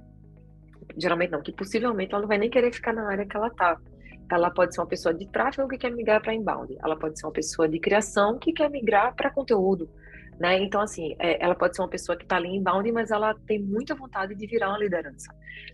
geralmente 0.96 1.30
não, 1.30 1.42
que 1.42 1.52
possivelmente 1.52 2.12
ela 2.12 2.22
não 2.22 2.28
vai 2.28 2.38
nem 2.38 2.50
querer 2.50 2.72
ficar 2.72 2.92
na 2.92 3.08
área 3.08 3.26
que 3.26 3.36
ela 3.36 3.48
está. 3.48 3.78
Ela 4.30 4.50
pode 4.50 4.74
ser 4.74 4.80
uma 4.80 4.86
pessoa 4.86 5.14
de 5.14 5.26
tráfego 5.26 5.68
que 5.68 5.78
quer 5.78 5.90
migrar 5.90 6.20
para 6.22 6.34
inbound. 6.34 6.76
Ela 6.82 6.96
pode 6.96 7.18
ser 7.18 7.26
uma 7.26 7.32
pessoa 7.32 7.68
de 7.68 7.78
criação 7.78 8.38
que 8.38 8.52
quer 8.52 8.70
migrar 8.70 9.14
para 9.14 9.30
conteúdo. 9.30 9.88
Né? 10.38 10.62
Então, 10.62 10.80
assim, 10.80 11.14
é, 11.18 11.42
ela 11.42 11.54
pode 11.54 11.76
ser 11.76 11.82
uma 11.82 11.88
pessoa 11.88 12.16
que 12.16 12.24
está 12.24 12.36
ali 12.36 12.48
inbound, 12.48 12.90
mas 12.92 13.10
ela 13.10 13.34
tem 13.46 13.58
muita 13.58 13.94
vontade 13.94 14.34
de 14.34 14.46
virar 14.46 14.70
uma 14.70 14.78
liderança. 14.78 15.32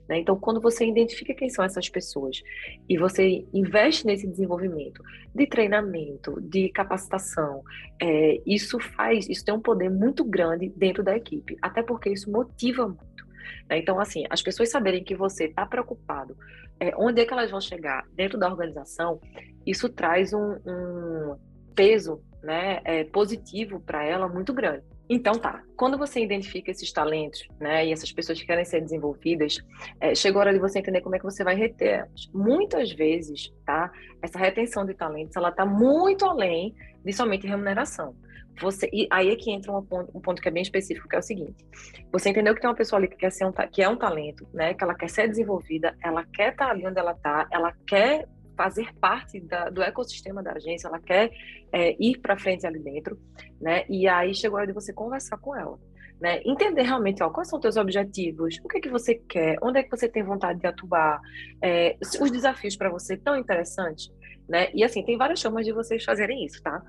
Né? 0.09 0.19
Então, 0.19 0.39
quando 0.39 0.61
você 0.61 0.87
identifica 0.87 1.35
quem 1.35 1.49
são 1.49 1.65
essas 1.65 1.89
pessoas 1.89 2.43
e 2.89 2.99
você 2.99 3.47
investe 3.55 4.07
nesse 4.07 4.27
desenvolvimento 4.27 5.03
de 5.35 5.47
treinamento, 5.47 6.41
de 6.41 6.69
capacitação, 6.71 7.63
é, 8.01 8.41
isso 8.47 8.79
faz, 8.79 9.29
isso 9.29 9.45
tem 9.45 9.55
um 9.55 9.61
poder 9.61 9.91
muito 9.91 10.25
grande 10.25 10.69
dentro 10.77 11.03
da 11.03 11.17
equipe, 11.17 11.57
até 11.63 11.83
porque 11.83 12.11
isso 12.11 12.31
motiva 12.31 12.87
muito. 12.87 13.27
Né? 13.69 13.79
Então, 13.79 13.99
assim, 13.99 14.25
as 14.29 14.43
pessoas 14.43 14.71
saberem 14.71 15.03
que 15.03 15.15
você 15.15 15.45
está 15.45 15.65
preocupado, 15.65 16.37
é, 16.79 16.93
onde 16.97 17.21
é 17.21 17.25
que 17.25 17.33
elas 17.33 17.51
vão 17.51 17.61
chegar 17.61 18.05
dentro 18.15 18.39
da 18.39 18.49
organização, 18.49 19.21
isso 19.67 19.89
traz 19.89 20.33
um, 20.33 20.57
um 20.67 21.37
peso 21.75 22.23
né, 22.43 22.81
é, 22.85 23.05
positivo 23.05 23.81
para 23.81 24.05
ela 24.05 24.29
muito 24.29 24.53
grande. 24.53 24.85
Então 25.09 25.33
tá, 25.35 25.63
quando 25.77 25.99
você 25.99 26.21
identifica 26.21 26.71
esses 26.71 26.93
talentos, 26.93 27.47
né, 27.59 27.85
e 27.87 27.93
essas 27.93 28.13
pessoas 28.13 28.41
que 28.41 28.47
querem 28.47 28.65
ser 28.65 28.81
desenvolvidas, 28.81 29.59
é, 30.01 30.15
chegou 30.15 30.41
a 30.41 30.45
hora 30.45 30.53
de 30.53 30.61
você 30.61 30.79
entender 30.79 31.01
como 31.01 31.17
é 31.17 31.19
que 31.19 31.25
você 31.25 31.43
vai 31.43 31.57
reter. 31.57 32.09
Muitas 32.33 32.93
vezes, 32.93 33.53
tá, 33.67 33.91
essa 34.23 34.39
retenção 34.39 34.87
de 34.87 34.95
talentos, 34.95 35.37
ela 35.37 35.51
tá 35.51 35.67
muito 35.67 36.25
além 36.25 36.75
de 37.05 37.13
somente 37.13 37.47
remuneração. 37.47 38.15
Você, 38.61 38.89
e 38.93 39.09
aí 39.11 39.31
é 39.31 39.37
que 39.37 39.51
entra 39.51 39.73
um 39.73 39.83
ponto, 39.83 40.17
um 40.17 40.21
ponto 40.21 40.41
que 40.41 40.49
é 40.49 40.51
bem 40.51 40.63
específico, 40.63 41.09
que 41.09 41.17
é 41.17 41.19
o 41.19 41.23
seguinte: 41.23 41.65
você 42.13 42.29
entendeu 42.29 42.55
que 42.55 42.61
tem 42.61 42.69
uma 42.69 42.77
pessoa 42.77 42.99
ali 42.99 43.09
que 43.09 43.17
quer 43.17 43.33
ser 43.33 43.47
um, 43.47 43.53
que 43.53 43.83
é 43.83 43.89
um 43.89 43.97
talento, 43.97 44.47
né? 44.53 44.75
Que 44.75 44.85
ela 44.85 44.95
quer 44.95 45.09
ser 45.09 45.29
desenvolvida, 45.29 45.97
ela 46.05 46.25
quer 46.25 46.53
estar 46.53 46.67
tá 46.67 46.71
ali 46.71 46.87
onde 46.87 46.99
ela 46.99 47.13
está, 47.13 47.49
ela 47.51 47.73
quer 47.87 48.29
fazer 48.61 48.93
parte 49.01 49.41
da, 49.41 49.71
do 49.71 49.83
ecossistema 49.83 50.43
da 50.43 50.53
agência, 50.53 50.87
ela 50.87 50.99
quer 51.01 51.31
é, 51.73 51.97
ir 51.99 52.19
para 52.19 52.39
frente 52.39 52.67
ali 52.67 52.79
dentro, 52.79 53.19
né? 53.59 53.87
E 53.89 54.07
aí 54.07 54.35
chegou 54.35 54.59
a 54.59 54.61
hora 54.61 54.67
de 54.67 54.75
você 54.75 54.93
conversar 54.93 55.39
com 55.39 55.57
ela. 55.57 55.79
Né? 56.21 56.43
Entender 56.45 56.83
realmente 56.83 57.23
ó, 57.23 57.31
quais 57.31 57.49
são 57.49 57.59
os 57.59 57.63
teus 57.63 57.79
objetivos, 57.79 58.59
o 58.63 58.69
que 58.69 58.77
é 58.77 58.81
que 58.83 58.91
você 58.91 59.15
quer, 59.15 59.57
onde 59.63 59.79
é 59.79 59.83
que 59.83 59.91
você 59.91 60.07
tem 60.07 60.23
vontade 60.23 60.61
de 60.61 60.67
atuar, 60.67 61.19
é, 61.63 61.97
os 62.21 62.31
desafios 62.31 62.77
para 62.77 62.91
você 62.91 63.17
tão 63.17 63.35
interessantes, 63.35 64.13
né? 64.47 64.69
E 64.75 64.85
assim, 64.85 65.03
tem 65.03 65.17
várias 65.17 65.41
formas 65.41 65.65
de 65.65 65.73
vocês 65.73 66.05
fazerem 66.05 66.45
isso, 66.45 66.63
tá? 66.63 66.83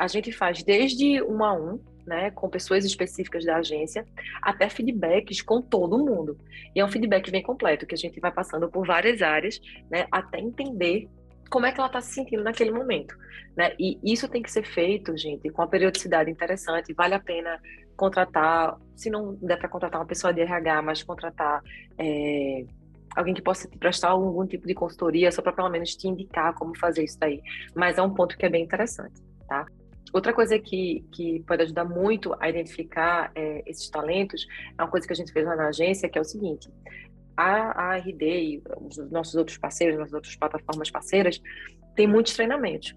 a 0.00 0.08
gente 0.08 0.32
faz 0.32 0.62
desde 0.62 1.22
um 1.22 1.44
a 1.44 1.52
um, 1.52 1.78
né, 2.10 2.32
com 2.32 2.48
pessoas 2.48 2.84
específicas 2.84 3.44
da 3.44 3.58
agência, 3.58 4.04
até 4.42 4.68
feedbacks 4.68 5.40
com 5.40 5.62
todo 5.62 5.96
mundo. 5.96 6.36
E 6.74 6.80
é 6.80 6.84
um 6.84 6.88
feedback 6.88 7.30
bem 7.30 7.40
completo, 7.40 7.86
que 7.86 7.94
a 7.94 7.98
gente 7.98 8.18
vai 8.18 8.32
passando 8.32 8.68
por 8.68 8.84
várias 8.84 9.22
áreas, 9.22 9.60
né, 9.88 10.08
até 10.10 10.40
entender 10.40 11.08
como 11.48 11.66
é 11.66 11.72
que 11.72 11.78
ela 11.78 11.86
está 11.86 12.00
se 12.00 12.12
sentindo 12.12 12.42
naquele 12.42 12.72
momento. 12.72 13.16
Né? 13.56 13.74
E 13.78 14.00
isso 14.02 14.28
tem 14.28 14.42
que 14.42 14.50
ser 14.50 14.64
feito, 14.64 15.16
gente, 15.16 15.48
com 15.50 15.62
uma 15.62 15.68
periodicidade 15.68 16.28
interessante. 16.28 16.92
Vale 16.94 17.14
a 17.14 17.20
pena 17.20 17.60
contratar, 17.96 18.76
se 18.96 19.08
não 19.08 19.34
der 19.34 19.56
para 19.56 19.68
contratar 19.68 20.00
uma 20.00 20.06
pessoa 20.06 20.32
de 20.32 20.40
RH, 20.40 20.82
mas 20.82 21.02
contratar 21.04 21.62
é, 21.96 22.64
alguém 23.14 23.34
que 23.34 23.42
possa 23.42 23.68
te 23.68 23.78
prestar 23.78 24.10
algum 24.10 24.46
tipo 24.46 24.66
de 24.66 24.74
consultoria, 24.74 25.30
só 25.30 25.42
para 25.42 25.52
pelo 25.52 25.68
menos 25.68 25.94
te 25.94 26.08
indicar 26.08 26.54
como 26.54 26.76
fazer 26.76 27.04
isso 27.04 27.18
daí. 27.20 27.40
Mas 27.74 27.98
é 27.98 28.02
um 28.02 28.12
ponto 28.12 28.36
que 28.36 28.46
é 28.46 28.48
bem 28.48 28.64
interessante, 28.64 29.20
tá? 29.48 29.64
Outra 30.12 30.32
coisa 30.32 30.58
que, 30.58 31.04
que 31.12 31.40
pode 31.46 31.62
ajudar 31.62 31.84
muito 31.84 32.34
a 32.40 32.48
identificar 32.48 33.30
é, 33.34 33.62
esses 33.66 33.88
talentos 33.88 34.46
é 34.78 34.82
uma 34.82 34.90
coisa 34.90 35.06
que 35.06 35.12
a 35.12 35.16
gente 35.16 35.32
fez 35.32 35.46
lá 35.46 35.56
na 35.56 35.68
agência, 35.68 36.08
que 36.08 36.18
é 36.18 36.20
o 36.20 36.24
seguinte: 36.24 36.68
a, 37.36 37.92
a 37.92 37.96
RD 37.96 38.22
e 38.22 38.62
os 38.80 39.10
nossos 39.10 39.34
outros 39.34 39.56
parceiros, 39.56 39.98
nossas 39.98 40.14
outras 40.14 40.36
plataformas 40.36 40.90
parceiras, 40.90 41.40
tem 41.94 42.06
muitos 42.06 42.34
treinamentos. 42.34 42.94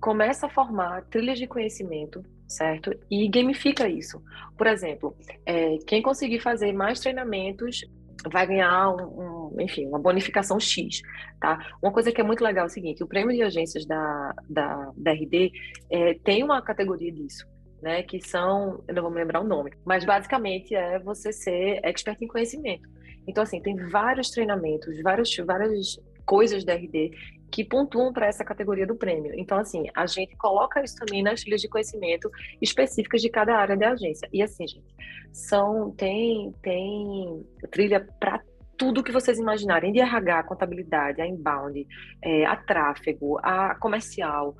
Começa 0.00 0.46
a 0.46 0.50
formar 0.50 1.02
trilhas 1.04 1.38
de 1.38 1.46
conhecimento, 1.46 2.22
certo? 2.46 2.92
E 3.10 3.28
gamifica 3.28 3.88
isso. 3.88 4.22
Por 4.56 4.66
exemplo, 4.66 5.16
é, 5.46 5.78
quem 5.86 6.02
conseguir 6.02 6.40
fazer 6.40 6.72
mais 6.72 7.00
treinamentos 7.00 7.84
vai 8.30 8.46
ganhar 8.46 8.90
um, 8.90 9.52
um, 9.54 9.60
enfim, 9.60 9.86
uma 9.86 9.98
bonificação 9.98 10.58
X, 10.58 11.00
tá? 11.40 11.58
Uma 11.82 11.92
coisa 11.92 12.12
que 12.12 12.20
é 12.20 12.24
muito 12.24 12.42
legal 12.42 12.64
é 12.64 12.66
o 12.66 12.70
seguinte, 12.70 13.02
o 13.02 13.06
prêmio 13.06 13.34
de 13.34 13.42
agências 13.42 13.86
da, 13.86 14.34
da, 14.48 14.92
da 14.96 15.12
RD 15.12 15.52
é, 15.90 16.14
tem 16.14 16.42
uma 16.42 16.60
categoria 16.62 17.12
disso, 17.12 17.46
né, 17.82 18.02
que 18.02 18.20
são, 18.20 18.82
eu 18.88 18.94
não 18.94 19.02
vou 19.02 19.10
me 19.10 19.18
lembrar 19.18 19.40
o 19.40 19.44
nome, 19.46 19.72
mas 19.84 20.04
basicamente 20.04 20.74
é 20.74 20.98
você 20.98 21.32
ser 21.32 21.80
expert 21.82 22.20
em 22.22 22.26
conhecimento. 22.26 22.88
Então, 23.26 23.42
assim, 23.42 23.60
tem 23.60 23.76
vários 23.88 24.30
treinamentos, 24.30 25.00
vários, 25.02 25.34
várias 25.36 25.98
coisas 26.24 26.64
da 26.64 26.74
RD 26.74 27.10
que 27.50 27.64
pontuam 27.64 28.12
para 28.12 28.26
essa 28.26 28.44
categoria 28.44 28.86
do 28.86 28.96
prêmio. 28.96 29.32
Então, 29.36 29.58
assim, 29.58 29.84
a 29.94 30.06
gente 30.06 30.36
coloca 30.36 30.82
isso 30.82 30.96
também 30.96 31.22
nas 31.22 31.40
trilhas 31.40 31.60
de 31.60 31.68
conhecimento 31.68 32.30
específicas 32.60 33.22
de 33.22 33.28
cada 33.28 33.56
área 33.56 33.76
da 33.76 33.90
agência. 33.90 34.28
E 34.32 34.42
assim, 34.42 34.66
gente, 34.66 34.94
são 35.32 35.90
tem 35.92 36.52
tem 36.62 37.46
trilha 37.70 38.06
para 38.18 38.42
tudo 38.76 39.04
que 39.04 39.12
vocês 39.12 39.38
imaginarem, 39.38 39.92
de 39.92 40.00
RH, 40.00 40.42
contabilidade, 40.44 41.20
a 41.20 41.26
inbound, 41.26 41.86
é, 42.20 42.44
a 42.44 42.56
tráfego, 42.56 43.38
a 43.40 43.76
comercial, 43.76 44.56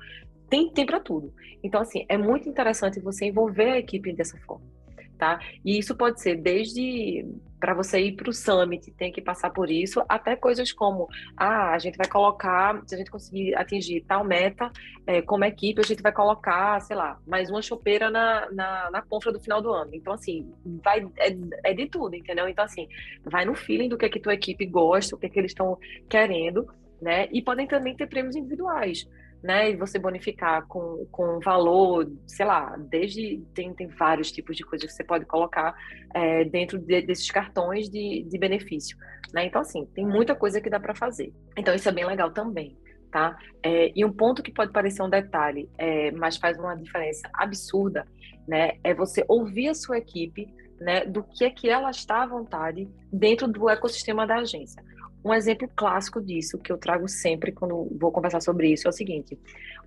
tem, 0.49 0.71
tem 0.71 0.85
para 0.85 1.01
tudo. 1.01 1.33
Então, 1.61 1.81
assim, 1.81 2.05
é 2.07 2.17
muito 2.17 2.47
interessante 2.47 3.01
você 3.01 3.25
envolver 3.25 3.71
a 3.71 3.77
equipe 3.77 4.13
dessa 4.13 4.37
forma 4.39 4.75
tá? 5.17 5.39
E 5.63 5.79
isso 5.79 5.95
pode 5.95 6.21
ser 6.21 6.35
desde 6.35 7.25
para 7.65 7.73
você 7.73 7.99
ir 7.99 8.11
para 8.11 8.29
o 8.29 8.33
summit, 8.33 8.91
tem 8.91 9.11
que 9.11 9.19
passar 9.19 9.49
por 9.49 9.71
isso, 9.71 9.99
até 10.07 10.35
coisas 10.35 10.71
como, 10.71 11.09
ah, 11.35 11.71
a 11.71 11.79
gente 11.79 11.97
vai 11.97 12.07
colocar, 12.07 12.79
se 12.85 12.93
a 12.93 12.97
gente 12.99 13.09
conseguir 13.09 13.55
atingir 13.55 14.01
tal 14.01 14.23
meta, 14.23 14.71
é, 15.07 15.19
como 15.23 15.43
equipe, 15.45 15.81
a 15.81 15.83
gente 15.83 16.03
vai 16.03 16.11
colocar, 16.11 16.79
sei 16.81 16.95
lá, 16.95 17.19
mais 17.25 17.49
uma 17.49 17.63
chopeira 17.63 18.11
na, 18.11 18.51
na, 18.51 18.91
na 18.91 19.01
compra 19.01 19.31
do 19.31 19.39
final 19.39 19.63
do 19.63 19.73
ano. 19.73 19.89
Então, 19.95 20.13
assim, 20.13 20.53
vai, 20.83 21.07
é, 21.17 21.35
é 21.63 21.73
de 21.73 21.87
tudo, 21.87 22.15
entendeu? 22.15 22.47
Então, 22.47 22.63
assim, 22.63 22.87
vai 23.23 23.45
no 23.45 23.55
feeling 23.55 23.89
do 23.89 23.97
que, 23.97 24.05
é 24.05 24.09
que 24.09 24.19
tua 24.19 24.35
equipe 24.35 24.63
gosta, 24.67 25.15
o 25.15 25.17
que, 25.17 25.25
é 25.25 25.29
que 25.29 25.39
eles 25.39 25.49
estão 25.49 25.75
querendo, 26.07 26.71
né? 27.01 27.27
E 27.31 27.41
podem 27.41 27.65
também 27.65 27.95
ter 27.95 28.05
prêmios 28.05 28.35
individuais 28.35 29.07
né? 29.43 29.71
E 29.71 29.75
você 29.75 29.99
bonificar 29.99 30.65
com, 30.67 31.05
com 31.11 31.39
valor, 31.39 32.11
sei 32.25 32.45
lá, 32.45 32.75
desde 32.77 33.43
tem, 33.53 33.73
tem 33.73 33.87
vários 33.87 34.31
tipos 34.31 34.55
de 34.55 34.63
coisas 34.63 34.87
que 34.89 34.93
você 34.93 35.03
pode 35.03 35.25
colocar 35.25 35.75
é, 36.13 36.43
dentro 36.45 36.79
de, 36.79 37.01
desses 37.01 37.29
cartões 37.29 37.89
de, 37.89 38.23
de 38.23 38.37
benefício, 38.37 38.97
né? 39.33 39.45
Então, 39.45 39.61
assim, 39.61 39.85
tem 39.93 40.05
muita 40.05 40.35
coisa 40.35 40.59
que 40.59 40.69
dá 40.69 40.79
para 40.79 40.95
fazer. 40.95 41.33
Então, 41.57 41.73
isso 41.73 41.87
é 41.87 41.91
bem 41.91 42.05
legal 42.05 42.31
também. 42.31 42.77
Tá? 43.11 43.37
É, 43.63 43.93
e 43.95 44.03
um 44.03 44.11
ponto 44.11 44.43
que 44.43 44.51
pode 44.51 44.73
parecer 44.73 45.01
um 45.01 45.09
detalhe, 45.09 45.69
é, 45.77 46.11
mas 46.11 46.35
faz 46.35 46.57
uma 46.59 46.75
diferença 46.75 47.29
absurda, 47.33 48.05
né? 48.45 48.73
É 48.83 48.93
você 48.93 49.23
ouvir 49.29 49.69
a 49.69 49.73
sua 49.73 49.97
equipe, 49.99 50.53
né? 50.81 51.05
Do 51.05 51.23
que 51.23 51.45
é 51.45 51.49
que 51.49 51.69
ela 51.69 51.89
está 51.91 52.23
à 52.23 52.27
vontade 52.27 52.89
dentro 53.13 53.47
do 53.47 53.69
ecossistema 53.69 54.27
da 54.27 54.39
agência. 54.39 54.83
Um 55.25 55.33
exemplo 55.33 55.67
clássico 55.75 56.21
disso, 56.21 56.59
que 56.59 56.71
eu 56.71 56.77
trago 56.77 57.07
sempre 57.07 57.51
quando 57.51 57.89
vou 57.99 58.11
conversar 58.11 58.41
sobre 58.41 58.71
isso, 58.71 58.87
é 58.87 58.89
o 58.89 58.93
seguinte: 58.93 59.39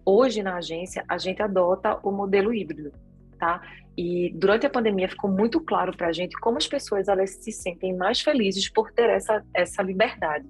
hoje 0.05 0.43
na 0.43 0.57
agência, 0.57 1.05
a 1.09 1.17
gente 1.17 1.41
adota 1.41 1.97
o 2.03 2.11
modelo 2.11 2.53
híbrido, 2.53 2.91
tá? 3.39 3.63
E 3.97 4.33
durante 4.35 4.67
a 4.67 4.71
pandemia 4.71 5.09
ficou 5.09 5.31
muito 5.31 5.61
claro 5.61 5.97
para 5.97 6.09
a 6.09 6.13
gente 6.13 6.37
como 6.41 6.59
as 6.59 6.67
pessoas 6.67 7.07
elas 7.07 7.31
se 7.31 7.53
sentem 7.53 7.97
mais 7.97 8.21
felizes 8.21 8.69
por 8.69 8.91
ter 8.91 9.09
essa, 9.11 9.45
essa 9.55 9.81
liberdade. 9.81 10.45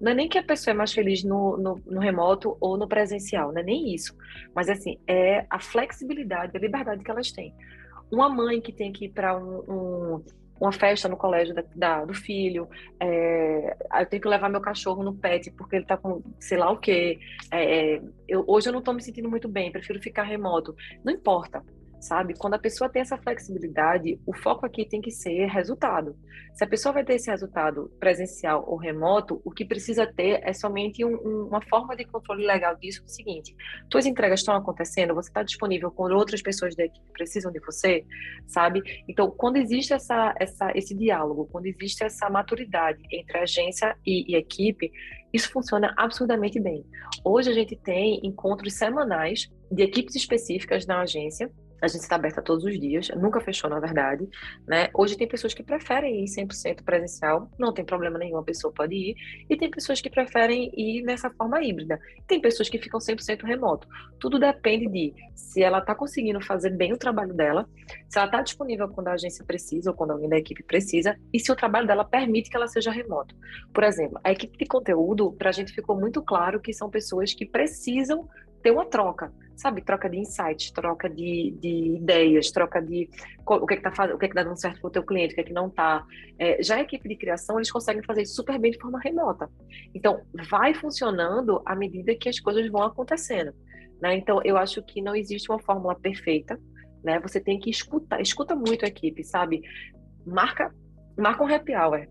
Não 0.00 0.12
é 0.12 0.14
nem 0.14 0.28
que 0.28 0.38
a 0.38 0.42
pessoa 0.42 0.72
é 0.72 0.76
mais 0.76 0.92
feliz 0.92 1.24
no, 1.24 1.56
no, 1.56 1.82
no 1.84 2.00
remoto 2.00 2.56
ou 2.60 2.76
no 2.76 2.86
presencial, 2.86 3.52
não 3.52 3.60
é 3.60 3.64
nem 3.64 3.92
isso. 3.92 4.16
Mas, 4.54 4.68
assim, 4.68 4.98
é 5.06 5.46
a 5.50 5.58
flexibilidade, 5.58 6.56
a 6.56 6.60
liberdade 6.60 7.02
que 7.02 7.10
elas 7.10 7.32
têm. 7.32 7.52
Uma 8.10 8.28
mãe 8.28 8.60
que 8.60 8.72
tem 8.72 8.92
que 8.92 9.06
ir 9.06 9.08
para 9.10 9.36
um, 9.36 9.62
um 9.68 10.24
uma 10.60 10.72
festa 10.72 11.08
no 11.08 11.16
colégio 11.16 11.54
da, 11.54 11.64
da, 11.74 12.04
do 12.04 12.14
filho, 12.14 12.68
é, 13.00 13.76
eu 14.00 14.06
tenho 14.06 14.22
que 14.22 14.28
levar 14.28 14.48
meu 14.48 14.60
cachorro 14.60 15.02
no 15.02 15.14
pet 15.14 15.50
porque 15.52 15.76
ele 15.76 15.84
tá 15.84 15.96
com 15.96 16.22
sei 16.40 16.58
lá 16.58 16.70
o 16.70 16.78
quê. 16.78 17.18
É, 17.50 18.00
eu, 18.26 18.44
hoje 18.46 18.68
eu 18.68 18.72
não 18.72 18.82
tô 18.82 18.92
me 18.92 19.02
sentindo 19.02 19.28
muito 19.28 19.48
bem, 19.48 19.72
prefiro 19.72 20.00
ficar 20.00 20.24
remoto. 20.24 20.74
Não 21.04 21.12
importa. 21.12 21.62
Sabe? 22.00 22.34
Quando 22.36 22.54
a 22.54 22.58
pessoa 22.58 22.88
tem 22.88 23.02
essa 23.02 23.18
flexibilidade, 23.18 24.20
o 24.26 24.34
foco 24.34 24.64
aqui 24.64 24.86
tem 24.86 25.00
que 25.00 25.10
ser 25.10 25.46
resultado. 25.46 26.16
Se 26.54 26.64
a 26.64 26.66
pessoa 26.66 26.92
vai 26.92 27.04
ter 27.04 27.14
esse 27.14 27.30
resultado 27.30 27.90
presencial 28.00 28.64
ou 28.66 28.76
remoto, 28.76 29.40
o 29.44 29.50
que 29.50 29.64
precisa 29.64 30.06
ter 30.06 30.40
é 30.42 30.52
somente 30.52 31.04
um, 31.04 31.14
um, 31.14 31.46
uma 31.48 31.60
forma 31.62 31.96
de 31.96 32.04
controle 32.04 32.44
legal 32.44 32.74
disso, 32.76 33.02
é 33.02 33.04
o 33.04 33.08
seguinte, 33.08 33.54
tuas 33.88 34.06
entregas 34.06 34.40
estão 34.40 34.54
acontecendo, 34.54 35.14
você 35.14 35.28
está 35.28 35.42
disponível 35.42 35.90
quando 35.90 36.16
outras 36.16 36.42
pessoas 36.42 36.74
daqui 36.74 37.00
precisam 37.12 37.52
de 37.52 37.60
você, 37.60 38.04
sabe? 38.46 38.82
Então, 39.08 39.30
quando 39.30 39.56
existe 39.56 39.92
essa, 39.92 40.34
essa, 40.38 40.72
esse 40.74 40.94
diálogo, 40.94 41.48
quando 41.50 41.66
existe 41.66 42.04
essa 42.04 42.28
maturidade 42.28 43.02
entre 43.12 43.38
agência 43.38 43.96
e, 44.04 44.32
e 44.32 44.36
equipe, 44.36 44.90
isso 45.32 45.50
funciona 45.50 45.94
absurdamente 45.96 46.58
bem. 46.58 46.84
Hoje 47.24 47.50
a 47.50 47.54
gente 47.54 47.76
tem 47.76 48.20
encontros 48.24 48.74
semanais 48.74 49.48
de 49.70 49.82
equipes 49.82 50.14
específicas 50.14 50.86
na 50.86 51.02
agência, 51.02 51.50
a 51.80 51.88
gente 51.88 52.02
está 52.02 52.16
aberta 52.16 52.42
todos 52.42 52.64
os 52.64 52.78
dias, 52.78 53.08
nunca 53.16 53.40
fechou, 53.40 53.70
na 53.70 53.78
verdade. 53.78 54.28
Né? 54.66 54.88
Hoje 54.94 55.16
tem 55.16 55.28
pessoas 55.28 55.54
que 55.54 55.62
preferem 55.62 56.24
ir 56.24 56.26
100% 56.26 56.82
presencial, 56.82 57.50
não 57.58 57.72
tem 57.72 57.84
problema 57.84 58.18
nenhum, 58.18 58.38
a 58.38 58.42
pessoa 58.42 58.72
pode 58.72 58.94
ir. 58.94 59.16
E 59.48 59.56
tem 59.56 59.70
pessoas 59.70 60.00
que 60.00 60.10
preferem 60.10 60.72
ir 60.76 61.02
nessa 61.02 61.30
forma 61.30 61.62
híbrida. 61.62 61.98
Tem 62.26 62.40
pessoas 62.40 62.68
que 62.68 62.78
ficam 62.78 62.98
100% 62.98 63.44
remoto. 63.44 63.86
Tudo 64.18 64.38
depende 64.38 64.86
de 64.88 65.14
se 65.34 65.62
ela 65.62 65.78
está 65.78 65.94
conseguindo 65.94 66.40
fazer 66.40 66.70
bem 66.70 66.92
o 66.92 66.98
trabalho 66.98 67.32
dela, 67.32 67.68
se 68.08 68.18
ela 68.18 68.26
está 68.26 68.42
disponível 68.42 68.88
quando 68.88 69.08
a 69.08 69.12
agência 69.12 69.44
precisa 69.44 69.90
ou 69.90 69.96
quando 69.96 70.10
alguém 70.10 70.28
da 70.28 70.36
equipe 70.36 70.62
precisa, 70.62 71.16
e 71.32 71.38
se 71.38 71.50
o 71.50 71.56
trabalho 71.56 71.86
dela 71.86 72.04
permite 72.04 72.50
que 72.50 72.56
ela 72.56 72.68
seja 72.68 72.90
remoto. 72.90 73.34
Por 73.72 73.84
exemplo, 73.84 74.20
a 74.24 74.32
equipe 74.32 74.58
de 74.58 74.66
conteúdo, 74.66 75.32
para 75.32 75.50
a 75.50 75.52
gente 75.52 75.72
ficou 75.72 75.98
muito 75.98 76.22
claro 76.22 76.60
que 76.60 76.72
são 76.72 76.90
pessoas 76.90 77.32
que 77.32 77.46
precisam 77.46 78.28
ter 78.62 78.70
uma 78.70 78.86
troca 78.86 79.32
sabe, 79.58 79.82
troca 79.82 80.08
de 80.08 80.18
insights, 80.18 80.70
troca 80.70 81.10
de, 81.10 81.56
de 81.60 81.96
ideias, 81.96 82.50
troca 82.50 82.80
de 82.80 83.10
o 83.44 83.66
que 83.66 83.74
é 83.74 83.76
que 83.76 83.82
tá 83.82 83.92
fazendo, 83.92 84.14
o 84.14 84.18
que 84.18 84.26
é 84.26 84.28
que 84.28 84.34
tá 84.34 84.44
dando 84.44 84.58
certo 84.58 84.80
para 84.80 84.88
o 84.88 84.90
teu 84.90 85.02
cliente, 85.02 85.32
o 85.32 85.34
que 85.34 85.40
é 85.40 85.44
que 85.44 85.52
não 85.52 85.68
tá. 85.68 86.04
É, 86.38 86.62
já 86.62 86.76
a 86.76 86.80
equipe 86.80 87.08
de 87.08 87.16
criação, 87.16 87.56
eles 87.56 87.70
conseguem 87.70 88.02
fazer 88.04 88.22
isso 88.22 88.34
super 88.34 88.58
bem 88.58 88.70
de 88.70 88.78
forma 88.78 89.00
remota. 89.00 89.50
Então, 89.94 90.22
vai 90.48 90.74
funcionando 90.74 91.60
à 91.66 91.74
medida 91.74 92.14
que 92.14 92.28
as 92.28 92.38
coisas 92.38 92.68
vão 92.70 92.82
acontecendo. 92.84 93.52
Né? 94.00 94.16
Então, 94.16 94.40
eu 94.44 94.56
acho 94.56 94.80
que 94.82 95.02
não 95.02 95.16
existe 95.16 95.50
uma 95.50 95.58
fórmula 95.58 95.94
perfeita, 95.94 96.58
né? 97.02 97.18
Você 97.20 97.40
tem 97.40 97.58
que 97.58 97.70
escutar, 97.70 98.20
escuta 98.20 98.54
muito 98.54 98.84
a 98.84 98.88
equipe, 98.88 99.24
sabe? 99.24 99.62
Marca, 100.24 100.72
marca 101.16 101.42
um 101.42 101.52
happy 101.52 101.74
hour, 101.74 102.06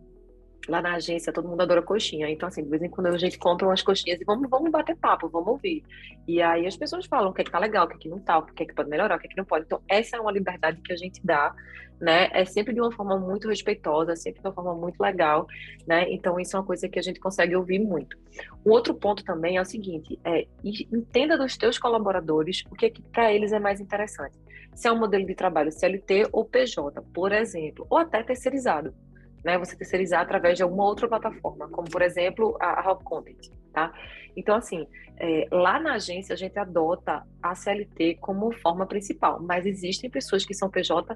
lá 0.67 0.81
na 0.81 0.95
agência 0.95 1.31
todo 1.31 1.47
mundo 1.47 1.61
adora 1.61 1.81
coxinha. 1.81 2.29
Então, 2.29 2.47
assim, 2.47 2.63
de 2.63 2.69
vez 2.69 2.81
em 2.81 2.89
quando 2.89 3.07
a 3.07 3.17
gente 3.17 3.37
compra 3.37 3.67
umas 3.67 3.81
coxinhas 3.81 4.19
e 4.19 4.25
vamos, 4.25 4.49
vamos 4.49 4.71
bater 4.71 4.95
papo, 4.97 5.29
vamos 5.29 5.47
ouvir. 5.47 5.83
E 6.27 6.41
aí 6.41 6.67
as 6.67 6.75
pessoas 6.75 7.05
falam 7.05 7.31
o 7.31 7.33
que 7.33 7.41
é 7.41 7.43
que 7.43 7.51
tá 7.51 7.59
legal, 7.59 7.85
o 7.85 7.89
que 7.89 7.95
é 7.95 7.99
que 7.99 8.09
não 8.09 8.19
tá, 8.19 8.37
o 8.37 8.45
que 8.45 8.63
é 8.63 8.65
que 8.65 8.73
pode 8.73 8.89
melhorar, 8.89 9.15
o 9.15 9.19
que 9.19 9.27
é 9.27 9.29
que 9.29 9.37
não 9.37 9.45
pode. 9.45 9.65
Então, 9.65 9.81
essa 9.87 10.17
é 10.17 10.19
uma 10.19 10.31
liberdade 10.31 10.81
que 10.81 10.91
a 10.91 10.97
gente 10.97 11.21
dá, 11.23 11.55
né? 11.99 12.29
É 12.31 12.45
sempre 12.45 12.73
de 12.73 12.81
uma 12.81 12.91
forma 12.91 13.17
muito 13.17 13.47
respeitosa, 13.47 14.15
sempre 14.15 14.41
de 14.41 14.47
uma 14.47 14.53
forma 14.53 14.75
muito 14.75 14.99
legal, 14.99 15.47
né? 15.87 16.05
Então, 16.11 16.39
isso 16.39 16.55
é 16.55 16.59
uma 16.59 16.65
coisa 16.65 16.87
que 16.87 16.99
a 16.99 17.01
gente 17.01 17.19
consegue 17.19 17.55
ouvir 17.55 17.79
muito. 17.79 18.17
Um 18.65 18.71
outro 18.71 18.93
ponto 18.93 19.23
também 19.23 19.57
é 19.57 19.61
o 19.61 19.65
seguinte, 19.65 20.19
é 20.23 20.45
entenda 20.63 21.37
dos 21.37 21.57
teus 21.57 21.79
colaboradores 21.79 22.63
o 22.69 22.75
que 22.75 22.87
é 22.87 22.89
que 22.89 23.01
para 23.01 23.33
eles 23.33 23.51
é 23.51 23.59
mais 23.59 23.79
interessante. 23.79 24.37
Se 24.75 24.87
é 24.87 24.91
um 24.91 24.99
modelo 24.99 25.25
de 25.25 25.33
trabalho 25.33 25.71
CLT 25.71 26.27
ou 26.31 26.45
PJ, 26.45 27.01
por 27.13 27.31
exemplo, 27.31 27.87
ou 27.89 27.97
até 27.97 28.21
terceirizado 28.21 28.93
né, 29.43 29.57
você 29.57 29.75
terceirizar 29.75 30.21
através 30.21 30.57
de 30.57 30.63
alguma 30.63 30.85
outra 30.85 31.07
plataforma, 31.07 31.67
como 31.69 31.89
por 31.89 32.01
exemplo 32.01 32.57
a, 32.59 32.81
a 32.81 32.91
Hub 32.91 33.03
Content, 33.03 33.49
tá? 33.73 33.93
Então, 34.35 34.55
assim, 34.55 34.85
é, 35.19 35.47
lá 35.51 35.79
na 35.79 35.93
agência 35.93 36.33
a 36.33 36.37
gente 36.37 36.57
adota 36.59 37.23
a 37.41 37.55
CLT 37.55 38.17
como 38.21 38.51
forma 38.51 38.85
principal, 38.85 39.41
mas 39.41 39.65
existem 39.65 40.09
pessoas 40.09 40.45
que 40.45 40.53
são 40.53 40.69
PJ 40.69 41.15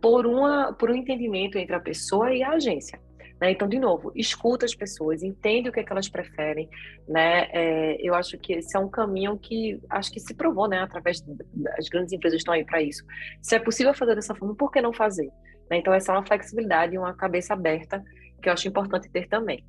por, 0.00 0.26
uma, 0.26 0.72
por 0.74 0.90
um 0.90 0.94
entendimento 0.94 1.56
entre 1.56 1.74
a 1.74 1.80
pessoa 1.80 2.34
e 2.34 2.42
a 2.42 2.50
agência. 2.50 3.00
Né? 3.40 3.50
Então, 3.50 3.66
de 3.66 3.78
novo, 3.78 4.12
escuta 4.14 4.64
as 4.66 4.74
pessoas, 4.74 5.22
entende 5.22 5.68
o 5.68 5.72
que, 5.72 5.80
é 5.80 5.84
que 5.84 5.90
elas 5.90 6.08
preferem. 6.08 6.68
Né? 7.08 7.48
É, 7.52 7.96
eu 8.00 8.14
acho 8.14 8.38
que 8.38 8.52
esse 8.54 8.76
é 8.76 8.80
um 8.80 8.88
caminho 8.88 9.38
que 9.38 9.80
acho 9.90 10.12
que 10.12 10.20
se 10.20 10.34
provou, 10.34 10.68
né? 10.68 10.78
através 10.80 11.20
das 11.22 11.88
grandes 11.88 12.12
empresas 12.12 12.38
estão 12.38 12.54
aí 12.54 12.64
para 12.64 12.82
isso. 12.82 13.04
Se 13.40 13.56
é 13.56 13.58
possível 13.58 13.94
fazer 13.94 14.14
dessa 14.14 14.34
forma, 14.34 14.54
por 14.54 14.70
que 14.70 14.80
não 14.80 14.92
fazer? 14.92 15.30
Né? 15.70 15.78
Então, 15.78 15.92
essa 15.92 16.12
é 16.12 16.16
uma 16.16 16.26
flexibilidade 16.26 16.94
e 16.94 16.98
uma 16.98 17.14
cabeça 17.14 17.54
aberta 17.54 18.02
que 18.42 18.48
eu 18.48 18.52
acho 18.52 18.68
importante 18.68 19.08
ter 19.08 19.28
também. 19.28 19.64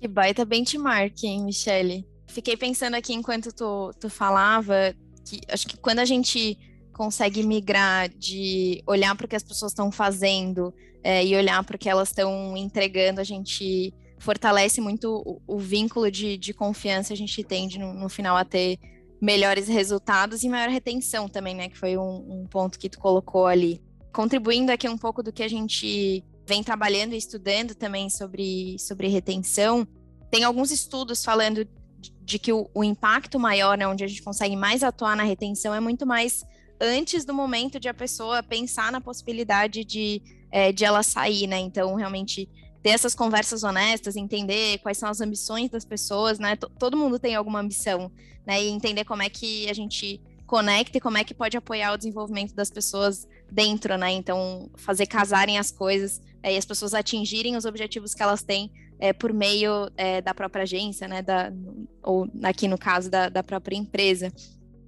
Que 0.00 0.08
baita 0.08 0.44
benchmark, 0.44 1.24
hein, 1.24 1.44
Michele? 1.44 2.06
Fiquei 2.28 2.56
pensando 2.56 2.94
aqui 2.94 3.12
enquanto 3.12 3.52
tu, 3.52 3.90
tu 3.98 4.08
falava 4.08 4.94
que 5.26 5.40
acho 5.48 5.66
que 5.66 5.76
quando 5.76 5.98
a 5.98 6.04
gente 6.04 6.56
consegue 6.92 7.42
migrar 7.42 8.08
de 8.08 8.82
olhar 8.86 9.14
para 9.16 9.26
o 9.26 9.28
que 9.28 9.36
as 9.36 9.42
pessoas 9.42 9.72
estão 9.72 9.90
fazendo 9.90 10.72
é, 11.02 11.24
e 11.24 11.34
olhar 11.34 11.62
para 11.64 11.76
o 11.76 11.78
que 11.78 11.88
elas 11.88 12.08
estão 12.08 12.56
entregando, 12.56 13.20
a 13.20 13.24
gente 13.24 13.92
fortalece 14.18 14.80
muito 14.80 15.22
o, 15.26 15.40
o 15.46 15.58
vínculo 15.58 16.10
de, 16.10 16.36
de, 16.36 16.52
confiança, 16.52 17.12
a 17.12 17.16
gente 17.16 17.42
tende 17.42 17.78
no, 17.78 17.94
no, 17.94 18.08
final 18.08 18.36
a 18.36 18.44
ter 18.44 18.78
melhores 19.20 19.66
resultados 19.66 20.42
e 20.42 20.48
maior 20.48 20.68
retenção 20.68 21.26
também, 21.26 21.54
né? 21.54 21.68
Que 21.70 21.78
foi 21.78 21.96
um, 21.96 22.42
um 22.42 22.46
ponto 22.46 22.78
que 22.78 22.90
tu 22.90 22.98
colocou 22.98 23.46
ali 23.46 23.82
contribuindo 24.12 24.72
aqui 24.72 24.88
um 24.88 24.98
pouco 24.98 25.22
do 25.22 25.32
que 25.32 25.42
a 25.42 25.48
gente 25.48 26.24
vem 26.46 26.62
trabalhando 26.62 27.14
e 27.14 27.18
estudando 27.18 27.74
também 27.74 28.10
sobre, 28.10 28.76
sobre 28.78 29.08
retenção, 29.08 29.86
tem 30.30 30.44
alguns 30.44 30.70
estudos 30.70 31.24
falando 31.24 31.66
de 32.22 32.38
que 32.38 32.52
o, 32.52 32.68
o 32.74 32.82
impacto 32.82 33.38
maior, 33.38 33.76
né, 33.76 33.86
onde 33.86 34.04
a 34.04 34.06
gente 34.06 34.22
consegue 34.22 34.56
mais 34.56 34.82
atuar 34.82 35.16
na 35.16 35.22
retenção, 35.22 35.74
é 35.74 35.80
muito 35.80 36.06
mais 36.06 36.44
antes 36.80 37.24
do 37.24 37.34
momento 37.34 37.78
de 37.78 37.88
a 37.88 37.94
pessoa 37.94 38.42
pensar 38.42 38.90
na 38.90 39.00
possibilidade 39.00 39.84
de, 39.84 40.22
é, 40.50 40.72
de 40.72 40.84
ela 40.84 41.02
sair, 41.02 41.46
né? 41.46 41.58
Então, 41.58 41.94
realmente 41.94 42.48
ter 42.82 42.90
essas 42.90 43.14
conversas 43.14 43.62
honestas, 43.62 44.16
entender 44.16 44.78
quais 44.78 44.96
são 44.96 45.08
as 45.08 45.20
ambições 45.20 45.68
das 45.68 45.84
pessoas, 45.84 46.38
né? 46.38 46.56
T 46.56 46.66
todo 46.78 46.96
mundo 46.96 47.18
tem 47.18 47.34
alguma 47.34 47.60
ambição, 47.60 48.10
né? 48.46 48.62
E 48.62 48.68
entender 48.68 49.04
como 49.04 49.22
é 49.22 49.28
que 49.28 49.68
a 49.68 49.74
gente 49.74 50.20
conecta 50.50 50.98
e 50.98 51.00
como 51.00 51.16
é 51.16 51.22
que 51.22 51.32
pode 51.32 51.56
apoiar 51.56 51.92
o 51.92 51.96
desenvolvimento 51.96 52.56
das 52.56 52.68
pessoas 52.68 53.24
dentro, 53.48 53.96
né? 53.96 54.10
Então, 54.10 54.68
fazer 54.74 55.06
casarem 55.06 55.60
as 55.60 55.70
coisas 55.70 56.20
é, 56.42 56.52
e 56.52 56.56
as 56.56 56.64
pessoas 56.64 56.92
atingirem 56.92 57.56
os 57.56 57.64
objetivos 57.64 58.14
que 58.14 58.22
elas 58.22 58.42
têm 58.42 58.68
é, 58.98 59.12
por 59.12 59.32
meio 59.32 59.88
é, 59.96 60.20
da 60.20 60.34
própria 60.34 60.64
agência, 60.64 61.06
né? 61.06 61.22
Da, 61.22 61.52
ou 62.02 62.28
aqui 62.42 62.66
no 62.66 62.76
caso 62.76 63.08
da, 63.08 63.28
da 63.28 63.44
própria 63.44 63.76
empresa. 63.76 64.32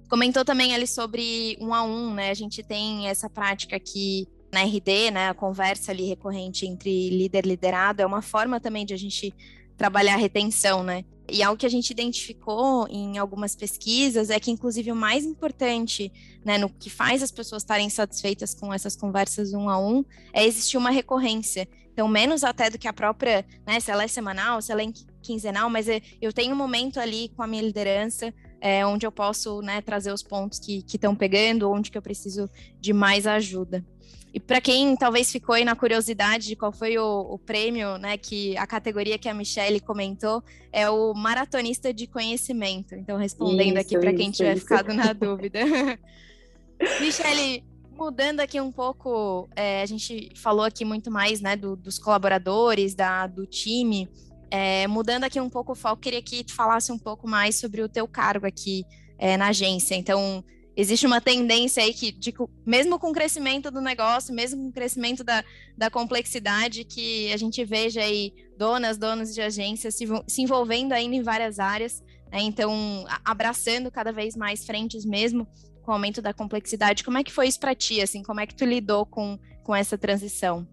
Comentou 0.09 0.43
também 0.43 0.75
ali 0.75 0.85
sobre 0.85 1.57
um 1.61 1.73
a 1.73 1.81
um, 1.81 2.13
né? 2.13 2.29
A 2.29 2.33
gente 2.33 2.61
tem 2.61 3.07
essa 3.07 3.29
prática 3.29 3.77
aqui 3.77 4.27
na 4.51 4.63
RD, 4.63 5.11
né? 5.11 5.29
A 5.29 5.33
conversa 5.33 5.93
ali 5.93 6.03
recorrente 6.09 6.67
entre 6.67 7.09
líder 7.09 7.45
e 7.45 7.47
liderado 7.47 8.01
é 8.01 8.05
uma 8.05 8.21
forma 8.21 8.59
também 8.59 8.85
de 8.85 8.93
a 8.93 8.97
gente 8.97 9.33
trabalhar 9.77 10.15
a 10.15 10.17
retenção, 10.17 10.83
né? 10.83 11.05
E 11.29 11.41
algo 11.41 11.57
que 11.57 11.65
a 11.65 11.69
gente 11.69 11.89
identificou 11.89 12.85
em 12.89 13.17
algumas 13.17 13.55
pesquisas 13.55 14.29
é 14.29 14.39
que, 14.39 14.51
inclusive, 14.51 14.91
o 14.91 14.95
mais 14.95 15.23
importante, 15.23 16.11
né, 16.43 16.57
no 16.57 16.69
que 16.69 16.89
faz 16.89 17.23
as 17.23 17.31
pessoas 17.31 17.63
estarem 17.63 17.89
satisfeitas 17.89 18.53
com 18.53 18.73
essas 18.73 18.95
conversas 18.95 19.53
um 19.53 19.69
a 19.69 19.79
um, 19.79 20.03
é 20.33 20.45
existir 20.45 20.77
uma 20.77 20.91
recorrência. 20.91 21.67
Então, 21.93 22.07
menos 22.07 22.43
até 22.43 22.69
do 22.69 22.77
que 22.77 22.87
a 22.87 22.93
própria, 22.93 23.45
né, 23.65 23.79
se 23.79 23.89
ela 23.89 24.03
é 24.03 24.07
semanal, 24.07 24.61
se 24.61 24.71
ela 24.71 24.81
é 24.81 24.87
quinzenal, 25.21 25.69
mas 25.69 25.87
eu 26.21 26.33
tenho 26.33 26.53
um 26.53 26.57
momento 26.57 26.99
ali 26.99 27.29
com 27.29 27.41
a 27.41 27.47
minha 27.47 27.61
liderança 27.61 28.33
é, 28.63 28.85
onde 28.85 29.05
eu 29.05 29.11
posso 29.11 29.61
né, 29.61 29.81
trazer 29.81 30.13
os 30.13 30.23
pontos 30.23 30.57
que 30.57 30.85
estão 30.87 31.13
pegando, 31.13 31.69
onde 31.69 31.91
que 31.91 31.97
eu 31.97 32.01
preciso 32.01 32.49
de 32.79 32.93
mais 32.93 33.27
ajuda. 33.27 33.85
E 34.33 34.39
para 34.39 34.59
quem 34.59 34.95
talvez 34.95 35.31
ficou 35.31 35.53
aí 35.53 35.63
na 35.63 35.75
curiosidade 35.75 36.47
de 36.47 36.55
qual 36.55 36.71
foi 36.71 36.97
o, 36.97 37.21
o, 37.29 37.37
prêmio, 37.37 37.99
né, 37.99 38.17
que 38.17 38.57
a 38.57 38.65
categoria 38.65 39.15
que 39.19 39.29
a 39.29 39.33
Michelle 39.33 39.79
comentou 39.79 40.43
é 40.71 40.89
o 40.89 41.13
maratonista 41.13 41.93
de 41.93 42.07
conhecimento. 42.07 42.95
Então, 42.95 43.15
respondendo 43.15 43.77
isso, 43.77 43.81
aqui 43.81 43.99
para 43.99 44.11
quem 44.11 44.31
tiver 44.31 44.53
isso. 44.53 44.61
ficado 44.61 44.91
na 44.91 45.13
dúvida. 45.13 45.59
Michelle, 46.99 47.63
mudando 47.91 48.39
aqui 48.39 48.59
um 48.59 48.71
pouco, 48.71 49.47
é, 49.55 49.83
a 49.83 49.85
gente 49.85 50.31
falou 50.35 50.65
aqui 50.65 50.83
muito 50.83 51.11
mais, 51.11 51.39
né, 51.39 51.55
do, 51.55 51.75
dos 51.75 51.99
colaboradores, 51.99 52.95
da, 52.95 53.27
do 53.27 53.45
time. 53.45 54.09
É, 54.49 54.87
mudando 54.87 55.25
aqui 55.25 55.39
um 55.39 55.49
pouco 55.49 55.73
o 55.73 55.75
foco, 55.75 56.01
queria 56.01 56.23
que 56.23 56.43
tu 56.43 56.55
falasse 56.55 56.91
um 56.91 56.97
pouco 56.97 57.27
mais 57.27 57.55
sobre 57.57 57.83
o 57.83 57.89
teu 57.89 58.07
cargo 58.07 58.47
aqui 58.47 58.83
é, 59.19 59.37
na 59.37 59.49
agência. 59.49 59.93
Então, 59.93 60.43
existe 60.75 61.05
uma 61.05 61.21
tendência 61.21 61.83
aí 61.83 61.93
que, 61.93 62.11
de, 62.11 62.33
mesmo 62.65 62.99
com 62.99 63.11
o 63.11 63.13
crescimento 63.13 63.69
do 63.69 63.81
negócio, 63.81 64.33
mesmo 64.33 64.61
com 64.61 64.69
o 64.69 64.73
crescimento 64.73 65.23
da, 65.23 65.43
da 65.77 65.89
complexidade, 65.89 66.83
que 66.83 67.31
a 67.31 67.37
gente 67.37 67.63
veja 67.63 68.01
aí 68.01 68.33
donas, 68.57 68.97
donos 68.97 69.33
de 69.33 69.41
agências 69.41 69.95
se, 69.95 70.05
se 70.27 70.41
envolvendo 70.41 70.93
ainda 70.93 71.15
em 71.15 71.21
várias 71.21 71.59
áreas, 71.59 72.03
né? 72.31 72.39
então 72.41 73.05
abraçando 73.23 73.91
cada 73.91 74.11
vez 74.11 74.35
mais 74.35 74.65
frentes 74.65 75.05
mesmo 75.05 75.47
com 75.83 75.91
o 75.91 75.93
aumento 75.93 76.21
da 76.21 76.33
complexidade. 76.33 77.03
Como 77.03 77.17
é 77.17 77.23
que 77.23 77.31
foi 77.31 77.47
isso 77.47 77.59
para 77.59 77.75
ti, 77.75 78.01
assim, 78.01 78.23
como 78.23 78.39
é 78.39 78.47
que 78.47 78.55
tu 78.55 78.65
lidou 78.65 79.05
com, 79.05 79.37
com 79.63 79.75
essa 79.75 79.97
transição? 79.97 80.67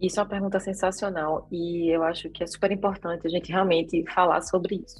Isso 0.00 0.18
é 0.18 0.22
uma 0.22 0.28
pergunta 0.28 0.60
sensacional 0.60 1.46
e 1.50 1.94
eu 1.94 2.02
acho 2.02 2.28
que 2.30 2.42
é 2.42 2.46
super 2.46 2.70
importante 2.70 3.26
a 3.26 3.30
gente 3.30 3.50
realmente 3.50 4.04
falar 4.12 4.42
sobre 4.42 4.76
isso. 4.76 4.96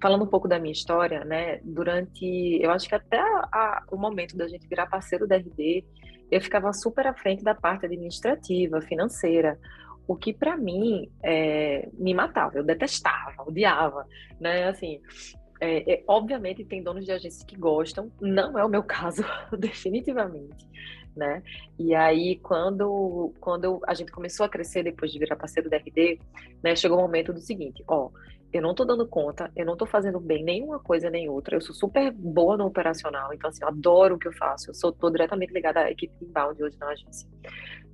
Falando 0.00 0.24
um 0.24 0.28
pouco 0.28 0.48
da 0.48 0.58
minha 0.58 0.72
história, 0.72 1.24
né? 1.24 1.60
Durante, 1.62 2.58
eu 2.60 2.70
acho 2.70 2.88
que 2.88 2.94
até 2.94 3.18
a, 3.18 3.48
a, 3.52 3.82
o 3.90 3.96
momento 3.96 4.36
da 4.36 4.48
gente 4.48 4.66
virar 4.66 4.86
parceiro 4.86 5.26
da 5.26 5.36
RD, 5.36 5.84
eu 6.30 6.40
ficava 6.40 6.72
super 6.72 7.06
à 7.06 7.14
frente 7.14 7.42
da 7.42 7.54
parte 7.54 7.86
administrativa, 7.86 8.80
financeira, 8.80 9.58
o 10.06 10.16
que 10.16 10.32
para 10.32 10.56
mim 10.56 11.10
é, 11.22 11.88
me 11.92 12.14
matava, 12.14 12.58
eu 12.58 12.64
detestava, 12.64 13.42
odiava, 13.46 14.06
né? 14.40 14.68
Assim, 14.68 15.00
é, 15.60 15.92
é, 15.92 16.04
obviamente 16.08 16.64
tem 16.64 16.82
donos 16.82 17.04
de 17.04 17.12
agências 17.12 17.44
que 17.44 17.56
gostam, 17.56 18.10
não 18.20 18.58
é 18.58 18.64
o 18.64 18.68
meu 18.68 18.82
caso, 18.84 19.22
definitivamente, 19.56 20.66
né? 21.14 21.42
E 21.78 21.94
aí 21.94 22.38
quando 22.38 23.32
quando 23.38 23.80
a 23.86 23.94
gente 23.94 24.10
começou 24.10 24.46
a 24.46 24.48
crescer 24.48 24.82
depois 24.82 25.12
de 25.12 25.18
virar 25.18 25.36
parceiro 25.36 25.68
da 25.68 25.76
RD, 25.76 26.18
né, 26.62 26.74
chegou 26.74 26.98
o 26.98 27.02
momento 27.02 27.32
do 27.32 27.40
seguinte, 27.40 27.84
ó, 27.86 28.10
eu 28.52 28.60
não 28.60 28.74
tô 28.74 28.84
dando 28.84 29.06
conta, 29.06 29.50
eu 29.54 29.64
não 29.64 29.76
tô 29.76 29.86
fazendo 29.86 30.18
bem 30.18 30.42
nenhuma 30.42 30.78
coisa 30.78 31.08
nem 31.08 31.28
outra. 31.28 31.56
Eu 31.56 31.60
sou 31.60 31.74
super 31.74 32.10
boa 32.12 32.56
no 32.56 32.66
operacional, 32.66 33.32
então 33.32 33.48
assim, 33.48 33.62
eu 33.62 33.68
adoro 33.68 34.16
o 34.16 34.18
que 34.18 34.26
eu 34.26 34.32
faço. 34.32 34.70
Eu 34.70 34.74
sou 34.74 34.92
tô 34.92 35.08
diretamente 35.10 35.52
ligada 35.52 35.80
à 35.80 35.90
equipe 35.90 36.12
inbound 36.20 36.62
hoje 36.62 36.76
na 36.78 36.88
agência, 36.88 37.28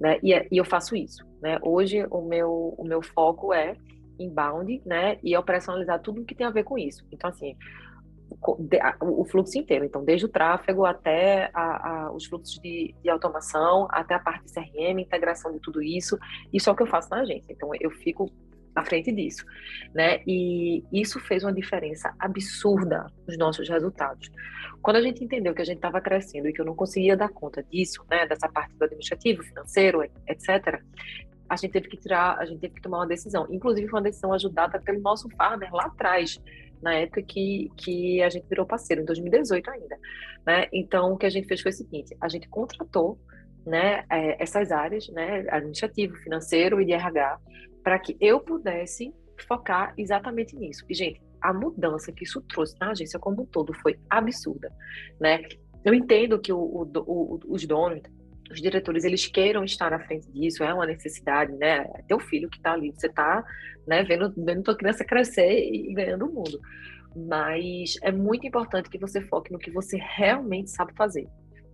né? 0.00 0.18
E, 0.22 0.32
é, 0.32 0.46
e 0.50 0.56
eu 0.56 0.64
faço 0.64 0.96
isso, 0.96 1.26
né? 1.42 1.58
Hoje 1.62 2.06
o 2.10 2.22
meu 2.22 2.74
o 2.78 2.84
meu 2.84 3.02
foco 3.02 3.52
é 3.52 3.76
inbound, 4.18 4.82
né? 4.86 5.18
E 5.22 5.36
operacionalizar 5.36 6.00
tudo 6.00 6.22
o 6.22 6.24
que 6.24 6.34
tem 6.34 6.46
a 6.46 6.50
ver 6.50 6.64
com 6.64 6.78
isso. 6.78 7.04
Então 7.12 7.28
assim, 7.28 7.54
o 9.00 9.24
fluxo 9.24 9.58
inteiro. 9.58 9.84
Então, 9.84 10.04
desde 10.04 10.26
o 10.26 10.28
tráfego 10.28 10.84
até 10.84 11.50
a, 11.54 12.06
a, 12.06 12.12
os 12.12 12.26
fluxos 12.26 12.58
de, 12.60 12.94
de, 13.02 13.08
automação, 13.08 13.86
até 13.90 14.14
a 14.14 14.18
parte 14.18 14.44
de 14.44 14.52
CRM, 14.52 15.00
integração 15.00 15.52
de 15.52 15.60
tudo 15.60 15.82
isso. 15.82 16.18
Isso 16.52 16.68
é 16.68 16.72
o 16.72 16.76
que 16.76 16.82
eu 16.82 16.88
faço 16.88 17.08
na 17.10 17.20
agência. 17.20 17.52
Então, 17.52 17.70
eu 17.80 17.90
fico 17.90 18.30
à 18.76 18.84
frente 18.84 19.10
disso, 19.10 19.44
né? 19.94 20.20
E 20.26 20.84
isso 20.92 21.18
fez 21.18 21.42
uma 21.42 21.52
diferença 21.52 22.14
absurda 22.18 23.06
nos 23.26 23.38
nossos 23.38 23.66
resultados. 23.68 24.30
Quando 24.82 24.96
a 24.96 25.02
gente 25.02 25.24
entendeu 25.24 25.54
que 25.54 25.62
a 25.62 25.64
gente 25.64 25.76
estava 25.76 26.00
crescendo 26.00 26.46
e 26.46 26.52
que 26.52 26.60
eu 26.60 26.64
não 26.64 26.76
conseguia 26.76 27.16
dar 27.16 27.30
conta 27.30 27.62
disso, 27.62 28.04
né, 28.10 28.26
dessa 28.26 28.48
parte 28.48 28.74
do 28.76 28.84
administrativo, 28.84 29.42
financeiro, 29.42 30.02
etc., 30.28 30.80
a 31.48 31.56
gente 31.56 31.72
teve 31.72 31.88
que 31.88 31.96
tirar, 31.96 32.36
a 32.38 32.44
gente 32.44 32.60
teve 32.60 32.74
que 32.74 32.82
tomar 32.82 32.98
uma 32.98 33.06
decisão. 33.06 33.46
Inclusive 33.50 33.88
foi 33.88 33.98
uma 33.98 34.04
decisão 34.04 34.32
ajudada 34.32 34.78
pelo 34.80 35.00
nosso 35.00 35.28
farmer 35.30 35.72
lá 35.72 35.86
atrás, 35.86 36.38
na 36.82 36.94
época 36.94 37.22
que, 37.22 37.70
que 37.76 38.20
a 38.22 38.28
gente 38.28 38.46
virou 38.46 38.66
parceiro, 38.66 39.00
em 39.00 39.06
2018 39.06 39.70
ainda, 39.70 39.98
né? 40.44 40.68
Então 40.72 41.12
o 41.12 41.16
que 41.16 41.24
a 41.24 41.30
gente 41.30 41.48
fez 41.48 41.62
foi 41.62 41.70
o 41.70 41.74
seguinte: 41.74 42.14
a 42.20 42.28
gente 42.28 42.46
contratou 42.48 43.18
né, 43.64 44.04
é, 44.10 44.40
essas 44.40 44.70
áreas, 44.70 45.08
né, 45.08 45.44
administrativo, 45.50 46.14
financeiro 46.18 46.80
e 46.80 46.84
de 46.84 46.92
RH, 46.92 47.38
para 47.86 48.00
que 48.00 48.16
eu 48.20 48.40
pudesse 48.40 49.14
focar 49.46 49.94
exatamente 49.96 50.56
nisso. 50.56 50.84
E, 50.90 50.94
gente, 50.94 51.22
a 51.40 51.54
mudança 51.54 52.10
que 52.10 52.24
isso 52.24 52.40
trouxe 52.40 52.74
na 52.80 52.90
agência 52.90 53.16
como 53.16 53.42
um 53.42 53.46
todo 53.46 53.72
foi 53.74 53.96
absurda, 54.10 54.72
né? 55.20 55.44
Eu 55.84 55.94
entendo 55.94 56.36
que 56.40 56.52
o, 56.52 56.58
o, 56.58 56.90
o, 57.06 57.40
os 57.46 57.64
donos, 57.64 58.02
os 58.50 58.60
diretores, 58.60 59.04
eles 59.04 59.28
queiram 59.28 59.62
estar 59.62 59.92
à 59.92 60.00
frente 60.00 60.28
disso, 60.32 60.64
é 60.64 60.74
uma 60.74 60.84
necessidade, 60.84 61.52
né? 61.52 61.88
É 61.94 62.02
teu 62.08 62.18
filho 62.18 62.50
que 62.50 62.56
está 62.56 62.72
ali, 62.72 62.90
você 62.90 63.06
está 63.06 63.44
né, 63.86 64.02
vendo, 64.02 64.34
vendo 64.36 64.64
tua 64.64 64.76
criança 64.76 65.04
crescer 65.04 65.56
e, 65.72 65.94
ganhando 65.94 66.26
o 66.26 66.34
mundo. 66.34 66.58
Mas 67.14 67.94
é 68.02 68.10
muito 68.10 68.48
importante 68.48 68.90
que 68.90 68.98
você 68.98 69.20
foque 69.20 69.52
no 69.52 69.60
que 69.60 69.70
você 69.70 69.96
realmente 69.96 70.70
sabe 70.70 70.92
fazer, 70.96 71.28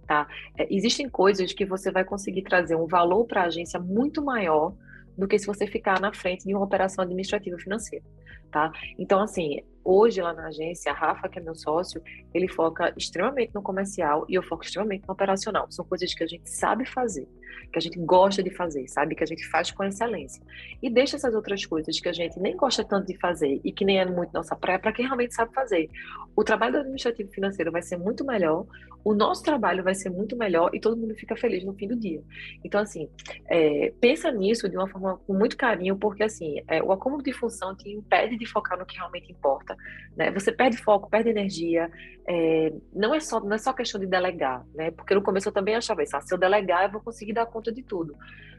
tá? 0.07 0.29
É, 0.59 0.67
existem 0.71 1.09
coisas 1.09 1.55
que 1.55 1.65
você 1.65 1.91
vai 1.91 2.05
conseguir 2.05 2.43
trazer 2.43 2.77
um 2.77 2.87
valor 2.87 3.25
para 3.25 3.45
a 3.45 3.47
agência 3.47 3.81
muito 3.81 4.23
maior 4.23 4.77
do 5.17 5.29
que 5.29 5.39
se 5.39 5.47
você 5.47 5.67
ficar 5.67 6.01
na 6.01 6.13
frente 6.13 6.47
de 6.47 6.55
uma 6.55 6.65
operação 6.65 7.05
administrativa 7.05 7.59
financeira, 7.59 8.05
tá? 8.51 8.73
Então, 8.99 9.21
assim, 9.21 9.61
hoje 9.85 10.21
lá 10.21 10.33
na 10.33 10.47
agência, 10.47 10.93
a 10.93 10.95
Rafa, 10.95 11.29
que 11.29 11.39
é 11.39 11.43
meu 11.43 11.55
sócio, 11.55 12.03
ele 12.33 12.49
foca 12.49 12.93
extremamente 12.97 13.55
no 13.55 13.63
comercial 13.63 14.25
e 14.29 14.35
eu 14.35 14.43
foco 14.43 14.65
extremamente 14.65 15.07
no 15.07 15.13
operacional. 15.13 15.67
São 15.71 15.85
coisas 15.85 16.13
que 16.15 16.25
a 16.25 16.27
gente 16.27 16.49
sabe 16.49 16.85
fazer, 16.85 17.29
que 17.73 17.79
a 17.79 17.81
gente 17.81 17.99
gosta 17.99 18.43
de 18.43 18.51
fazer, 18.51 18.87
sabe? 18.89 19.15
Que 19.15 19.23
a 19.23 19.27
gente 19.27 19.47
faz 19.49 19.71
com 19.71 19.85
excelência. 19.85 20.43
E 20.83 20.91
deixa 20.91 21.17
essas 21.17 21.35
outras 21.35 21.65
coisas 21.65 21.99
que 21.99 22.09
a 22.09 22.13
gente 22.13 22.39
nem 22.39 22.57
gosta 22.57 22.85
tanto 22.85 23.07
de 23.07 23.19
fazer 23.19 23.61
e 23.65 23.73
que 23.73 23.85
nem 23.85 23.99
é 23.99 24.05
muito 24.05 24.33
nossa 24.33 24.57
praia 24.57 24.79
para 24.79 24.93
quem 24.93 25.05
realmente 25.05 25.35
sabe 25.35 25.53
fazer. 25.55 25.89
O 26.35 26.45
trabalho 26.45 26.73
do 26.73 26.79
administrativo 26.79 27.31
financeiro 27.31 27.71
vai 27.71 27.83
ser 27.83 27.97
muito 27.97 28.25
melhor, 28.25 28.67
o 29.05 29.15
nosso 29.15 29.43
trabalho 29.43 29.83
vai 29.83 29.95
ser 29.95 30.11
muito 30.11 30.37
melhor 30.37 30.71
e 30.73 30.81
todo 30.81 30.97
mundo 30.97 31.15
fica 31.15 31.37
feliz 31.37 31.65
no 31.65 31.75
fim 31.75 31.89
do 31.89 31.97
dia. 31.97 32.23
Então, 32.65 32.81
assim, 32.81 33.09
é, 33.49 33.93
pensa 34.01 34.31
nisso 34.31 34.69
de 34.69 34.77
uma 34.77 34.89
forma 34.89 35.19
com 35.27 35.35
muito 35.35 35.57
carinho, 35.57 35.97
porque, 35.97 36.23
assim, 36.23 36.63
é, 36.69 36.83
o 36.83 36.93
acúmulo 36.93 37.23
de 37.23 37.33
função 37.33 37.75
te 37.77 37.91
impede 37.91 38.37
de 38.37 38.47
focar 38.47 38.79
no 38.79 38.87
que 38.87 38.97
realmente 38.97 39.31
importa, 39.31 39.77
né? 40.17 40.31
Você 40.31 40.53
perde 40.53 40.77
foco, 40.77 41.11
perde 41.11 41.31
energia, 41.31 41.91
é, 42.27 42.73
não, 42.93 43.15
é 43.15 43.21
só, 43.21 43.41
não 43.41 43.55
é 43.55 43.59
só 43.59 43.73
questão 43.73 44.01
de 44.01 44.07
delegar, 44.07 44.65
né? 44.75 44.91
Porque 44.93 45.15
no 45.15 45.23
começo 45.23 45.49
eu 45.49 45.53
também 45.53 45.75
achava 45.75 46.03
isso, 46.03 46.17
ah, 46.17 46.21
se 46.21 46.33
eu 46.33 46.39
delegar 46.39 46.85
eu 46.85 46.93
vou 46.93 47.01
conseguir 47.01 47.33
dar 47.33 47.42
conta 47.47 47.73
de 47.73 47.83
tudo. 47.83 48.17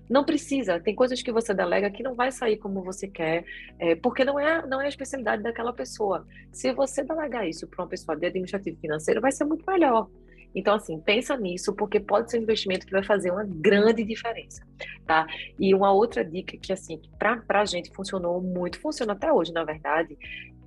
Não 0.09 0.23
precisa, 0.23 0.79
tem 0.79 0.93
coisas 0.93 1.21
que 1.21 1.31
você 1.31 1.53
delega 1.53 1.89
que 1.89 2.03
não 2.03 2.13
vai 2.13 2.31
sair 2.31 2.57
como 2.57 2.83
você 2.83 3.07
quer, 3.07 3.45
é, 3.79 3.95
porque 3.95 4.25
não 4.25 4.37
é, 4.39 4.65
não 4.67 4.81
é 4.81 4.85
a 4.85 4.89
especialidade 4.89 5.41
daquela 5.41 5.71
pessoa. 5.71 6.27
Se 6.51 6.73
você 6.73 7.03
delegar 7.03 7.47
isso 7.47 7.67
para 7.67 7.83
uma 7.83 7.89
pessoa 7.89 8.17
de 8.17 8.25
administrativo 8.25 8.77
financeiro, 8.79 9.21
vai 9.21 9.31
ser 9.31 9.45
muito 9.45 9.63
melhor. 9.65 10.09
Então, 10.55 10.75
assim, 10.75 10.99
pensa 10.99 11.35
nisso, 11.35 11.73
porque 11.73 11.99
pode 11.99 12.29
ser 12.29 12.39
um 12.39 12.43
investimento 12.43 12.85
que 12.85 12.91
vai 12.91 13.03
fazer 13.03 13.31
uma 13.31 13.43
grande 13.43 14.03
diferença, 14.03 14.61
tá? 15.05 15.25
E 15.59 15.73
uma 15.73 15.91
outra 15.91 16.23
dica 16.23 16.55
que, 16.57 16.71
assim, 16.71 17.01
para 17.17 17.41
a 17.49 17.65
gente 17.65 17.91
funcionou 17.91 18.39
muito, 18.41 18.79
funciona 18.79 19.13
até 19.13 19.31
hoje, 19.31 19.51
na 19.51 19.63
verdade, 19.63 20.17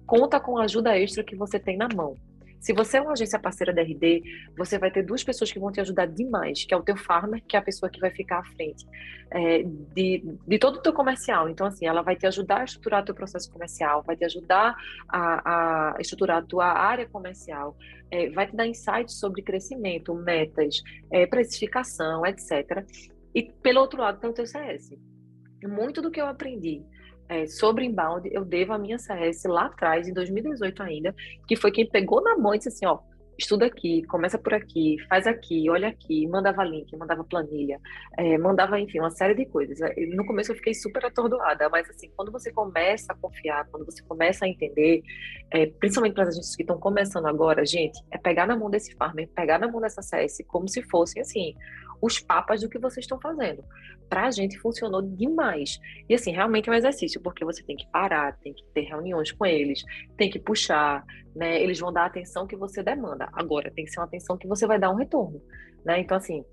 conta 0.06 0.40
com 0.40 0.58
a 0.58 0.64
ajuda 0.64 0.98
extra 0.98 1.22
que 1.22 1.36
você 1.36 1.58
tem 1.58 1.76
na 1.76 1.88
mão. 1.94 2.16
Se 2.66 2.72
você 2.72 2.96
é 2.96 3.00
uma 3.00 3.12
agência 3.12 3.38
parceira 3.38 3.72
da 3.72 3.80
RD, 3.80 4.24
você 4.58 4.76
vai 4.76 4.90
ter 4.90 5.04
duas 5.04 5.22
pessoas 5.22 5.52
que 5.52 5.58
vão 5.60 5.70
te 5.70 5.80
ajudar 5.80 6.06
demais, 6.06 6.64
que 6.64 6.74
é 6.74 6.76
o 6.76 6.82
teu 6.82 6.96
farmer, 6.96 7.40
que 7.46 7.54
é 7.54 7.60
a 7.60 7.62
pessoa 7.62 7.88
que 7.88 8.00
vai 8.00 8.10
ficar 8.10 8.40
à 8.40 8.42
frente 8.42 8.84
é, 9.30 9.62
de, 9.62 10.24
de 10.44 10.58
todo 10.58 10.78
o 10.78 10.82
teu 10.82 10.92
comercial. 10.92 11.48
Então, 11.48 11.68
assim, 11.68 11.86
ela 11.86 12.02
vai 12.02 12.16
te 12.16 12.26
ajudar 12.26 12.62
a 12.62 12.64
estruturar 12.64 13.04
teu 13.04 13.14
processo 13.14 13.48
comercial, 13.52 14.02
vai 14.02 14.16
te 14.16 14.24
ajudar 14.24 14.74
a, 15.08 15.94
a 15.94 16.00
estruturar 16.00 16.38
a 16.38 16.42
tua 16.42 16.66
área 16.66 17.08
comercial, 17.08 17.76
é, 18.10 18.30
vai 18.30 18.48
te 18.48 18.56
dar 18.56 18.66
insights 18.66 19.16
sobre 19.20 19.42
crescimento, 19.42 20.12
metas, 20.12 20.82
é, 21.12 21.24
precificação, 21.24 22.26
etc. 22.26 22.84
E, 23.32 23.44
pelo 23.44 23.80
outro 23.80 24.00
lado, 24.00 24.18
tem 24.18 24.28
o 24.28 24.34
teu 24.34 24.44
CS. 24.44 24.90
Muito 25.62 26.02
do 26.02 26.10
que 26.10 26.20
eu 26.20 26.26
aprendi 26.26 26.82
é, 27.28 27.46
sobre 27.46 27.84
inbound, 27.84 28.28
eu 28.32 28.44
devo 28.44 28.72
a 28.72 28.78
minha 28.78 28.98
CS 28.98 29.44
lá 29.44 29.66
atrás, 29.66 30.08
em 30.08 30.12
2018 30.12 30.82
ainda, 30.82 31.14
que 31.46 31.56
foi 31.56 31.70
quem 31.70 31.88
pegou 31.88 32.22
na 32.22 32.36
mão 32.36 32.54
e 32.54 32.58
disse 32.58 32.68
assim, 32.68 32.86
ó, 32.86 32.98
estuda 33.38 33.66
aqui, 33.66 34.02
começa 34.04 34.38
por 34.38 34.54
aqui, 34.54 34.96
faz 35.08 35.26
aqui, 35.26 35.68
olha 35.68 35.88
aqui, 35.88 36.26
mandava 36.26 36.64
link, 36.64 36.96
mandava 36.96 37.22
planilha, 37.22 37.78
é, 38.16 38.38
mandava, 38.38 38.80
enfim, 38.80 38.98
uma 38.98 39.10
série 39.10 39.34
de 39.34 39.44
coisas. 39.46 39.78
No 40.14 40.24
começo 40.24 40.52
eu 40.52 40.56
fiquei 40.56 40.74
super 40.74 41.04
atordoada, 41.04 41.68
mas 41.68 41.88
assim, 41.90 42.10
quando 42.16 42.32
você 42.32 42.50
começa 42.50 43.12
a 43.12 43.16
confiar, 43.16 43.66
quando 43.70 43.84
você 43.84 44.02
começa 44.02 44.44
a 44.44 44.48
entender, 44.48 45.02
é, 45.50 45.66
principalmente 45.66 46.14
para 46.14 46.24
as 46.24 46.28
agências 46.30 46.56
que 46.56 46.62
estão 46.62 46.78
começando 46.78 47.26
agora, 47.26 47.64
gente, 47.66 48.00
é 48.10 48.18
pegar 48.18 48.46
na 48.46 48.56
mão 48.56 48.70
desse 48.70 48.94
farmer, 48.94 49.28
pegar 49.34 49.58
na 49.58 49.68
mão 49.68 49.80
dessa 49.80 50.00
CS, 50.00 50.38
como 50.46 50.68
se 50.68 50.82
fossem, 50.82 51.20
assim, 51.20 51.54
os 52.00 52.18
papas 52.18 52.60
do 52.60 52.68
que 52.68 52.78
vocês 52.78 53.04
estão 53.04 53.20
fazendo. 53.20 53.64
Para 54.08 54.26
a 54.26 54.30
gente 54.30 54.58
funcionou 54.58 55.02
demais. 55.02 55.78
E 56.08 56.14
assim, 56.14 56.32
realmente 56.32 56.68
é 56.68 56.72
um 56.72 56.76
exercício, 56.76 57.20
porque 57.20 57.44
você 57.44 57.62
tem 57.62 57.76
que 57.76 57.88
parar, 57.90 58.36
tem 58.38 58.52
que 58.52 58.64
ter 58.72 58.82
reuniões 58.82 59.32
com 59.32 59.44
eles, 59.44 59.82
tem 60.16 60.30
que 60.30 60.38
puxar, 60.38 61.04
né? 61.34 61.60
Eles 61.60 61.78
vão 61.78 61.92
dar 61.92 62.02
a 62.02 62.06
atenção 62.06 62.46
que 62.46 62.56
você 62.56 62.82
demanda. 62.82 63.28
Agora, 63.32 63.70
tem 63.70 63.84
que 63.84 63.90
ser 63.90 64.00
uma 64.00 64.06
atenção 64.06 64.36
que 64.36 64.46
você 64.46 64.66
vai 64.66 64.78
dar 64.78 64.90
um 64.90 64.96
retorno, 64.96 65.42
né? 65.84 66.00
Então, 66.00 66.16
assim, 66.16 66.44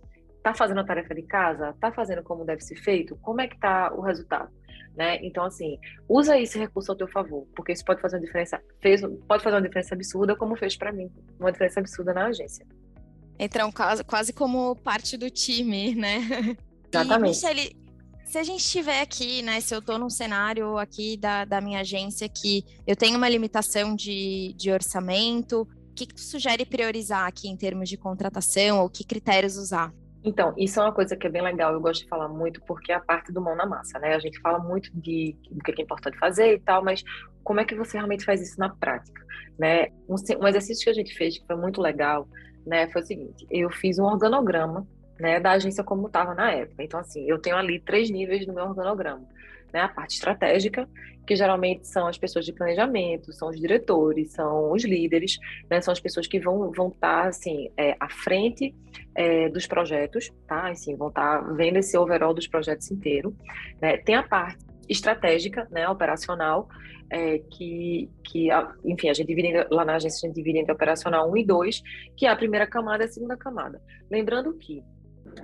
tá 0.42 0.54
fazendo 0.54 0.80
a 0.80 0.86
tarefa 0.86 1.14
de 1.14 1.24
casa? 1.24 1.74
Tá 1.80 1.92
fazendo 1.92 2.24
como 2.24 2.46
deve 2.46 2.62
ser 2.62 2.76
feito? 2.76 3.16
Como 3.18 3.42
é 3.42 3.48
que 3.48 3.60
tá 3.60 3.94
o 3.94 4.02
resultado? 4.02 4.52
Né? 4.96 5.18
Então, 5.24 5.44
assim, 5.44 5.80
usa 6.08 6.40
esse 6.40 6.60
recurso 6.60 6.92
ao 6.92 6.98
teu 6.98 7.08
favor, 7.08 7.48
porque 7.56 7.72
isso 7.72 7.84
pode 7.84 8.00
fazer 8.00 8.18
uma 8.18 8.26
diferença, 8.26 8.62
fez, 8.80 9.02
pode 9.28 9.42
fazer 9.42 9.56
uma 9.56 9.62
diferença 9.62 9.96
absurda, 9.96 10.36
como 10.36 10.56
fez 10.56 10.76
para 10.78 10.92
mim, 10.92 11.12
uma 11.40 11.52
diferença 11.52 11.80
absurda 11.80 12.14
na 12.14 12.28
agência 12.28 12.64
entram 13.40 13.72
quase, 13.72 14.04
quase 14.04 14.34
como 14.34 14.76
parte 14.76 15.18
do 15.18 15.30
time, 15.30 15.96
né? 15.96 16.56
Exatamente. 16.92 17.44
E, 17.44 17.48
Michele, 17.48 17.84
se 18.26 18.38
a 18.38 18.44
gente 18.44 18.62
estiver 18.62 19.02
aqui, 19.02 19.42
né, 19.42 19.62
se 19.62 19.76
eu 19.76 19.80
estou 19.80 20.00
num 20.00 20.10
cenário 20.10 20.78
aqui 20.78 21.18
da, 21.18 21.46
da 21.46 21.62
minha 21.62 21.82
agência 21.82 22.28
que 22.28 22.64
eu 22.88 22.96
tenho 22.96 23.18
uma 23.18 23.30
limitação 23.30 23.96
de, 23.96 24.54
de 24.58 24.72
orçamento, 24.72 25.62
o 25.62 25.94
que, 25.94 26.08
que 26.08 26.16
tu 26.16 26.22
sugere 26.22 26.66
priorizar 26.66 27.28
aqui 27.28 27.48
em 27.48 27.56
termos 27.56 27.88
de 27.88 27.96
contratação 27.96 28.82
ou 28.82 28.90
que 28.90 29.06
critérios 29.06 29.56
usar? 29.56 29.94
Então, 30.24 30.54
isso 30.58 30.80
é 30.80 30.84
uma 30.84 30.94
coisa 30.94 31.16
que 31.18 31.28
é 31.28 31.30
bem 31.30 31.42
legal, 31.42 31.74
eu 31.74 31.82
gosto 31.82 32.04
de 32.04 32.10
falar 32.10 32.30
muito, 32.30 32.62
porque 32.62 32.92
é 32.92 32.96
a 32.96 33.00
parte 33.00 33.32
do 33.32 33.42
mão 33.42 33.56
na 33.56 33.66
massa, 33.66 34.00
né? 34.00 34.16
A 34.16 34.20
gente 34.20 34.40
fala 34.40 34.58
muito 34.58 34.90
de 34.94 35.38
do 35.52 35.60
que 35.60 35.80
é 35.80 35.84
importante 35.84 36.18
fazer 36.18 36.56
e 36.56 36.60
tal, 36.60 36.84
mas 36.84 37.04
como 37.44 37.60
é 37.60 37.66
que 37.66 37.76
você 37.76 37.98
realmente 37.98 38.24
faz 38.24 38.42
isso 38.42 38.58
na 38.58 38.70
prática, 38.70 39.22
né? 39.60 39.90
Um, 40.08 40.16
um 40.42 40.48
exercício 40.48 40.86
que 40.86 40.90
a 40.90 40.94
gente 40.94 41.14
fez 41.14 41.38
que 41.38 41.46
foi 41.46 41.58
muito 41.58 41.82
legal 41.82 42.28
né, 42.66 42.88
foi 42.90 43.02
o 43.02 43.06
seguinte: 43.06 43.46
eu 43.50 43.70
fiz 43.70 44.00
um 44.00 44.06
organograma 44.06 44.88
né, 45.20 45.40
da 45.40 45.52
agência 45.52 45.84
como 45.84 46.08
estava 46.08 46.34
na 46.34 46.52
época. 46.52 46.84
Então, 46.84 47.00
assim, 47.00 47.26
eu 47.28 47.40
tenho 47.40 47.56
ali 47.56 47.80
três 47.80 48.10
níveis 48.10 48.46
no 48.48 48.54
meu 48.54 48.66
organograma. 48.66 49.26
né, 49.72 49.82
a 49.82 49.88
parte 49.88 50.16
estratégica, 50.16 50.88
que 51.26 51.36
geralmente 51.36 51.88
são 51.88 52.08
as 52.08 52.18
pessoas 52.18 52.46
de 52.46 52.54
planejamento, 52.54 53.34
são 53.34 53.50
os 53.50 53.60
diretores, 53.60 54.32
são 54.32 54.72
os 54.72 54.84
líderes, 54.84 55.40
né, 55.70 55.82
são 55.82 55.92
as 55.92 56.00
pessoas 56.00 56.28
que 56.28 56.40
vão 56.40 56.72
vão 56.72 56.90
estar 56.90 57.24
tá, 57.24 57.28
assim 57.28 57.72
é, 57.76 57.96
à 58.00 58.10
frente 58.10 58.76
é, 59.16 59.50
dos 59.50 59.66
projetos, 59.66 60.32
tá? 60.48 60.70
Assim, 60.70 60.96
vão 60.96 61.08
estar 61.08 61.42
tá 61.42 61.52
vendo 61.54 61.78
esse 61.78 61.98
overall 61.98 62.34
dos 62.34 62.48
projetos 62.48 62.92
inteiro. 62.92 63.36
Né? 63.82 63.98
Tem 63.98 64.16
a 64.16 64.24
parte 64.24 64.64
estratégica, 64.90 65.68
né, 65.72 65.88
operacional, 65.88 66.68
é, 67.14 67.38
que, 67.38 68.10
que, 68.24 68.50
enfim, 68.84 69.08
a 69.08 69.14
gente 69.14 69.28
divide 69.28 69.68
lá 69.70 69.86
na 69.86 69.96
agência, 69.96 70.26
a 70.26 70.28
gente 70.28 70.36
divide 70.36 70.58
entre 70.58 70.74
operacional 70.74 71.30
1 71.32 71.38
e 71.38 71.46
2, 71.46 71.82
que 72.18 72.26
é 72.26 72.30
a 72.30 72.36
primeira 72.36 72.66
camada 72.66 73.04
e 73.04 73.06
a 73.06 73.10
segunda 73.10 73.38
camada. 73.38 73.80
Lembrando 74.10 74.52
que 74.58 74.84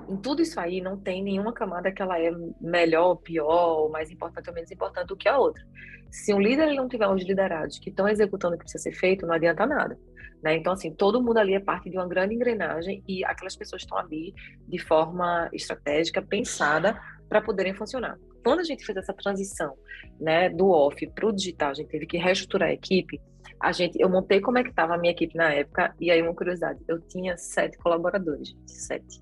em 0.09 0.17
tudo 0.17 0.41
isso 0.41 0.59
aí 0.59 0.81
não 0.81 0.97
tem 0.97 1.23
nenhuma 1.23 1.53
camada 1.53 1.91
que 1.91 2.01
ela 2.01 2.19
é 2.19 2.31
melhor, 2.59 3.15
pior, 3.17 3.87
mais 3.91 4.09
importante 4.09 4.49
ou 4.49 4.55
menos 4.55 4.71
importante 4.71 5.07
do 5.07 5.15
que 5.15 5.29
a 5.29 5.37
outra. 5.37 5.63
Se 6.09 6.33
um 6.33 6.41
líder 6.41 6.73
não 6.73 6.89
tiver 6.89 7.07
os 7.07 7.23
liderados 7.23 7.77
que 7.77 7.91
estão 7.91 8.09
executando 8.09 8.55
o 8.55 8.57
que 8.57 8.63
precisa 8.63 8.83
ser 8.83 8.93
feito, 8.93 9.27
não 9.27 9.35
adianta 9.35 9.63
nada. 9.67 9.95
Né? 10.41 10.55
Então, 10.55 10.73
assim, 10.73 10.91
todo 10.91 11.21
mundo 11.21 11.37
ali 11.37 11.53
é 11.53 11.59
parte 11.59 11.87
de 11.87 11.97
uma 11.97 12.07
grande 12.07 12.33
engrenagem 12.33 13.03
e 13.07 13.23
aquelas 13.23 13.55
pessoas 13.55 13.83
estão 13.83 13.97
ali 13.97 14.33
de 14.67 14.79
forma 14.79 15.47
estratégica, 15.53 16.19
pensada 16.19 16.99
para 17.27 17.41
poderem 17.41 17.75
funcionar. 17.75 18.17
Quando 18.43 18.59
a 18.59 18.63
gente 18.63 18.85
fez 18.85 18.97
essa 18.97 19.13
transição 19.13 19.75
né, 20.19 20.49
do 20.49 20.69
off 20.69 21.05
para 21.07 21.27
o 21.27 21.31
digital, 21.31 21.71
a 21.71 21.73
gente 21.73 21.89
teve 21.89 22.05
que 22.05 22.17
reestruturar 22.17 22.69
a 22.69 22.73
equipe. 22.73 23.21
A 23.61 23.71
gente, 23.71 23.99
eu 23.99 24.09
montei 24.09 24.39
como 24.39 24.57
é 24.57 24.63
que 24.63 24.69
estava 24.69 24.95
a 24.95 24.97
minha 24.97 25.11
equipe 25.11 25.35
na 25.35 25.51
época 25.51 25.93
e 25.99 26.09
aí 26.09 26.21
uma 26.21 26.33
curiosidade, 26.33 26.79
eu 26.87 26.99
tinha 27.01 27.37
sete 27.37 27.77
colaboradores, 27.77 28.55
sete 28.65 29.21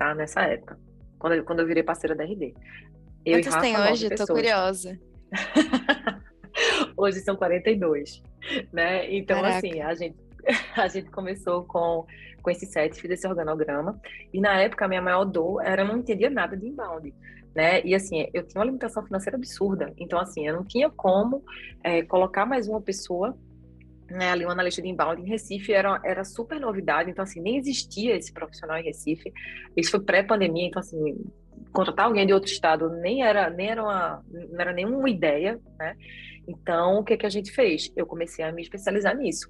tá? 0.00 0.14
Nessa 0.14 0.40
época, 0.42 0.78
quando 1.18 1.34
eu, 1.34 1.44
quando 1.44 1.60
eu 1.60 1.66
virei 1.66 1.82
parceira 1.82 2.16
da 2.16 2.24
RD. 2.24 2.54
Eu 3.26 3.42
Quantos 3.42 3.60
tem 3.60 3.78
hoje? 3.78 4.08
Tô 4.08 4.26
curiosa. 4.26 4.98
hoje 6.96 7.20
são 7.20 7.36
42, 7.36 8.22
né? 8.72 9.12
Então, 9.14 9.42
Caraca. 9.42 9.58
assim, 9.58 9.80
a 9.82 9.94
gente, 9.94 10.16
a 10.74 10.88
gente 10.88 11.10
começou 11.10 11.64
com, 11.64 12.06
com 12.42 12.50
esse 12.50 12.64
set, 12.64 12.98
fiz 12.98 13.10
esse 13.10 13.28
organograma, 13.28 14.00
e 14.32 14.40
na 14.40 14.58
época 14.58 14.86
a 14.86 14.88
minha 14.88 15.02
maior 15.02 15.26
dor 15.26 15.62
era 15.62 15.82
eu 15.82 15.86
não 15.86 15.98
entendia 15.98 16.30
nada 16.30 16.56
de 16.56 16.66
inbound. 16.66 17.14
Né? 17.54 17.82
E 17.84 17.94
assim, 17.94 18.28
eu 18.32 18.46
tinha 18.46 18.60
uma 18.60 18.66
limitação 18.66 19.04
financeira 19.04 19.36
absurda. 19.36 19.92
Então, 19.98 20.18
assim, 20.18 20.46
eu 20.46 20.54
não 20.54 20.64
tinha 20.64 20.88
como 20.88 21.44
é, 21.82 22.02
colocar 22.02 22.46
mais 22.46 22.68
uma 22.68 22.80
pessoa 22.80 23.36
né, 24.10 24.30
ali 24.30 24.44
uma 24.44 24.52
analista 24.52 24.82
de 24.82 24.88
inbound 24.88 25.22
em 25.22 25.26
Recife 25.26 25.72
era, 25.72 26.00
era 26.04 26.24
super 26.24 26.60
novidade, 26.60 27.10
então 27.10 27.22
assim, 27.22 27.40
nem 27.40 27.56
existia 27.56 28.16
esse 28.16 28.32
profissional 28.32 28.76
em 28.76 28.82
Recife, 28.82 29.32
isso 29.76 29.92
foi 29.92 30.00
pré-pandemia, 30.00 30.66
então 30.66 30.80
assim, 30.80 31.24
contratar 31.72 32.06
alguém 32.06 32.26
de 32.26 32.32
outro 32.32 32.50
estado 32.50 32.90
nem 32.90 33.22
era, 33.22 33.48
nem 33.48 33.70
era 33.70 33.82
uma, 33.82 34.22
não 34.28 34.60
era 34.60 34.72
nenhuma 34.72 35.08
ideia, 35.08 35.60
né, 35.78 35.96
então 36.48 36.98
o 36.98 37.04
que 37.04 37.16
que 37.16 37.26
a 37.26 37.30
gente 37.30 37.52
fez? 37.52 37.92
Eu 37.94 38.06
comecei 38.06 38.44
a 38.44 38.52
me 38.52 38.62
especializar 38.62 39.16
nisso, 39.16 39.48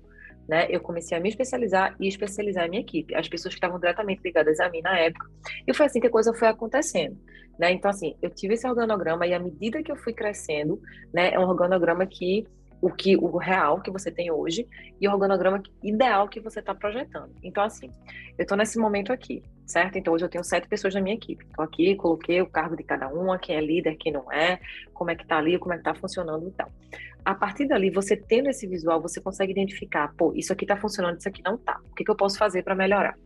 né, 0.50 0.66
eu 0.68 0.80
comecei 0.80 1.16
a 1.16 1.20
me 1.20 1.28
especializar 1.28 1.94
e 2.00 2.08
especializar 2.08 2.64
a 2.64 2.68
minha 2.68 2.82
equipe, 2.82 3.14
as 3.14 3.28
pessoas 3.28 3.54
que 3.54 3.58
estavam 3.58 3.78
diretamente 3.78 4.20
ligadas 4.24 4.58
a 4.58 4.68
mim 4.68 4.80
na 4.82 4.98
época, 4.98 5.30
e 5.64 5.72
foi 5.72 5.86
assim 5.86 6.00
que 6.00 6.08
a 6.08 6.10
coisa 6.10 6.34
foi 6.34 6.48
acontecendo, 6.48 7.16
né, 7.56 7.70
então 7.70 7.88
assim, 7.88 8.16
eu 8.20 8.28
tive 8.30 8.54
esse 8.54 8.66
organograma 8.66 9.24
e 9.28 9.32
à 9.32 9.38
medida 9.38 9.80
que 9.80 9.92
eu 9.92 9.96
fui 9.96 10.12
crescendo, 10.12 10.80
né, 11.14 11.30
é 11.32 11.38
um 11.38 11.48
organograma 11.48 12.04
que 12.04 12.46
o 12.80 12.90
que 12.90 13.16
o 13.16 13.36
real 13.36 13.80
que 13.80 13.90
você 13.90 14.10
tem 14.10 14.30
hoje 14.30 14.66
e 15.00 15.06
o 15.06 15.12
organograma 15.12 15.62
ideal 15.82 16.28
que 16.28 16.40
você 16.40 16.60
está 16.60 16.74
projetando. 16.74 17.30
Então, 17.42 17.62
assim, 17.62 17.90
eu 18.38 18.42
estou 18.42 18.56
nesse 18.56 18.78
momento 18.78 19.12
aqui, 19.12 19.42
certo? 19.66 19.98
Então, 19.98 20.14
hoje 20.14 20.24
eu 20.24 20.28
tenho 20.28 20.42
sete 20.42 20.66
pessoas 20.66 20.94
na 20.94 21.00
minha 21.00 21.14
equipe. 21.14 21.44
Estou 21.44 21.64
aqui, 21.64 21.94
coloquei 21.94 22.40
o 22.40 22.46
cargo 22.46 22.76
de 22.76 22.82
cada 22.82 23.08
uma, 23.08 23.38
quem 23.38 23.56
é 23.56 23.60
líder, 23.60 23.96
quem 23.96 24.12
não 24.12 24.32
é, 24.32 24.58
como 24.94 25.10
é 25.10 25.14
que 25.14 25.22
está 25.22 25.38
ali, 25.38 25.58
como 25.58 25.74
é 25.74 25.76
que 25.76 25.82
está 25.82 25.94
funcionando 25.94 26.48
e 26.48 26.52
tal. 26.52 26.70
A 27.24 27.34
partir 27.34 27.66
dali, 27.66 27.90
você 27.90 28.16
tendo 28.16 28.48
esse 28.48 28.66
visual, 28.66 29.00
você 29.00 29.20
consegue 29.20 29.52
identificar, 29.52 30.14
pô, 30.16 30.32
isso 30.34 30.52
aqui 30.52 30.64
está 30.64 30.76
funcionando, 30.76 31.18
isso 31.18 31.28
aqui 31.28 31.42
não 31.44 31.56
está. 31.56 31.78
O 31.90 31.94
que, 31.94 32.04
que 32.04 32.10
eu 32.10 32.16
posso 32.16 32.38
fazer 32.38 32.62
para 32.62 32.74
melhorar? 32.74 33.16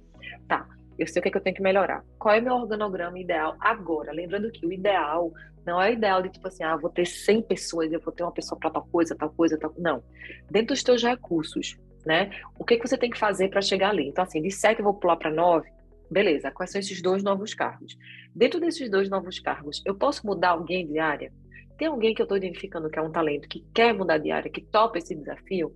Tá, 0.48 0.66
eu 0.98 1.06
sei 1.06 1.20
o 1.20 1.22
que, 1.22 1.28
é 1.28 1.32
que 1.32 1.38
eu 1.38 1.42
tenho 1.42 1.56
que 1.56 1.62
melhorar. 1.62 2.04
Qual 2.18 2.34
é 2.34 2.40
meu 2.40 2.54
organograma 2.54 3.18
ideal 3.18 3.56
agora? 3.60 4.12
Lembrando 4.12 4.50
que 4.50 4.66
o 4.66 4.72
ideal 4.72 5.32
não 5.66 5.80
é 5.80 5.90
o 5.90 5.92
ideal 5.92 6.22
de 6.22 6.28
tipo 6.28 6.46
assim, 6.46 6.62
ah, 6.62 6.76
vou 6.76 6.90
ter 6.90 7.06
100 7.06 7.42
pessoas, 7.42 7.92
eu 7.92 8.00
vou 8.00 8.12
ter 8.12 8.22
uma 8.22 8.32
pessoa 8.32 8.58
para 8.58 8.70
tal 8.70 8.86
coisa, 8.86 9.16
tal 9.16 9.30
coisa, 9.30 9.58
tal. 9.58 9.72
Não. 9.78 10.02
Dentro 10.50 10.68
dos 10.68 10.82
teus 10.82 11.02
recursos, 11.02 11.76
né? 12.04 12.30
O 12.58 12.64
que, 12.64 12.76
que 12.76 12.86
você 12.86 12.98
tem 12.98 13.10
que 13.10 13.18
fazer 13.18 13.48
para 13.48 13.62
chegar 13.62 13.90
ali? 13.90 14.08
Então, 14.08 14.24
assim, 14.24 14.42
de 14.42 14.50
7 14.50 14.78
eu 14.78 14.84
vou 14.84 14.94
pular 14.94 15.16
para 15.16 15.30
9. 15.30 15.68
Beleza, 16.10 16.50
quais 16.50 16.70
são 16.70 16.78
esses 16.78 17.00
dois 17.00 17.22
novos 17.22 17.54
cargos? 17.54 17.96
Dentro 18.34 18.60
desses 18.60 18.90
dois 18.90 19.08
novos 19.08 19.40
cargos, 19.40 19.82
eu 19.86 19.94
posso 19.94 20.26
mudar 20.26 20.50
alguém 20.50 20.86
de 20.86 20.98
área? 20.98 21.32
Tem 21.78 21.88
alguém 21.88 22.14
que 22.14 22.22
eu 22.22 22.24
estou 22.24 22.36
identificando 22.36 22.88
que 22.88 22.98
é 22.98 23.02
um 23.02 23.10
talento, 23.10 23.48
que 23.48 23.64
quer 23.74 23.92
mudar 23.94 24.18
de 24.18 24.30
área, 24.30 24.50
que 24.50 24.60
topa 24.60 24.98
esse 24.98 25.14
desafio? 25.14 25.74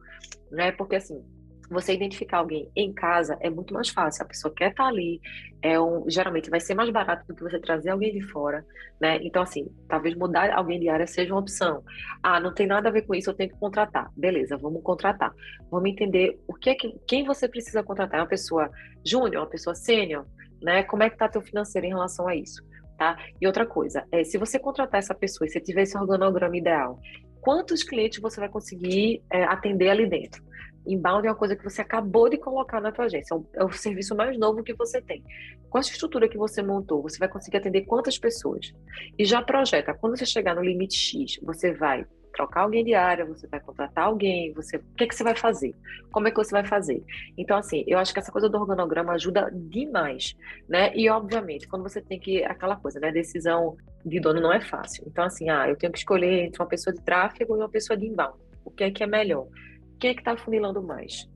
Né? 0.50 0.70
Porque, 0.70 0.96
assim, 0.96 1.24
você 1.70 1.92
identificar 1.92 2.38
alguém 2.38 2.70
em 2.74 2.92
casa 2.92 3.36
é 3.40 3.50
muito 3.50 3.74
mais 3.74 3.88
fácil. 3.88 4.22
A 4.22 4.26
pessoa 4.26 4.52
quer 4.54 4.70
estar 4.70 4.84
tá 4.84 4.88
ali, 4.88 5.20
é 5.62 5.78
um, 5.78 6.08
geralmente 6.08 6.48
vai 6.48 6.60
ser 6.60 6.74
mais 6.74 6.90
barato 6.90 7.26
do 7.26 7.34
que 7.34 7.42
você 7.42 7.58
trazer 7.58 7.90
alguém 7.90 8.12
de 8.12 8.22
fora, 8.22 8.64
né? 9.00 9.18
Então, 9.22 9.42
assim, 9.42 9.66
talvez 9.88 10.14
mudar 10.14 10.52
alguém 10.52 10.80
de 10.80 10.88
área 10.88 11.06
seja 11.06 11.32
uma 11.32 11.40
opção. 11.40 11.84
Ah, 12.22 12.40
não 12.40 12.54
tem 12.54 12.66
nada 12.66 12.88
a 12.88 12.92
ver 12.92 13.02
com 13.02 13.14
isso, 13.14 13.30
eu 13.30 13.34
tenho 13.34 13.50
que 13.50 13.58
contratar. 13.58 14.10
Beleza, 14.16 14.56
vamos 14.56 14.82
contratar. 14.82 15.32
Vamos 15.70 15.90
entender 15.90 16.40
o 16.46 16.54
que 16.54 16.70
é 16.70 16.74
que, 16.74 16.94
quem 17.06 17.24
você 17.24 17.48
precisa 17.48 17.82
contratar. 17.82 18.20
É 18.20 18.22
uma 18.22 18.28
pessoa 18.28 18.70
júnior, 19.04 19.42
uma 19.42 19.50
pessoa 19.50 19.74
sênior, 19.74 20.26
né? 20.62 20.82
Como 20.84 21.02
é 21.02 21.08
que 21.08 21.16
está 21.16 21.28
teu 21.28 21.42
financeiro 21.42 21.86
em 21.86 21.90
relação 21.90 22.26
a 22.26 22.34
isso? 22.34 22.66
Tá? 22.96 23.16
E 23.40 23.46
outra 23.46 23.64
coisa, 23.64 24.04
é, 24.10 24.24
se 24.24 24.36
você 24.36 24.58
contratar 24.58 24.98
essa 24.98 25.14
pessoa 25.14 25.46
e 25.46 25.50
você 25.50 25.60
tiver 25.60 25.82
esse 25.82 25.96
organograma 25.96 26.56
ideal, 26.56 26.98
quantos 27.40 27.84
clientes 27.84 28.20
você 28.20 28.40
vai 28.40 28.48
conseguir 28.48 29.22
é, 29.32 29.44
atender 29.44 29.90
ali 29.90 30.04
dentro? 30.08 30.42
Inbound 30.86 31.26
é 31.26 31.30
uma 31.30 31.36
coisa 31.36 31.56
que 31.56 31.64
você 31.64 31.82
acabou 31.82 32.28
de 32.28 32.38
colocar 32.38 32.80
na 32.80 32.90
tua 32.90 33.04
agência, 33.06 33.34
é 33.34 33.36
o, 33.36 33.46
é 33.54 33.64
o 33.64 33.72
serviço 33.72 34.14
mais 34.16 34.38
novo 34.38 34.62
que 34.62 34.74
você 34.74 35.00
tem. 35.00 35.22
Com 35.68 35.78
a 35.78 35.80
estrutura 35.80 36.28
que 36.28 36.38
você 36.38 36.62
montou, 36.62 37.02
você 37.02 37.18
vai 37.18 37.28
conseguir 37.28 37.58
atender 37.58 37.82
quantas 37.82 38.18
pessoas? 38.18 38.72
E 39.18 39.24
já 39.24 39.42
projeta, 39.42 39.94
quando 39.94 40.16
você 40.16 40.24
chegar 40.24 40.54
no 40.54 40.62
limite 40.62 40.96
X, 40.96 41.38
você 41.42 41.72
vai 41.72 42.06
trocar 42.38 42.62
alguém 42.62 42.84
de 42.84 42.94
área, 42.94 43.24
você 43.24 43.48
vai 43.48 43.58
contratar 43.58 44.04
alguém, 44.04 44.52
você, 44.52 44.76
o 44.76 44.94
que, 44.96 45.04
é 45.04 45.06
que 45.08 45.14
você 45.14 45.24
vai 45.24 45.34
fazer? 45.34 45.74
Como 46.12 46.28
é 46.28 46.30
que 46.30 46.36
você 46.36 46.52
vai 46.52 46.64
fazer? 46.64 47.02
Então, 47.36 47.56
assim, 47.56 47.84
eu 47.86 47.98
acho 47.98 48.12
que 48.12 48.20
essa 48.20 48.30
coisa 48.30 48.48
do 48.48 48.56
organograma 48.56 49.12
ajuda 49.12 49.50
demais, 49.52 50.36
né? 50.68 50.94
E, 50.94 51.08
obviamente, 51.10 51.66
quando 51.66 51.82
você 51.82 52.00
tem 52.00 52.20
que, 52.20 52.44
aquela 52.44 52.76
coisa, 52.76 53.00
né? 53.00 53.10
Decisão 53.10 53.76
de 54.04 54.20
dono 54.20 54.40
não 54.40 54.52
é 54.52 54.60
fácil. 54.60 55.02
Então, 55.06 55.24
assim, 55.24 55.50
ah, 55.50 55.68
eu 55.68 55.76
tenho 55.76 55.92
que 55.92 55.98
escolher 55.98 56.44
entre 56.44 56.62
uma 56.62 56.68
pessoa 56.68 56.94
de 56.94 57.02
tráfego 57.02 57.56
e 57.56 57.58
uma 57.58 57.68
pessoa 57.68 57.96
de 57.96 58.06
inbound. 58.06 58.38
O 58.64 58.70
que 58.70 58.84
é 58.84 58.90
que 58.90 59.02
é 59.02 59.06
melhor? 59.06 59.48
É 60.06 60.14
que 60.14 60.20
está 60.20 60.36
funilando 60.36 60.82
mais? 60.82 61.28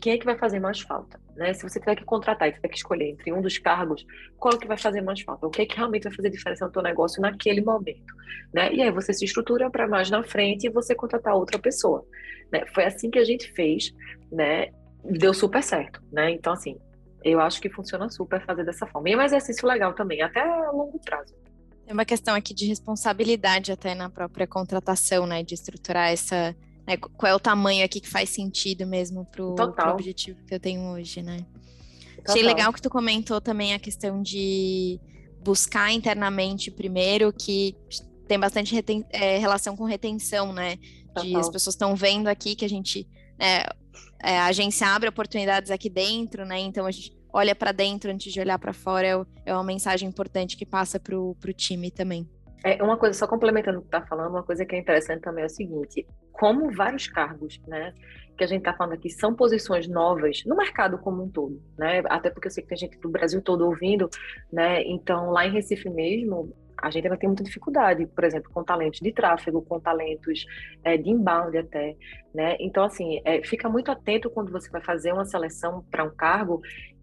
Quem 0.00 0.14
é 0.14 0.18
que 0.18 0.24
vai 0.24 0.36
fazer 0.36 0.58
mais 0.58 0.80
falta? 0.80 1.20
Né? 1.36 1.54
Se 1.54 1.62
você 1.62 1.78
tiver 1.78 1.94
que 1.94 2.04
contratar 2.04 2.48
e 2.48 2.52
tiver 2.52 2.68
que 2.68 2.76
escolher 2.76 3.10
entre 3.10 3.32
um 3.32 3.40
dos 3.40 3.58
cargos, 3.58 4.04
qual 4.36 4.54
é 4.54 4.58
que 4.58 4.66
vai 4.66 4.76
fazer 4.76 5.00
mais 5.00 5.20
falta? 5.20 5.46
O 5.46 5.50
que 5.50 5.62
é 5.62 5.66
que 5.66 5.76
realmente 5.76 6.02
vai 6.04 6.12
fazer 6.12 6.30
diferença 6.30 6.66
no 6.66 6.72
teu 6.72 6.82
negócio 6.82 7.22
naquele 7.22 7.60
momento? 7.60 8.12
Né? 8.52 8.72
E 8.72 8.82
aí 8.82 8.90
você 8.90 9.12
se 9.12 9.24
estrutura 9.24 9.70
para 9.70 9.86
mais 9.86 10.10
na 10.10 10.24
frente 10.24 10.66
e 10.66 10.70
você 10.70 10.94
contratar 10.94 11.34
outra 11.34 11.58
pessoa. 11.58 12.04
Né? 12.52 12.64
Foi 12.74 12.84
assim 12.84 13.08
que 13.10 13.18
a 13.18 13.24
gente 13.24 13.52
fez, 13.52 13.92
né? 14.32 14.70
Deu 15.04 15.32
super 15.32 15.62
certo, 15.62 16.02
né? 16.12 16.32
Então, 16.32 16.52
assim, 16.52 16.76
eu 17.22 17.40
acho 17.40 17.60
que 17.60 17.70
funciona 17.70 18.08
super 18.10 18.44
fazer 18.44 18.64
dessa 18.64 18.86
forma. 18.86 19.08
E 19.08 19.12
é 19.12 19.16
um 19.16 19.22
exercício 19.22 19.66
legal 19.66 19.94
também, 19.94 20.22
até 20.22 20.40
a 20.40 20.70
longo 20.72 20.98
prazo. 20.98 21.34
Tem 21.84 21.94
uma 21.94 22.04
questão 22.04 22.34
aqui 22.34 22.52
de 22.52 22.66
responsabilidade 22.66 23.70
até 23.70 23.94
na 23.94 24.10
própria 24.10 24.46
contratação, 24.46 25.24
né? 25.24 25.42
De 25.42 25.54
estruturar 25.54 26.10
essa 26.10 26.54
né, 26.88 26.96
qual 26.96 27.30
é 27.30 27.34
o 27.34 27.38
tamanho 27.38 27.84
aqui 27.84 28.00
que 28.00 28.08
faz 28.08 28.30
sentido 28.30 28.86
mesmo 28.86 29.26
pro, 29.26 29.54
pro 29.54 29.90
objetivo 29.90 30.42
que 30.46 30.54
eu 30.54 30.58
tenho 30.58 30.90
hoje, 30.90 31.22
né? 31.22 31.44
Total. 32.16 32.34
Achei 32.34 32.42
legal 32.42 32.72
que 32.72 32.80
tu 32.80 32.88
comentou 32.88 33.42
também 33.42 33.74
a 33.74 33.78
questão 33.78 34.22
de 34.22 34.98
buscar 35.44 35.92
internamente 35.92 36.70
primeiro, 36.70 37.30
que 37.30 37.76
tem 38.26 38.40
bastante 38.40 38.74
reten 38.74 39.04
é, 39.10 39.36
relação 39.36 39.76
com 39.76 39.84
retenção, 39.84 40.50
né? 40.50 40.78
De 41.20 41.36
as 41.36 41.50
pessoas 41.50 41.74
estão 41.74 41.94
vendo 41.94 42.26
aqui 42.26 42.54
que 42.54 42.64
a 42.64 42.68
gente 42.68 43.06
é, 43.38 43.66
é, 44.22 44.38
a 44.38 44.46
agência 44.46 44.86
abre 44.88 45.10
oportunidades 45.10 45.70
aqui 45.70 45.90
dentro, 45.90 46.46
né? 46.46 46.58
Então 46.58 46.86
a 46.86 46.90
gente 46.90 47.12
olha 47.30 47.54
para 47.54 47.70
dentro 47.70 48.10
antes 48.10 48.32
de 48.32 48.40
olhar 48.40 48.58
para 48.58 48.72
fora 48.72 49.06
é, 49.06 49.26
é, 49.44 49.54
uma 49.54 49.62
mensagem 49.62 50.08
importante 50.08 50.56
que 50.56 50.64
passa 50.64 50.98
para 50.98 51.18
o 51.18 51.36
time 51.54 51.90
também. 51.90 52.26
É 52.64 52.82
uma 52.82 52.96
coisa, 52.96 53.16
só 53.16 53.26
complementando 53.26 53.78
o 53.78 53.82
que 53.82 53.88
está 53.88 54.04
falando, 54.04 54.30
uma 54.30 54.42
coisa 54.42 54.64
que 54.64 54.74
é 54.74 54.78
interessante 54.78 55.20
também 55.20 55.44
é 55.44 55.46
o 55.46 55.50
seguinte: 55.50 56.06
como 56.32 56.70
vários 56.70 57.06
cargos, 57.06 57.60
né, 57.66 57.94
que 58.36 58.44
a 58.44 58.46
gente 58.46 58.60
está 58.60 58.72
falando 58.72 58.94
aqui 58.94 59.10
são 59.10 59.34
posições 59.34 59.88
novas 59.88 60.44
no 60.44 60.56
mercado 60.56 60.98
como 60.98 61.22
um 61.22 61.28
todo, 61.28 61.60
né? 61.76 62.02
Até 62.06 62.30
porque 62.30 62.48
eu 62.48 62.50
sei 62.50 62.62
que 62.62 62.68
tem 62.68 62.78
gente 62.78 62.98
do 62.98 63.08
Brasil 63.08 63.42
todo 63.42 63.66
ouvindo, 63.66 64.08
né? 64.52 64.82
Então 64.84 65.30
lá 65.30 65.46
em 65.46 65.50
Recife 65.50 65.90
mesmo 65.90 66.54
a 66.80 66.90
gente 66.90 67.06
ainda 67.06 67.18
tem 67.18 67.28
muita 67.28 67.42
dificuldade, 67.42 68.06
por 68.06 68.22
exemplo, 68.22 68.52
com 68.52 68.62
talentos 68.62 69.00
de 69.00 69.12
tráfego, 69.12 69.62
com 69.62 69.80
talentos 69.80 70.44
é, 70.84 70.96
de 70.96 71.10
inbound 71.10 71.58
até, 71.58 71.96
né? 72.32 72.56
Então 72.60 72.84
assim, 72.84 73.20
é, 73.24 73.42
fica 73.42 73.68
muito 73.68 73.90
atento 73.90 74.30
quando 74.30 74.52
você 74.52 74.70
vai 74.70 74.80
fazer 74.80 75.12
uma 75.12 75.24
seleção 75.24 75.84
para 75.90 76.04
um 76.04 76.10
cargo. 76.10 76.60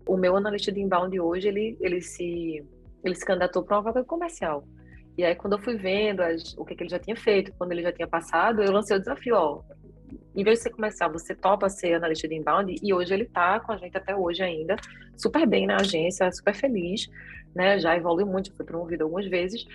O 0.08 0.16
meu 0.16 0.38
analista 0.38 0.72
de 0.72 0.80
inbound 0.80 1.20
hoje 1.20 1.48
ele 1.48 1.78
ele 1.82 2.02
se 2.02 2.66
ele 3.04 3.16
se 3.16 3.26
candidatou 3.26 3.64
para 3.64 3.78
uma 3.78 3.84
vaga 3.84 4.04
comercial. 4.04 4.66
E 5.18 5.24
aí, 5.24 5.36
quando 5.36 5.54
eu 5.54 5.60
fui 5.60 5.78
vendo 5.78 6.22
as, 6.22 6.56
o 6.58 6.66
que, 6.66 6.76
que, 6.76 6.84
ele 6.84 6.90
já 6.90 7.00
tinha 7.00 7.16
feito, 7.16 7.54
quando 7.58 7.72
ele 7.72 7.82
já 7.82 7.92
tinha 7.92 8.08
passado, 8.08 8.62
eu 8.62 8.72
lancei 8.72 8.98
o 8.98 9.00
desafio, 9.00 9.36
ó, 9.36 9.62
em 10.36 10.44
vez 10.44 10.58
de 10.58 10.64
você 10.64 10.70
começar, 10.70 11.08
você 11.08 11.34
topa 11.34 11.70
ser 11.70 11.94
analista 11.94 12.28
de 12.28 12.36
inbound, 12.36 12.76
e 12.82 12.94
hoje 12.94 13.14
ele 13.14 13.24
está 13.24 13.60
com 13.60 13.72
a 13.72 13.78
gente 13.78 13.96
até 13.98 14.16
hoje 14.16 14.44
ainda, 14.44 14.76
super 15.16 15.48
bem 15.48 15.66
na 15.66 15.78
agência, 15.78 16.30
super 16.32 16.54
feliz, 16.54 17.08
né, 17.56 17.80
já 17.80 17.96
evoluiu 17.96 18.28
muito, 18.28 18.54
foi 18.56 18.66
promovido 18.66 19.06
algumas 19.06 19.28
vezes, 19.28 19.66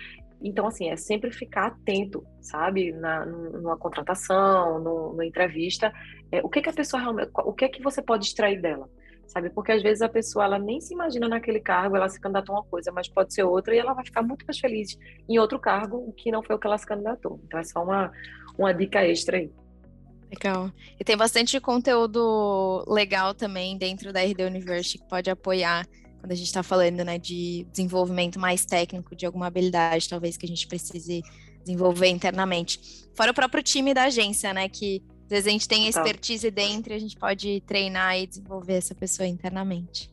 então, 0.43 0.67
assim, 0.67 0.89
é 0.89 0.95
sempre 0.95 1.31
ficar 1.31 1.67
atento, 1.67 2.25
sabe, 2.41 2.91
na, 2.91 3.25
numa 3.25 3.77
contratação, 3.77 4.79
no, 4.79 5.11
numa 5.11 5.25
entrevista, 5.25 5.93
é, 6.31 6.41
o 6.41 6.49
que 6.49 6.61
que 6.61 6.69
a 6.69 6.73
pessoa 6.73 7.01
realmente, 7.01 7.29
o 7.33 7.53
que 7.53 7.65
é 7.65 7.69
que 7.69 7.81
você 7.81 8.01
pode 8.01 8.25
extrair 8.25 8.59
dela? 8.59 8.89
Sabe? 9.31 9.49
Porque 9.49 9.71
às 9.71 9.81
vezes 9.81 10.01
a 10.01 10.09
pessoa 10.09 10.43
ela 10.45 10.59
nem 10.59 10.81
se 10.81 10.93
imagina 10.93 11.27
naquele 11.27 11.59
cargo, 11.59 11.95
ela 11.95 12.09
se 12.09 12.19
candidatou 12.19 12.55
a 12.55 12.59
uma 12.59 12.65
coisa, 12.65 12.91
mas 12.91 13.07
pode 13.07 13.33
ser 13.33 13.43
outra 13.43 13.73
e 13.73 13.79
ela 13.79 13.93
vai 13.93 14.03
ficar 14.03 14.21
muito 14.21 14.45
mais 14.45 14.59
feliz 14.59 14.97
em 15.27 15.39
outro 15.39 15.57
cargo 15.57 16.11
que 16.17 16.31
não 16.31 16.43
foi 16.43 16.55
o 16.55 16.59
que 16.59 16.67
ela 16.67 16.77
se 16.77 16.85
candidatou. 16.85 17.39
Então 17.45 17.59
é 17.59 17.63
só 17.63 17.81
uma, 17.81 18.11
uma 18.57 18.73
dica 18.73 19.05
extra 19.05 19.37
aí. 19.37 19.49
Legal. 20.29 20.71
E 20.99 21.03
tem 21.03 21.15
bastante 21.15 21.59
conteúdo 21.59 22.85
legal 22.87 23.33
também 23.33 23.77
dentro 23.77 24.11
da 24.11 24.21
RD 24.21 24.43
University 24.43 24.97
que 24.97 25.09
pode 25.09 25.29
apoiar 25.29 25.85
quando 26.19 26.31
a 26.33 26.35
gente 26.35 26.47
está 26.47 26.61
falando 26.61 27.03
né, 27.03 27.17
de 27.17 27.65
desenvolvimento 27.71 28.39
mais 28.39 28.63
técnico 28.63 29.15
de 29.15 29.25
alguma 29.25 29.47
habilidade, 29.47 30.07
talvez 30.07 30.37
que 30.37 30.45
a 30.45 30.47
gente 30.49 30.67
precise 30.67 31.21
desenvolver 31.63 32.07
internamente. 32.07 33.07
Fora 33.13 33.31
o 33.31 33.33
próprio 33.33 33.63
time 33.63 33.93
da 33.93 34.03
agência, 34.03 34.53
né? 34.53 34.69
Que 34.69 35.03
às 35.31 35.45
vezes 35.45 35.47
a 35.47 35.51
gente 35.51 35.67
tem 35.67 35.87
expertise 35.87 36.51
dentro 36.51 36.91
e 36.91 36.95
a 36.95 36.99
gente 36.99 37.15
pode 37.15 37.61
treinar 37.61 38.19
e 38.19 38.27
desenvolver 38.27 38.73
essa 38.73 38.93
pessoa 38.93 39.25
internamente. 39.25 40.11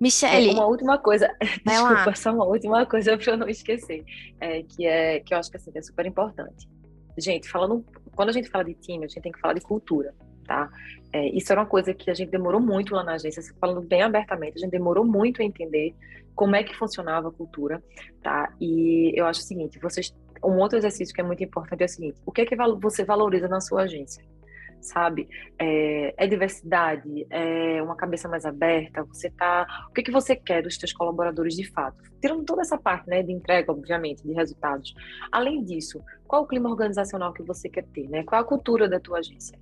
Michele. 0.00 0.50
É, 0.50 0.52
uma 0.52 0.66
última 0.66 0.98
coisa, 0.98 1.28
desculpa, 1.64 2.06
lá. 2.06 2.14
só 2.14 2.32
uma 2.32 2.44
última 2.44 2.86
coisa 2.86 3.16
para 3.18 3.32
eu 3.32 3.36
não 3.36 3.48
esquecer, 3.48 4.04
é, 4.40 4.62
que 4.62 4.86
é 4.86 5.20
que 5.20 5.34
eu 5.34 5.38
acho 5.38 5.50
que 5.50 5.56
assim, 5.56 5.70
é 5.74 5.82
super 5.82 6.06
importante. 6.06 6.68
Gente, 7.16 7.48
falando, 7.48 7.84
quando 8.16 8.30
a 8.30 8.32
gente 8.32 8.48
fala 8.48 8.64
de 8.64 8.74
time, 8.74 9.04
a 9.04 9.08
gente 9.08 9.20
tem 9.20 9.30
que 9.30 9.38
falar 9.38 9.54
de 9.54 9.60
cultura, 9.60 10.14
tá? 10.46 10.68
É, 11.12 11.28
isso 11.28 11.52
era 11.52 11.60
uma 11.60 11.66
coisa 11.66 11.94
que 11.94 12.10
a 12.10 12.14
gente 12.14 12.30
demorou 12.30 12.60
muito 12.60 12.94
lá 12.94 13.04
na 13.04 13.12
agência, 13.12 13.42
falando 13.60 13.82
bem 13.82 14.02
abertamente, 14.02 14.56
a 14.56 14.60
gente 14.60 14.70
demorou 14.70 15.04
muito 15.04 15.42
a 15.42 15.44
entender 15.44 15.94
como 16.34 16.56
é 16.56 16.64
que 16.64 16.74
funcionava 16.74 17.28
a 17.28 17.32
cultura, 17.32 17.82
tá? 18.22 18.52
E 18.60 19.12
eu 19.14 19.26
acho 19.26 19.40
o 19.40 19.44
seguinte, 19.44 19.78
vocês, 19.78 20.12
um 20.42 20.58
outro 20.58 20.76
exercício 20.76 21.14
que 21.14 21.20
é 21.20 21.24
muito 21.24 21.42
importante 21.44 21.82
é 21.82 21.86
o 21.86 21.88
seguinte: 21.88 22.20
o 22.26 22.32
que 22.32 22.40
é 22.40 22.46
que 22.46 22.56
você 22.80 23.04
valoriza 23.04 23.46
na 23.46 23.60
sua 23.60 23.82
agência? 23.82 24.24
Sabe? 24.84 25.28
É, 25.58 26.14
é, 26.16 26.26
diversidade, 26.26 27.26
é 27.30 27.82
uma 27.82 27.96
cabeça 27.96 28.28
mais 28.28 28.44
aberta, 28.44 29.02
você 29.04 29.30
tá... 29.30 29.66
O 29.90 29.92
que, 29.92 30.02
que 30.02 30.10
você 30.10 30.36
quer 30.36 30.62
dos 30.62 30.76
seus 30.76 30.92
colaboradores 30.92 31.54
de 31.54 31.64
fato? 31.70 31.96
Tirando 32.20 32.44
toda 32.44 32.62
essa 32.62 32.78
parte, 32.78 33.08
né, 33.08 33.22
de 33.22 33.32
entrega, 33.32 33.72
obviamente, 33.72 34.22
de 34.22 34.32
resultados. 34.32 34.94
Além 35.30 35.62
disso, 35.62 36.02
qual 36.26 36.42
o 36.42 36.46
clima 36.46 36.70
organizacional 36.70 37.32
que 37.32 37.42
você 37.42 37.68
quer 37.68 37.84
ter, 37.84 38.08
né? 38.08 38.24
Qual 38.24 38.40
a 38.40 38.44
cultura 38.44 38.88
da 38.88 38.98
tua 38.98 39.18
agência? 39.18 39.58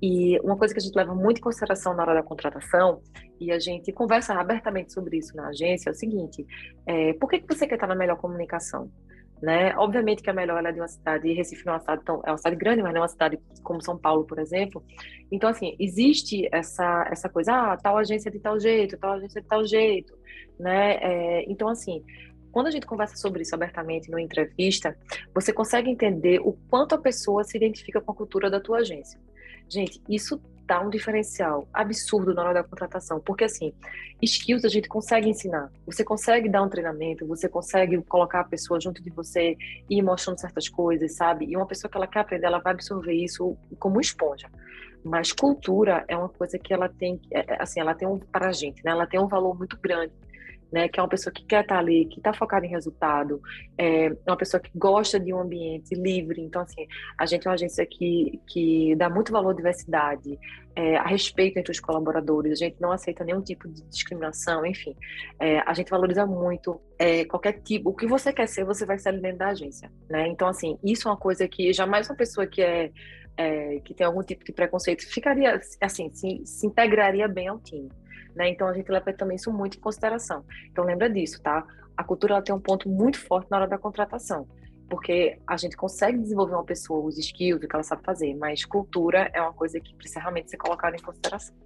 E 0.00 0.38
uma 0.40 0.56
coisa 0.56 0.72
que 0.72 0.80
a 0.80 0.82
gente 0.82 0.96
leva 0.96 1.14
muito 1.14 1.38
em 1.38 1.42
consideração 1.42 1.94
na 1.94 2.02
hora 2.02 2.14
da 2.14 2.22
contratação, 2.22 3.02
e 3.38 3.52
a 3.52 3.58
gente 3.58 3.92
conversa 3.92 4.34
abertamente 4.34 4.92
sobre 4.92 5.18
isso 5.18 5.36
na 5.36 5.48
agência, 5.48 5.90
é 5.90 5.92
o 5.92 5.94
seguinte, 5.94 6.46
é, 6.86 7.12
por 7.14 7.28
que, 7.28 7.40
que 7.40 7.54
você 7.54 7.66
quer 7.66 7.74
estar 7.74 7.86
na 7.86 7.94
melhor 7.94 8.16
comunicação? 8.16 8.90
Né? 9.40 9.76
Obviamente 9.76 10.22
que 10.22 10.30
a 10.30 10.32
melhor 10.32 10.64
é 10.64 10.72
de 10.72 10.80
uma 10.80 10.88
cidade, 10.88 11.32
Recife 11.32 11.64
não 11.66 11.74
é 11.74 11.76
uma 11.76 11.80
cidade 11.80 12.04
tão, 12.04 12.22
é 12.24 12.30
uma 12.30 12.38
cidade 12.38 12.56
grande, 12.56 12.82
mas 12.82 12.92
não 12.92 13.00
é 13.00 13.02
uma 13.02 13.08
cidade 13.08 13.38
como 13.62 13.82
São 13.82 13.96
Paulo, 13.96 14.24
por 14.24 14.38
exemplo. 14.38 14.82
Então, 15.30 15.50
assim, 15.50 15.76
existe 15.78 16.48
essa, 16.52 17.06
essa 17.10 17.28
coisa, 17.28 17.52
ah, 17.52 17.76
tal 17.76 17.98
agência 17.98 18.30
de 18.30 18.38
tal 18.38 18.58
jeito, 18.58 18.96
tal 18.96 19.14
agência 19.14 19.40
de 19.40 19.46
tal 19.46 19.64
jeito, 19.64 20.16
né? 20.58 20.96
É, 21.02 21.44
então, 21.50 21.68
assim, 21.68 22.02
quando 22.50 22.68
a 22.68 22.70
gente 22.70 22.86
conversa 22.86 23.16
sobre 23.16 23.42
isso 23.42 23.54
abertamente 23.54 24.10
numa 24.10 24.22
entrevista, 24.22 24.96
você 25.34 25.52
consegue 25.52 25.90
entender 25.90 26.40
o 26.40 26.54
quanto 26.70 26.94
a 26.94 26.98
pessoa 26.98 27.44
se 27.44 27.56
identifica 27.56 28.00
com 28.00 28.12
a 28.12 28.14
cultura 28.14 28.48
da 28.48 28.58
tua 28.58 28.78
agência. 28.78 29.20
Gente, 29.68 30.00
isso 30.08 30.40
dá 30.66 30.80
um 30.80 30.90
diferencial 30.90 31.68
absurdo 31.72 32.34
na 32.34 32.42
hora 32.42 32.54
da 32.54 32.64
contratação, 32.64 33.20
porque 33.20 33.44
assim, 33.44 33.72
skills 34.20 34.64
a 34.64 34.68
gente 34.68 34.88
consegue 34.88 35.28
ensinar, 35.28 35.70
você 35.86 36.04
consegue 36.04 36.48
dar 36.48 36.62
um 36.62 36.68
treinamento, 36.68 37.26
você 37.26 37.48
consegue 37.48 38.02
colocar 38.02 38.40
a 38.40 38.44
pessoa 38.44 38.80
junto 38.80 39.02
de 39.02 39.10
você 39.10 39.56
e 39.88 39.98
ir 39.98 40.02
mostrando 40.02 40.40
certas 40.40 40.68
coisas, 40.68 41.14
sabe? 41.14 41.46
E 41.46 41.56
uma 41.56 41.66
pessoa 41.66 41.90
que 41.90 41.96
ela 41.96 42.06
quer 42.06 42.20
aprender, 42.20 42.46
ela 42.46 42.58
vai 42.58 42.72
absorver 42.72 43.14
isso 43.14 43.56
como 43.78 44.00
esponja. 44.00 44.50
Mas 45.04 45.32
cultura 45.32 46.04
é 46.08 46.16
uma 46.16 46.28
coisa 46.28 46.58
que 46.58 46.74
ela 46.74 46.88
tem, 46.88 47.20
é, 47.30 47.54
é, 47.54 47.62
assim, 47.62 47.78
ela 47.78 47.94
tem 47.94 48.08
um 48.08 48.18
para 48.18 48.48
a 48.48 48.52
gente, 48.52 48.84
né? 48.84 48.90
Ela 48.90 49.06
tem 49.06 49.20
um 49.20 49.28
valor 49.28 49.56
muito 49.56 49.78
grande 49.80 50.12
né, 50.72 50.88
que 50.88 50.98
é 50.98 51.02
uma 51.02 51.08
pessoa 51.08 51.32
que 51.32 51.44
quer 51.44 51.62
estar 51.62 51.78
ali, 51.78 52.06
que 52.06 52.18
está 52.18 52.32
focada 52.32 52.66
em 52.66 52.70
resultado, 52.70 53.40
é 53.78 54.10
uma 54.26 54.36
pessoa 54.36 54.60
que 54.60 54.70
gosta 54.74 55.18
de 55.18 55.32
um 55.32 55.40
ambiente 55.40 55.94
livre. 55.94 56.40
Então, 56.40 56.62
assim, 56.62 56.86
a 57.18 57.26
gente 57.26 57.46
é 57.46 57.50
uma 57.50 57.54
agência 57.54 57.84
que, 57.86 58.40
que 58.46 58.94
dá 58.96 59.08
muito 59.08 59.32
valor 59.32 59.50
à 59.50 59.54
diversidade, 59.54 60.38
é, 60.76 60.96
a 60.98 61.04
respeito 61.04 61.58
entre 61.58 61.72
os 61.72 61.80
colaboradores, 61.80 62.52
a 62.52 62.64
gente 62.64 62.76
não 62.78 62.92
aceita 62.92 63.24
nenhum 63.24 63.40
tipo 63.40 63.66
de 63.66 63.82
discriminação, 63.88 64.64
enfim. 64.66 64.94
É, 65.40 65.60
a 65.60 65.72
gente 65.72 65.90
valoriza 65.90 66.26
muito 66.26 66.78
é, 66.98 67.24
qualquer 67.24 67.62
tipo, 67.62 67.90
o 67.90 67.94
que 67.94 68.06
você 68.06 68.30
quer 68.30 68.46
ser, 68.46 68.64
você 68.64 68.84
vai 68.84 68.98
ser 68.98 69.08
ali 69.08 69.22
dentro 69.22 69.38
da 69.38 69.48
agência, 69.48 69.90
né? 70.08 70.28
Então, 70.28 70.46
assim, 70.46 70.78
isso 70.84 71.08
é 71.08 71.10
uma 71.10 71.16
coisa 71.16 71.48
que 71.48 71.72
jamais 71.72 72.10
uma 72.10 72.16
pessoa 72.16 72.46
que 72.46 72.60
é, 72.60 72.90
é 73.38 73.80
que 73.80 73.94
tem 73.94 74.06
algum 74.06 74.22
tipo 74.22 74.44
de 74.44 74.52
preconceito 74.52 75.06
ficaria, 75.08 75.58
assim, 75.80 76.10
se, 76.12 76.42
se 76.44 76.66
integraria 76.66 77.26
bem 77.26 77.48
ao 77.48 77.58
time. 77.58 77.90
Né? 78.36 78.50
Então 78.50 78.68
a 78.68 78.74
gente 78.74 78.90
leva 78.90 79.12
também 79.14 79.36
isso 79.36 79.50
muito 79.50 79.78
em 79.78 79.80
consideração. 79.80 80.44
Então 80.70 80.84
lembra 80.84 81.08
disso, 81.08 81.42
tá? 81.42 81.66
A 81.96 82.04
cultura 82.04 82.34
ela 82.34 82.42
tem 82.42 82.54
um 82.54 82.60
ponto 82.60 82.88
muito 82.88 83.18
forte 83.18 83.50
na 83.50 83.56
hora 83.56 83.66
da 83.66 83.78
contratação, 83.78 84.46
porque 84.90 85.38
a 85.46 85.56
gente 85.56 85.74
consegue 85.74 86.18
desenvolver 86.18 86.52
uma 86.52 86.64
pessoa 86.64 87.02
os 87.02 87.16
skills, 87.16 87.60
que 87.60 87.74
ela 87.74 87.82
sabe 87.82 88.04
fazer, 88.04 88.34
mas 88.34 88.64
cultura 88.64 89.30
é 89.32 89.40
uma 89.40 89.54
coisa 89.54 89.80
que 89.80 89.94
precisa 89.94 90.20
realmente 90.20 90.50
ser 90.50 90.58
colocada 90.58 90.94
em 90.94 91.00
consideração. 91.00 91.56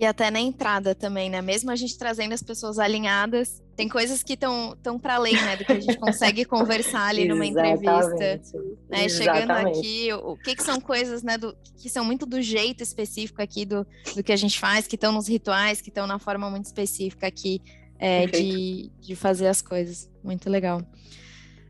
E 0.00 0.06
até 0.06 0.30
na 0.30 0.38
entrada 0.38 0.94
também, 0.94 1.28
né? 1.28 1.42
Mesmo 1.42 1.72
a 1.72 1.76
gente 1.76 1.98
trazendo 1.98 2.32
as 2.32 2.42
pessoas 2.42 2.78
alinhadas, 2.78 3.60
tem 3.74 3.88
coisas 3.88 4.22
que 4.22 4.34
estão 4.34 4.76
tão 4.80 4.96
para 4.96 5.16
além, 5.16 5.34
né? 5.34 5.56
Do 5.56 5.64
que 5.64 5.72
a 5.72 5.80
gente 5.80 5.96
consegue 5.98 6.44
conversar 6.44 7.08
ali 7.08 7.26
numa 7.26 7.44
entrevista. 7.44 8.40
Né? 8.88 9.08
Chegando 9.08 9.50
aqui, 9.50 10.12
o, 10.12 10.32
o 10.32 10.36
que, 10.36 10.54
que 10.54 10.62
são 10.62 10.80
coisas, 10.80 11.24
né? 11.24 11.36
Do, 11.36 11.56
que 11.76 11.90
são 11.90 12.04
muito 12.04 12.24
do 12.24 12.40
jeito 12.40 12.80
específico 12.80 13.42
aqui 13.42 13.64
do, 13.64 13.84
do 14.14 14.22
que 14.22 14.32
a 14.32 14.36
gente 14.36 14.58
faz, 14.58 14.86
que 14.86 14.94
estão 14.94 15.10
nos 15.10 15.26
rituais, 15.26 15.80
que 15.80 15.88
estão 15.88 16.06
na 16.06 16.20
forma 16.20 16.48
muito 16.48 16.66
específica 16.66 17.26
aqui 17.26 17.60
é, 17.98 18.26
de, 18.26 18.92
de 19.00 19.16
fazer 19.16 19.48
as 19.48 19.60
coisas. 19.60 20.08
Muito 20.22 20.48
legal. 20.48 20.80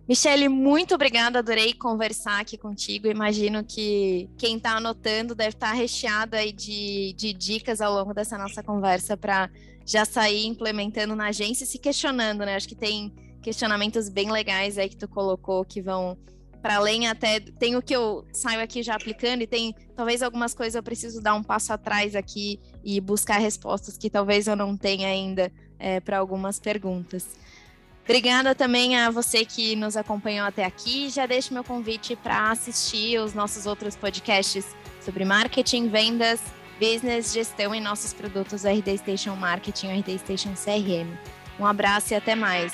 Michele, 0.08 0.48
muito 0.48 0.94
obrigada, 0.94 1.40
adorei 1.40 1.74
conversar 1.74 2.40
aqui 2.40 2.56
contigo. 2.56 3.08
Imagino 3.08 3.62
que 3.62 4.26
quem 4.38 4.56
está 4.56 4.78
anotando 4.78 5.34
deve 5.34 5.50
estar 5.50 5.68
tá 5.68 5.74
recheado 5.74 6.34
aí 6.34 6.50
de, 6.50 7.12
de 7.12 7.34
dicas 7.34 7.82
ao 7.82 7.92
longo 7.92 8.14
dessa 8.14 8.38
nossa 8.38 8.62
conversa 8.62 9.18
para 9.18 9.50
já 9.84 10.06
sair 10.06 10.46
implementando 10.46 11.14
na 11.14 11.26
agência 11.26 11.64
e 11.64 11.66
se 11.66 11.78
questionando, 11.78 12.38
né? 12.38 12.56
Acho 12.56 12.66
que 12.66 12.74
tem 12.74 13.12
questionamentos 13.42 14.08
bem 14.08 14.30
legais 14.32 14.78
aí 14.78 14.88
que 14.88 14.96
tu 14.96 15.06
colocou 15.06 15.62
que 15.62 15.82
vão 15.82 16.16
para 16.62 16.76
além 16.76 17.06
até 17.06 17.38
tem 17.38 17.76
o 17.76 17.82
que 17.82 17.94
eu 17.94 18.26
saio 18.32 18.60
aqui 18.60 18.82
já 18.82 18.94
aplicando 18.94 19.42
e 19.42 19.46
tem 19.46 19.74
talvez 19.94 20.22
algumas 20.22 20.54
coisas 20.54 20.74
eu 20.74 20.82
preciso 20.82 21.20
dar 21.20 21.34
um 21.34 21.42
passo 21.42 21.72
atrás 21.72 22.16
aqui 22.16 22.58
e 22.82 22.98
buscar 23.00 23.38
respostas 23.38 23.96
que 23.98 24.08
talvez 24.08 24.46
eu 24.46 24.56
não 24.56 24.74
tenha 24.74 25.06
ainda 25.06 25.52
é, 25.78 26.00
para 26.00 26.18
algumas 26.18 26.58
perguntas. 26.58 27.26
Obrigada 28.08 28.54
também 28.54 28.96
a 28.96 29.10
você 29.10 29.44
que 29.44 29.76
nos 29.76 29.94
acompanhou 29.94 30.46
até 30.46 30.64
aqui. 30.64 31.10
Já 31.10 31.26
deixo 31.26 31.52
meu 31.52 31.62
convite 31.62 32.16
para 32.16 32.50
assistir 32.50 33.20
os 33.20 33.34
nossos 33.34 33.66
outros 33.66 33.94
podcasts 33.94 34.74
sobre 34.98 35.26
marketing, 35.26 35.88
vendas, 35.88 36.40
business, 36.80 37.34
gestão 37.34 37.74
e 37.74 37.80
nossos 37.80 38.14
produtos 38.14 38.64
RD 38.64 38.96
Station 38.96 39.36
Marketing, 39.36 39.88
RD 39.88 40.20
Station 40.20 40.54
CRM. 40.54 41.06
Um 41.60 41.66
abraço 41.66 42.14
e 42.14 42.16
até 42.16 42.34
mais. 42.34 42.72